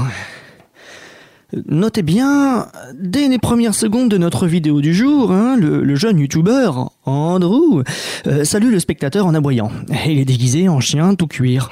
[1.67, 6.91] Notez bien, dès les premières secondes de notre vidéo du jour, hein, le, jeune youtubeur,
[7.03, 7.83] Andrew,
[8.27, 9.71] euh, salue le spectateur en aboyant.
[10.05, 11.69] Il est déguisé en chien tout cuir.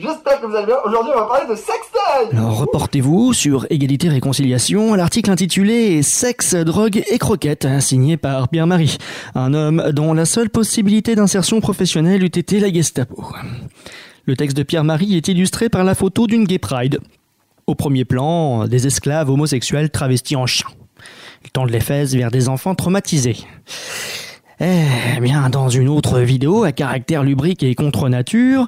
[0.00, 0.76] J'espère que vous allez bien.
[0.84, 2.38] Aujourd'hui, on va parler de sextoy.
[2.38, 8.98] Reportez-vous sur Égalité Réconciliation l'article intitulé Sexe, drogue et croquettes, signé par Pierre-Marie,
[9.34, 13.24] un homme dont la seule possibilité d'insertion professionnelle eût été la Gestapo.
[14.24, 17.00] Le texte de Pierre-Marie est illustré par la photo d'une gay pride.
[17.66, 20.70] Au premier plan, des esclaves homosexuels travestis en chiens.
[21.44, 23.38] Ils tendent les fesses vers des enfants traumatisés.
[24.60, 28.66] Eh bien, dans une autre vidéo à caractère lubrique et contre nature,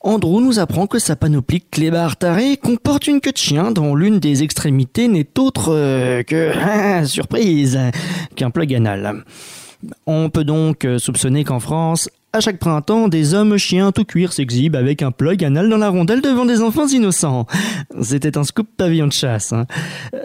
[0.00, 4.20] Andrew nous apprend que sa panoplie clébard taré comporte une queue de chien dont l'une
[4.20, 6.52] des extrémités n'est autre euh, que,
[7.06, 7.78] surprise,
[8.36, 9.24] qu'un plug anal.
[10.06, 14.32] On peut donc euh, soupçonner qu'en France, à chaque printemps, des hommes chiens tout cuir
[14.32, 17.46] s'exhibent avec un plug anal dans la rondelle devant des enfants innocents.
[18.02, 19.52] C'était un scoop pavillon de chasse.
[19.52, 19.66] hein.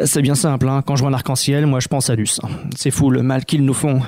[0.06, 0.84] C'est bien simple, hein.
[0.86, 2.40] quand je vois un arc-en-ciel, moi je pense à Luce.
[2.76, 4.02] C'est fou le mal qu'ils nous font.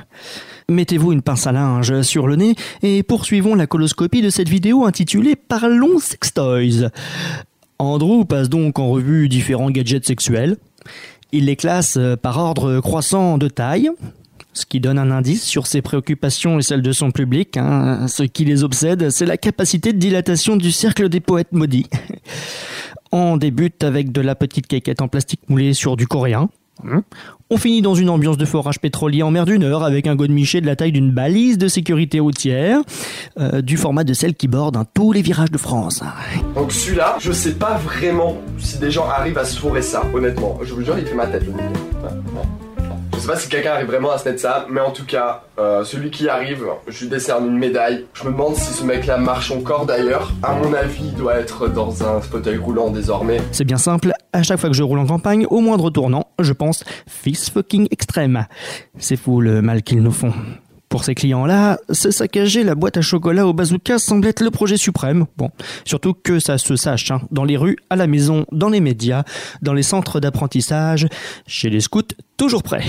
[0.72, 4.86] Mettez-vous une pince à linge sur le nez et poursuivons la coloscopie de cette vidéo
[4.86, 6.88] intitulée Parlons Sextoys.
[7.78, 10.56] Andrew passe donc en revue différents gadgets sexuels.
[11.30, 13.90] Il les classe euh, par ordre croissant de taille,
[14.54, 17.56] ce qui donne un indice sur ses préoccupations et celles de son public.
[17.58, 18.06] hein.
[18.08, 21.86] Ce qui les obsède, c'est la capacité de dilatation du cercle des poètes maudits.
[23.12, 26.48] On débute avec de la petite caquette en plastique moulée sur du coréen.
[27.54, 30.62] On finit dans une ambiance de forage pétrolier en mer du Nord avec un godemiché
[30.62, 32.78] de la taille d'une balise de sécurité routière,
[33.38, 36.02] euh, du format de celle qui borde tous les virages de France.
[36.54, 40.60] Donc celui-là, je sais pas vraiment si des gens arrivent à se fourrer ça, honnêtement.
[40.62, 42.42] Je vous jure, il fait ma tête le ouais.
[43.22, 45.44] Je sais pas si quelqu'un arrive vraiment à se mettre ça, mais en tout cas,
[45.56, 48.04] euh, celui qui arrive, je lui décerne une médaille.
[48.14, 50.32] Je me demande si ce mec-là marche encore d'ailleurs.
[50.42, 53.40] À mon avis, il doit être dans un fauteuil roulant désormais.
[53.52, 56.52] C'est bien simple, à chaque fois que je roule en campagne, au moindre tournant, je
[56.52, 58.46] pense fist fucking extrême.
[58.98, 60.32] C'est fou le mal qu'ils nous font.
[60.92, 64.76] Pour ces clients-là, se saccager la boîte à chocolat au bazooka semble être le projet
[64.76, 65.24] suprême.
[65.38, 65.48] Bon,
[65.86, 69.24] surtout que ça se sache, hein, dans les rues, à la maison, dans les médias,
[69.62, 71.08] dans les centres d'apprentissage,
[71.46, 72.02] chez les scouts,
[72.36, 72.84] toujours prêts.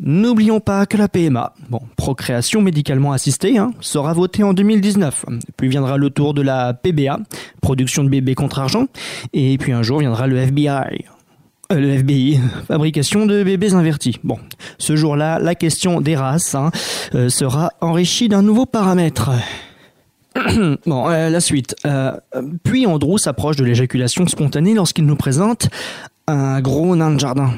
[0.00, 5.24] N'oublions pas que la PMA, bon, procréation médicalement assistée, hein, sera votée en 2019.
[5.56, 7.20] Puis viendra le tour de la PBA,
[7.60, 8.86] production de bébés contre argent.
[9.32, 11.04] Et puis un jour viendra le FBI.
[11.74, 14.18] Euh, le FBI, fabrication de bébés invertis.
[14.24, 14.38] Bon,
[14.78, 16.70] ce jour-là, la question des races hein,
[17.14, 19.30] euh, sera enrichie d'un nouveau paramètre.
[20.86, 21.76] bon, euh, la suite.
[21.86, 22.12] Euh,
[22.62, 25.68] puis Andrew s'approche de l'éjaculation spontanée lorsqu'il nous présente
[26.26, 27.50] un gros nain de jardin.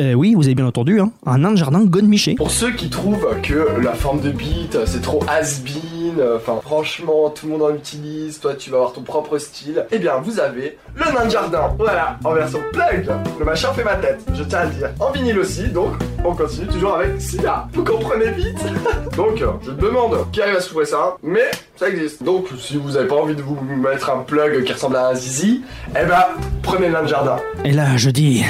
[0.00, 2.34] Euh, oui, vous avez bien entendu, hein, un nain de jardin godemiché.
[2.34, 7.28] Pour ceux qui trouvent que la forme de bite c'est trop has-been, euh, enfin franchement
[7.28, 10.40] tout le monde en utilise, toi tu vas avoir ton propre style, eh bien vous
[10.40, 13.06] avez le nain de jardin, voilà, en version plug,
[13.38, 14.90] le machin fait ma tête, je tiens à le dire.
[14.98, 15.92] En vinyle aussi, donc
[16.24, 18.64] on continue toujours avec Sia, vous comprenez vite
[19.16, 22.22] Donc euh, je demande qui arrive à trouver ça, mais ça existe.
[22.22, 25.14] Donc si vous avez pas envie de vous mettre un plug qui ressemble à un
[25.14, 26.24] zizi, eh ben
[26.62, 27.36] prenez nain de jardin.
[27.64, 28.44] Et là, je dis,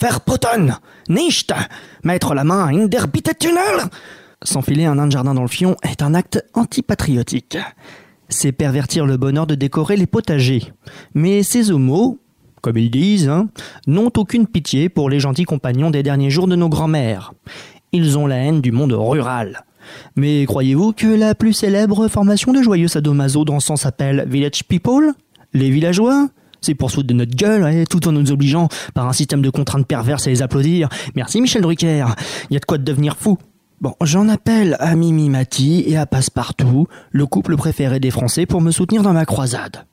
[0.00, 0.78] Verboten,
[1.08, 1.52] nicht,
[2.04, 3.88] mettre la main in der Bittetunnel.
[4.42, 7.58] S'enfiler un nain de jardin dans le fion est un acte antipatriotique.
[8.28, 10.72] C'est pervertir le bonheur de décorer les potagers.
[11.14, 12.18] Mais ces homos,
[12.60, 13.48] comme ils disent, hein,
[13.86, 17.32] n'ont aucune pitié pour les gentils compagnons des derniers jours de nos grands-mères.
[17.92, 19.64] Ils ont la haine du monde rural.
[20.16, 25.12] Mais croyez-vous que la plus célèbre formation de joyeux sadomaso dansant s'appelle Village People?
[25.52, 26.28] Les villageois?
[26.60, 29.86] C'est pour de notre gueule, ouais, tout en nous obligeant par un système de contraintes
[29.86, 30.90] perverses à les applaudir.
[31.14, 32.06] Merci Michel Drucker,
[32.50, 33.38] y a de quoi devenir fou.
[33.80, 38.60] Bon, j'en appelle à Mimi Mati et à Passepartout, le couple préféré des Français, pour
[38.60, 39.86] me soutenir dans ma croisade.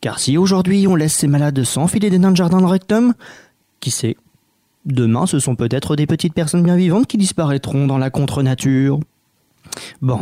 [0.00, 3.14] Car si aujourd'hui on laisse ces malades s'enfiler des nains de jardin dans le rectum,
[3.80, 4.16] qui sait
[4.86, 8.98] Demain, ce sont peut-être des petites personnes bien vivantes qui disparaîtront dans la contre-nature.
[10.00, 10.20] Bon.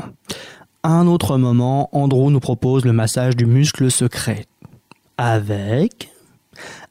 [0.83, 4.47] À un autre moment, Andrew nous propose le massage du muscle secret.
[5.17, 6.11] Avec.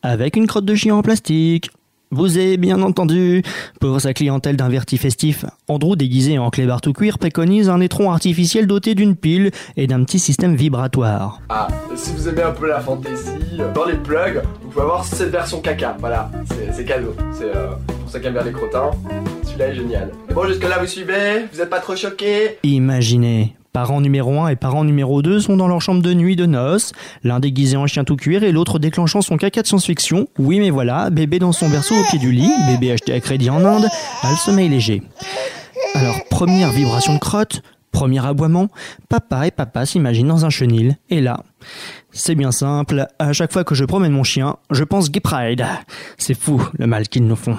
[0.01, 1.71] Avec une crotte de chien en plastique.
[2.09, 3.43] Vous avez bien entendu.
[3.81, 8.11] Pour sa clientèle d'un verti festif, Andrew, déguisé en clébard tout cuir, préconise un étron
[8.11, 11.41] artificiel doté d'une pile et d'un petit système vibratoire.
[11.49, 13.31] Ah, si vous aimez un peu la fantaisie,
[13.75, 15.97] dans les plugs, vous pouvez avoir cette version caca.
[15.99, 16.31] Voilà,
[16.73, 17.13] c'est cadeau.
[17.33, 18.91] C'est euh, pour ça qu'aime bien les crottins.
[19.43, 20.11] Celui-là est génial.
[20.33, 24.83] Bon, jusque-là, vous suivez Vous êtes pas trop choqués Imaginez, parents numéro 1 et parents
[24.83, 28.15] numéro 2 sont dans leur chambre de nuit de noces, l'un déguisé en chien tout
[28.15, 30.27] cuir et l'autre déclenchant son caca de science-fiction.
[30.39, 33.49] Oui mais voilà, bébé dans son berceau au pied du lit, bébé acheté à crédit
[33.49, 33.87] en Inde,
[34.23, 35.03] a le sommeil léger.
[35.93, 37.61] Alors, première vibration de crotte,
[37.91, 38.67] premier aboiement,
[39.09, 41.43] papa et papa s'imaginent dans un chenil, et là,
[42.11, 45.65] c'est bien simple, à chaque fois que je promène mon chien, je pense Gay Pride.
[46.17, 47.57] C'est fou le mal qu'ils nous font.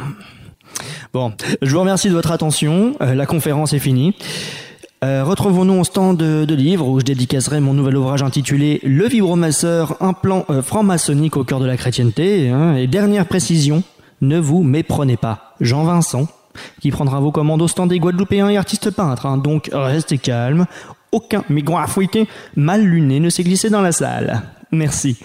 [1.12, 1.32] Bon,
[1.62, 4.14] je vous remercie de votre attention, euh, la conférence est finie.
[5.05, 9.07] Euh, Retrouvons-nous au stand de, de livres où je dédicacerai mon nouvel ouvrage intitulé Le
[9.07, 12.49] vibromasseur, un plan euh, franc-maçonnique au cœur de la chrétienté.
[12.51, 12.75] hein.
[12.75, 13.85] et dernière précision,
[14.23, 15.55] ne vous méprenez pas.
[15.61, 16.27] Jean Vincent,
[16.81, 19.27] qui prendra vos commandes au stand des Guadeloupéens et artistes peintres.
[19.27, 19.37] hein.
[19.39, 20.66] donc restez calme.
[21.12, 22.25] Aucun migrant africain
[22.57, 24.43] mal luné ne s'est glissé dans la salle.
[24.73, 25.16] Merci.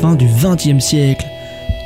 [0.00, 1.26] Fin du XXe siècle.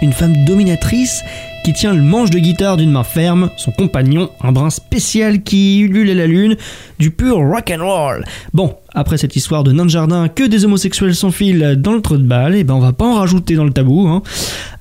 [0.03, 1.23] Une femme dominatrice
[1.65, 5.81] qui tient le manche de guitare d'une main ferme, son compagnon, un brin spécial qui
[5.81, 6.57] ulule la lune,
[6.99, 8.24] du pur rock and roll.
[8.55, 12.16] Bon, après cette histoire de nain de jardin que des homosexuels s'enfilent dans le trou
[12.16, 14.09] de balle, et ben on va pas en rajouter dans le tabou.
[14.09, 14.23] Hein.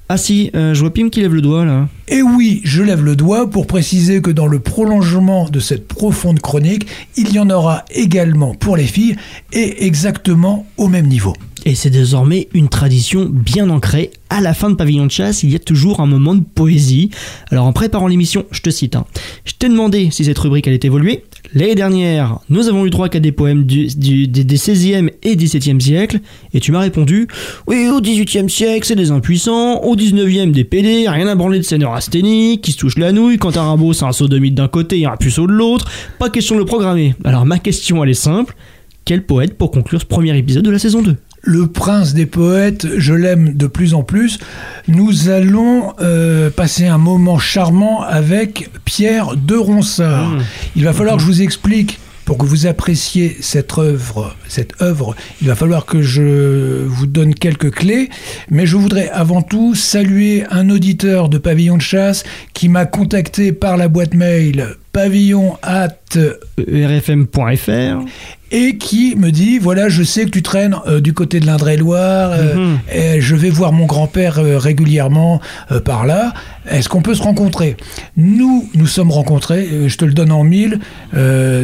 [0.08, 1.88] Ah si, euh, je vois Pim qui lève le doigt là.
[2.08, 6.40] Et oui, je lève le doigt pour préciser que dans le prolongement de cette profonde
[6.40, 6.88] chronique,
[7.18, 9.18] il y en aura également pour les filles
[9.54, 11.34] et exactement au même niveau.
[11.70, 14.10] Et c'est désormais une tradition bien ancrée.
[14.32, 17.12] À la fin de Pavillon de chasse, il y a toujours un moment de poésie.
[17.52, 18.96] Alors en préparant l'émission, je te cite.
[18.96, 19.06] hein.
[19.46, 21.26] Je t'ai demandé si cette rubrique allait évoluer.
[21.54, 25.80] L'année dernière, nous avons eu droit qu'à des poèmes du, des, des 16e et 17e
[25.80, 26.22] siècles.
[26.56, 27.28] Et tu m'as répondu
[27.68, 29.84] Oui, au 18e siècle, c'est des impuissants.
[29.84, 33.38] Au 19e, des PD, rien à branler de seigneur asthénique, qui se touche la nouille.
[33.38, 35.88] Quant à Rimbaud, c'est un sodomite d'un côté et un puceau de l'autre.
[36.18, 37.14] Pas question de le programmer.
[37.24, 38.56] Alors ma question, elle est simple.
[39.06, 41.16] Quel poète pour conclure ce premier épisode de la saison 2
[41.52, 44.38] Le prince des poètes, je l'aime de plus en plus.
[44.88, 50.32] Nous allons euh, passer un moment charmant avec Pierre de Ronsard.
[50.76, 51.98] Il va falloir que je vous explique.
[52.24, 57.34] Pour que vous appréciez cette œuvre, cette œuvre, il va falloir que je vous donne
[57.34, 58.10] quelques clés.
[58.52, 62.24] Mais je voudrais avant tout saluer un auditeur de Pavillon de chasse
[62.54, 65.90] qui m'a contacté par la boîte mail pavillon at
[66.58, 68.00] rfm.fr
[68.52, 72.32] et qui me dit voilà je sais que tu traînes euh, du côté de l'Indre-et-Loire
[72.34, 72.80] euh, Mhm.
[72.92, 75.40] et je vais voir mon grand-père euh, régulièrement
[75.72, 76.34] euh, par là.
[76.68, 77.78] Est-ce qu'on peut se rencontrer?
[78.18, 80.80] Nous nous sommes rencontrés euh, je te le donne en mille
[81.16, 81.64] euh,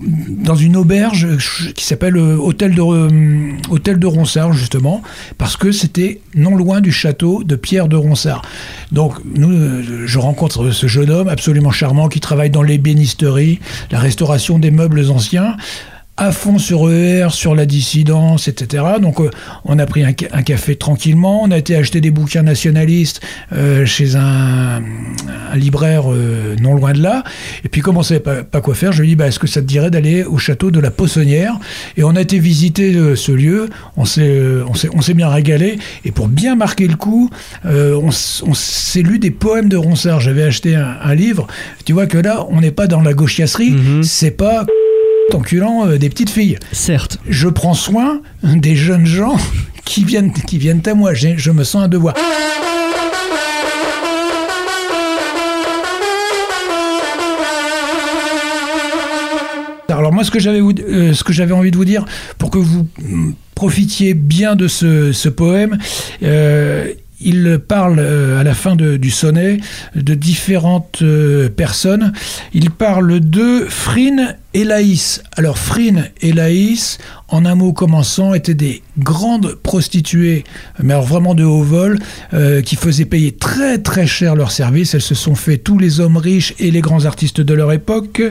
[0.00, 1.38] dans une auberge euh,
[1.74, 5.02] qui s'appelle euh, Hôtel de euh, Hôtel de Ronsard justement
[5.38, 8.42] parce que c'était non loin du château de Pierre de Ronsard.
[8.90, 13.60] Donc nous je rencontre ce jeune homme absolument charmant qui travaille dans l'ébénisterie
[13.92, 15.56] la restauration des meubles anciens
[16.16, 18.84] à fond sur ER, sur la dissidence, etc.
[19.02, 19.30] Donc euh,
[19.64, 23.20] on a pris un, ca- un café tranquillement, on a été acheter des bouquins nationalistes
[23.52, 24.80] euh, chez un,
[25.52, 27.24] un libraire euh, non loin de là.
[27.64, 29.40] Et puis comme on savait pas, pas quoi faire, je lui ai dit bah, est-ce
[29.40, 31.58] que ça te dirait d'aller au château de la Poissonnière?
[31.96, 35.78] Et on a été visiter ce lieu, on s'est bien régalé.
[36.04, 37.28] Et pour bien marquer le coup,
[37.64, 40.20] on, s'est lu des poèmes de Ronsard.
[40.20, 41.48] J'avais acheté un, un livre.
[41.84, 44.64] Tu vois que là, on n'est pas dans la gauchiasserie, c'est pas
[45.32, 46.58] enculant euh, des petites filles.
[46.72, 47.18] Certes.
[47.28, 49.36] Je prends soin des jeunes gens
[49.84, 51.14] qui viennent, qui viennent à moi.
[51.14, 52.14] Je me sens un devoir.
[60.04, 62.04] Alors moi, ce que j'avais euh, ce que j'avais envie de vous dire,
[62.36, 65.78] pour que vous mm, profitiez bien de ce, ce poème,
[66.22, 66.92] euh,
[67.24, 69.58] il parle euh, à la fin du sonnet
[69.94, 72.12] de différentes euh, personnes.
[72.52, 75.22] Il parle de Frine et Laïs.
[75.36, 76.98] Alors Frine et Laïs,
[77.28, 80.44] en un mot commençant, étaient des grandes prostituées,
[80.82, 81.98] mais alors vraiment de haut vol,
[82.34, 84.94] euh, qui faisaient payer très très cher leurs services.
[84.94, 88.22] Elles se sont fait tous les hommes riches et les grands artistes de leur époque.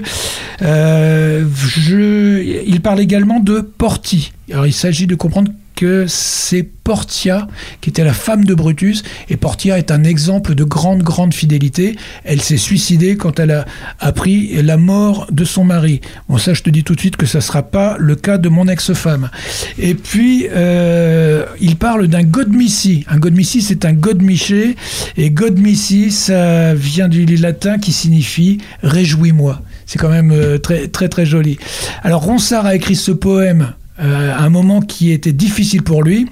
[0.61, 4.31] Je- il parle également de Porti.
[4.51, 7.47] Alors il s'agit de comprendre que c'est Portia
[7.81, 11.95] qui était la femme de Brutus et Portia est un exemple de grande grande fidélité.
[12.23, 13.65] Elle s'est suicidée quand elle a
[13.99, 16.01] appris la mort de son mari.
[16.27, 18.49] Bon ça je te dis tout de suite que ça sera pas le cas de
[18.49, 19.29] mon ex-femme.
[19.77, 23.05] Et puis euh, il parle d'un godmissi.
[23.07, 24.75] Un godmissi c'est un godmiché
[25.15, 29.61] et godmissi ça vient du latin qui signifie réjouis-moi.
[29.85, 31.57] C'est quand même euh, très très très joli.
[32.03, 36.27] Alors Ronsard a écrit ce poème euh, un moment qui était difficile pour lui.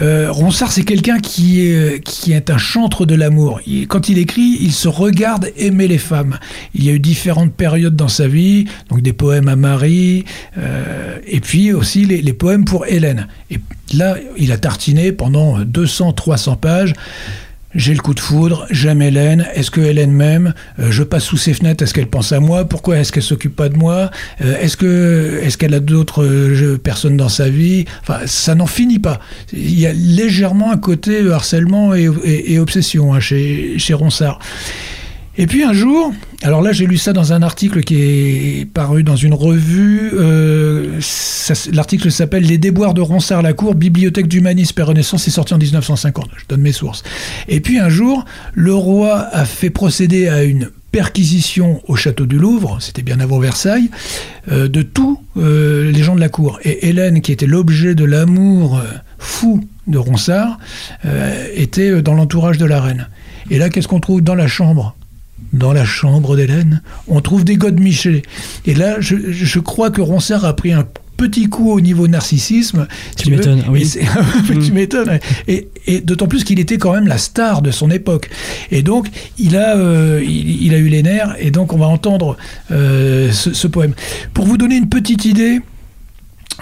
[0.00, 3.60] Euh, Ronsard, c'est quelqu'un qui est, qui est un chantre de l'amour.
[3.88, 6.38] Quand il écrit, il se regarde aimer les femmes.
[6.74, 10.24] Il y a eu différentes périodes dans sa vie, donc des poèmes à Marie,
[10.56, 13.26] euh, et puis aussi les, les poèmes pour Hélène.
[13.50, 13.58] Et
[13.94, 16.92] là, il a tartiné pendant 200-300 pages.
[17.74, 20.54] J'ai le coup de foudre, j'aime Hélène, est-ce que Hélène m'aime?
[20.78, 22.64] Euh, Je passe sous ses fenêtres, est-ce qu'elle pense à moi?
[22.64, 24.10] Pourquoi est-ce qu'elle s'occupe pas de moi?
[24.40, 27.84] Euh, Est-ce que est-ce qu'elle a d'autres euh, personnes dans sa vie?
[28.00, 29.20] Enfin, ça n'en finit pas.
[29.52, 34.38] Il y a légèrement un côté harcèlement et, obsession hein, chez Ronsard.
[35.40, 36.12] Et puis un jour,
[36.42, 40.98] alors là j'ai lu ça dans un article qui est paru dans une revue, euh,
[41.72, 46.44] l'article s'appelle Les déboires de Ronsard-Lacour, Bibliothèque d'humanisme et Renaissance, c'est sorti en 1950, je
[46.48, 47.04] donne mes sources.
[47.46, 52.36] Et puis un jour, le roi a fait procéder à une perquisition au château du
[52.36, 53.90] Louvre, c'était bien avant Versailles,
[54.50, 56.58] euh, de tous euh, les gens de la cour.
[56.64, 58.82] Et Hélène, qui était l'objet de l'amour
[59.18, 60.58] fou de Ronsard,
[61.54, 63.08] était dans l'entourage de la reine.
[63.50, 64.96] Et là, qu'est-ce qu'on trouve dans la chambre?
[65.52, 68.22] Dans la chambre d'Hélène, on trouve des godemichés.
[68.66, 70.86] Et là, je, je crois que Ronsard a pris un
[71.16, 72.86] petit coup au niveau narcissisme.
[73.16, 73.36] si Tu veux.
[73.38, 73.92] m'étonnes, oui.
[74.52, 75.18] Et tu m'étonnes.
[75.48, 78.30] Et, et d'autant plus qu'il était quand même la star de son époque.
[78.70, 79.08] Et donc,
[79.38, 81.34] il a, euh, il, il a eu les nerfs.
[81.40, 82.36] Et donc, on va entendre
[82.70, 83.94] euh, ce, ce poème.
[84.32, 85.60] Pour vous donner une petite idée.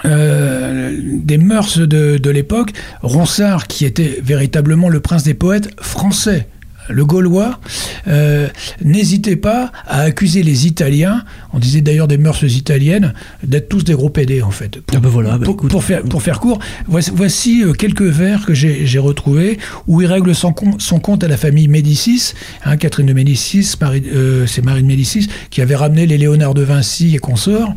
[0.05, 2.71] euh, des mœurs de, de l'époque,
[3.01, 6.47] Ronsard, qui était véritablement le prince des poètes français,
[6.89, 7.59] le Gaulois,
[8.07, 8.47] euh,
[8.83, 11.23] n'hésitait pas à accuser les Italiens,
[11.53, 14.79] on disait d'ailleurs des mœurs italiennes, d'être tous des gros pédés en fait.
[14.81, 18.53] Pour, Ah voilà, bah pour, faire, pour faire court, voici, voici, euh, quelques vers que
[18.53, 19.57] j'ai retrouvés
[19.87, 22.33] où il règle son, com- son compte à la famille Médicis,
[22.65, 26.61] hein, Catherine de Médicis, euh, c'est Marie de Médicis, qui avait ramené les Léonard de
[26.63, 27.73] Vinci et consorts.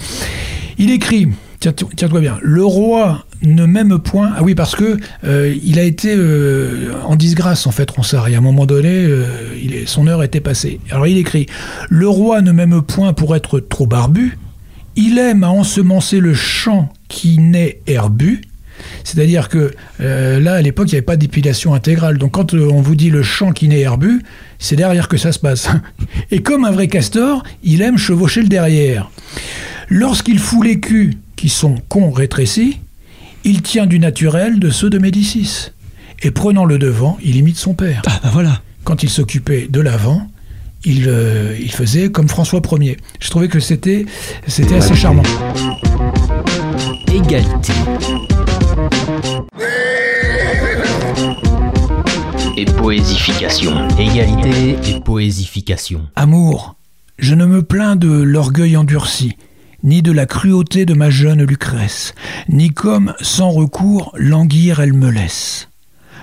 [0.78, 1.28] Il écrit,
[1.58, 4.32] tiens- tiens-toi bien, le roi ne m'aime point.
[4.36, 8.28] Ah oui, parce que euh, il a été euh, en disgrâce en fait, Ronsard.
[8.28, 9.24] Et à un moment donné, euh,
[9.86, 10.80] son heure était passée.
[10.90, 11.46] Alors il écrit
[11.88, 14.38] Le roi ne m'aime point pour être trop barbu.
[14.96, 18.42] Il aime à ensemencer le champ qui naît herbu.
[19.04, 22.18] C'est-à-dire que euh, là, à l'époque, il n'y avait pas d'épilation intégrale.
[22.18, 24.22] Donc quand euh, on vous dit le champ qui naît herbu,
[24.58, 25.68] c'est derrière que ça se passe.
[26.30, 29.10] Et comme un vrai castor, il aime chevaucher le derrière.
[29.88, 32.80] Lorsqu'il fout les culs qui sont cons rétrécis,
[33.44, 35.70] il tient du naturel de ceux de Médicis.
[36.22, 38.02] Et prenant le devant, il imite son père.
[38.06, 38.62] Ah bah voilà.
[38.84, 40.26] Quand il s'occupait de l'avant,
[40.84, 42.96] il, euh, il faisait comme François Ier.
[43.20, 44.06] Je trouvais que c'était
[44.46, 45.22] c'était assez charmant.
[47.12, 47.72] Égalité.
[52.56, 53.88] Et poésification.
[53.98, 56.02] Égalité et poésification.
[56.16, 56.76] Amour,
[57.18, 59.36] je ne me plains de l'orgueil endurci,
[59.82, 62.14] ni de la cruauté de ma jeune Lucrèce,
[62.48, 65.68] ni comme, sans recours, languir elle me laisse.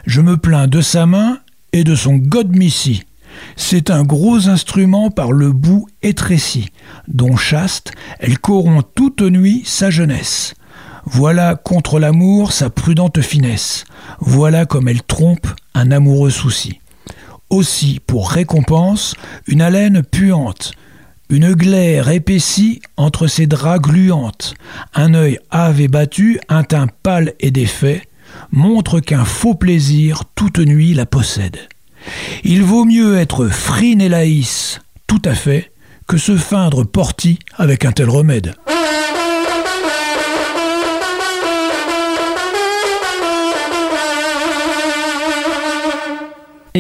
[0.06, 1.40] Je me plains de sa main
[1.74, 3.04] et de son godmissi.
[3.56, 6.70] C'est un gros instrument par le bout étréci,
[7.08, 10.54] dont chaste, elle corrompt toute nuit sa jeunesse.
[11.06, 13.86] Voilà contre l'amour sa prudente finesse.
[14.20, 16.80] Voilà comme elle trompe un amoureux souci.
[17.50, 19.16] Aussi, pour récompense,
[19.48, 20.74] une haleine puante,
[21.30, 24.54] une glaire épaissie entre ses draps gluantes,
[24.94, 28.04] un œil hâve et battu, un teint pâle et défait,
[28.52, 31.58] montre qu'un faux plaisir toute nuit la possède.
[32.44, 35.72] Il vaut mieux être frine et laïs, tout à fait,
[36.08, 38.56] que se feindre porti avec un tel remède.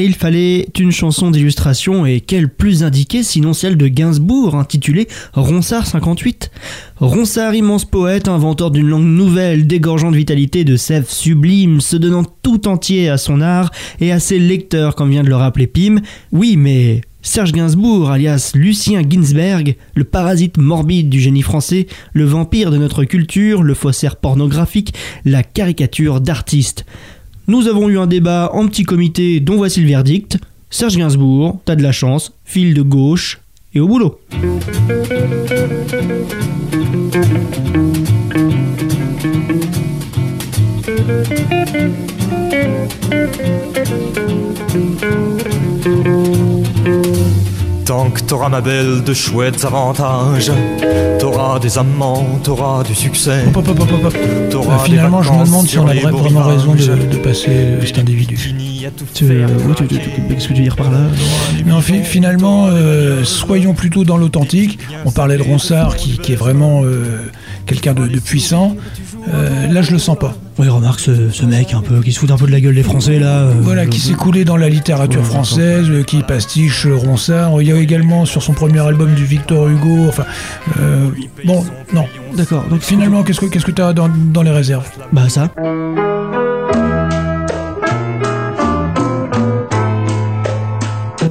[0.03, 5.87] Il fallait une chanson d'illustration, et quelle plus indiquée sinon celle de Gainsbourg, intitulée Ronsard
[5.87, 6.51] 58.
[6.97, 12.23] Ronsard, immense poète, inventeur d'une langue nouvelle, dégorgeant de vitalité, de sève sublime, se donnant
[12.43, 16.01] tout entier à son art et à ses lecteurs, comme vient de le rappeler Pim.
[16.31, 22.71] Oui, mais Serge Gainsbourg, alias Lucien Ginsberg, le parasite morbide du génie français, le vampire
[22.71, 24.93] de notre culture, le faussaire pornographique,
[25.25, 26.85] la caricature d'artiste.
[27.49, 30.37] Nous avons eu un débat en petit comité dont voici le verdict.
[30.69, 33.39] Serge Gainsbourg, t'as de la chance, file de gauche
[33.73, 34.19] et au boulot.
[47.87, 50.51] Tant que t'auras ma belle de chouettes avantages,
[51.19, 53.45] t'auras des amants, t'auras du succès.
[53.47, 57.99] Euh, T'auras finalement, je me demande si on a vraiment raison de, passer euh, cet
[57.99, 58.37] individu.
[59.13, 60.99] Tu, euh, oui, tu- tu- tu- Qu'est-ce que tu veux dire par là
[61.65, 64.79] Non, fi- finalement, euh, soyons plutôt dans l'authentique.
[65.05, 67.31] On parlait de Ronsard, qui, qui est vraiment euh,
[67.65, 68.75] quelqu'un de, de puissant.
[69.27, 70.33] Euh, là, je le sens pas.
[70.57, 72.75] Oui, remarque ce, ce mec un peu qui se fout un peu de la gueule
[72.75, 73.41] des Français là.
[73.41, 77.61] euh, Voilà, qui s'est coulé dans la littérature française, euh, qui pastiche euh, Ronsard.
[77.61, 80.05] Il y a également sur son premier album du Victor Hugo.
[80.07, 80.23] Enfin,
[81.45, 81.63] bon,
[81.93, 82.05] non.
[82.35, 82.63] D'accord.
[82.69, 84.87] Donc finalement, qu'est-ce que qu'est-ce que t'as dans, dans les réserves?
[85.11, 85.49] Bah ça.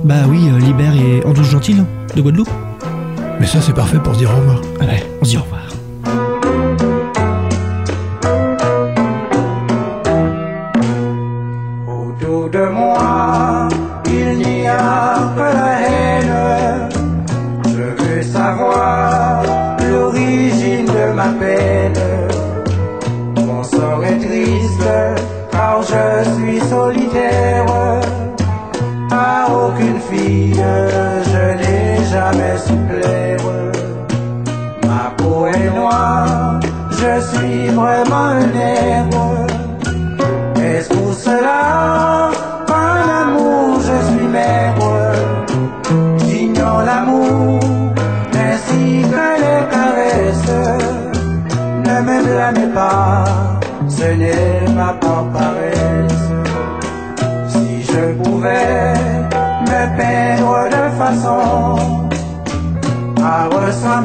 [0.04, 1.76] Bah oui, Libère et Andouche Gentil
[2.14, 2.50] de Guadeloupe?
[3.40, 4.60] Mais ça, c'est parfait pour se dire au revoir.
[4.80, 5.65] Ouais, on se dit au revoir.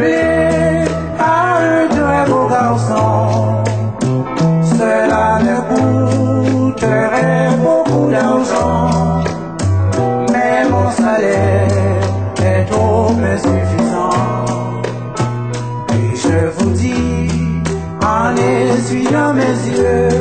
[0.02, 0.86] Ressembler
[1.20, 3.64] à un très beau garçon.
[4.64, 9.24] Cela me coûterait beaucoup d'argent,
[10.32, 11.68] mais mon salaire
[12.44, 14.46] est trop insuffisant.
[15.94, 17.30] Et je vous dis,
[18.04, 20.21] en essuyant mes yeux,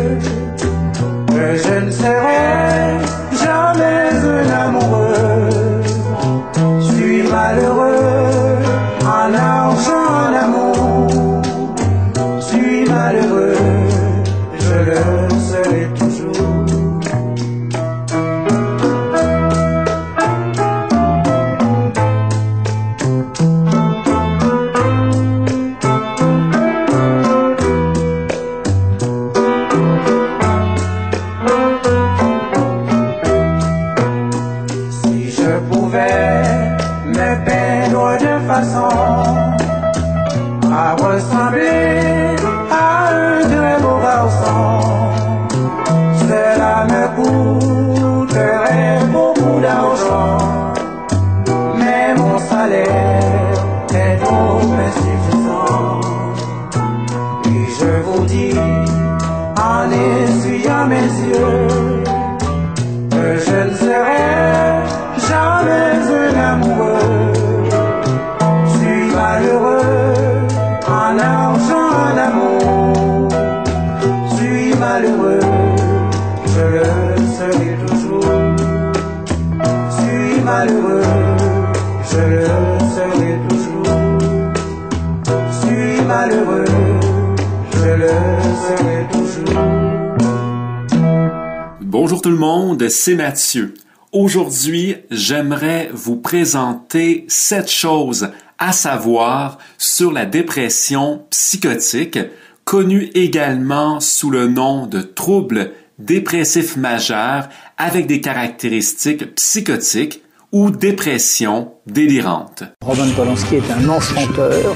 [94.13, 102.19] Aujourd'hui, j'aimerais vous présenter sept choses à savoir sur la dépression psychotique,
[102.65, 107.49] connue également sous le nom de trouble dépressif majeur
[107.79, 112.65] avec des caractéristiques psychotiques ou dépression délirante.
[112.83, 114.75] Roman Polanski est un enchanteur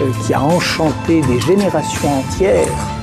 [0.00, 2.93] euh, qui a enchanté des générations entières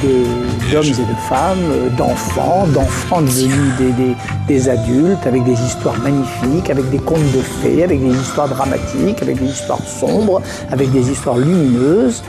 [0.00, 4.16] d'hommes et de femmes, euh, d'enfants, d'enfants devenus des, des-
[4.48, 9.20] des adultes, avec des histoires magnifiques, avec des contes de fées, avec des histoires dramatiques,
[9.22, 10.40] avec des histoires sombres,
[10.70, 12.22] avec des histoires lumineuses.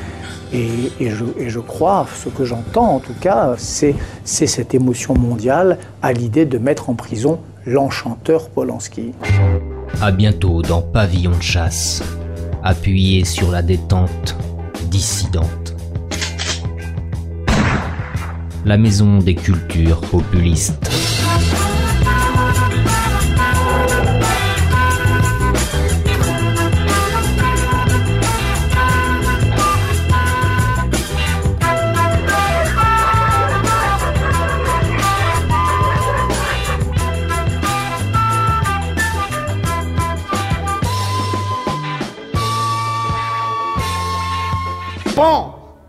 [0.54, 5.16] Et, et je, et je crois, ce que j'entends en tout cas, c'est cette émotion
[5.16, 9.14] mondiale à l'idée de mettre en prison l'enchanteur Polanski.
[10.02, 12.04] À bientôt dans Pavillon de chasse,
[12.64, 14.36] appuyé sur la détente
[14.92, 15.63] dissidente.
[18.66, 20.90] La maison des cultures populistes.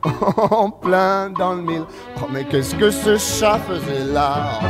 [0.50, 1.84] En plein dans le mille.
[2.16, 4.60] Oh, mais qu'est-ce que ce chat faisait là?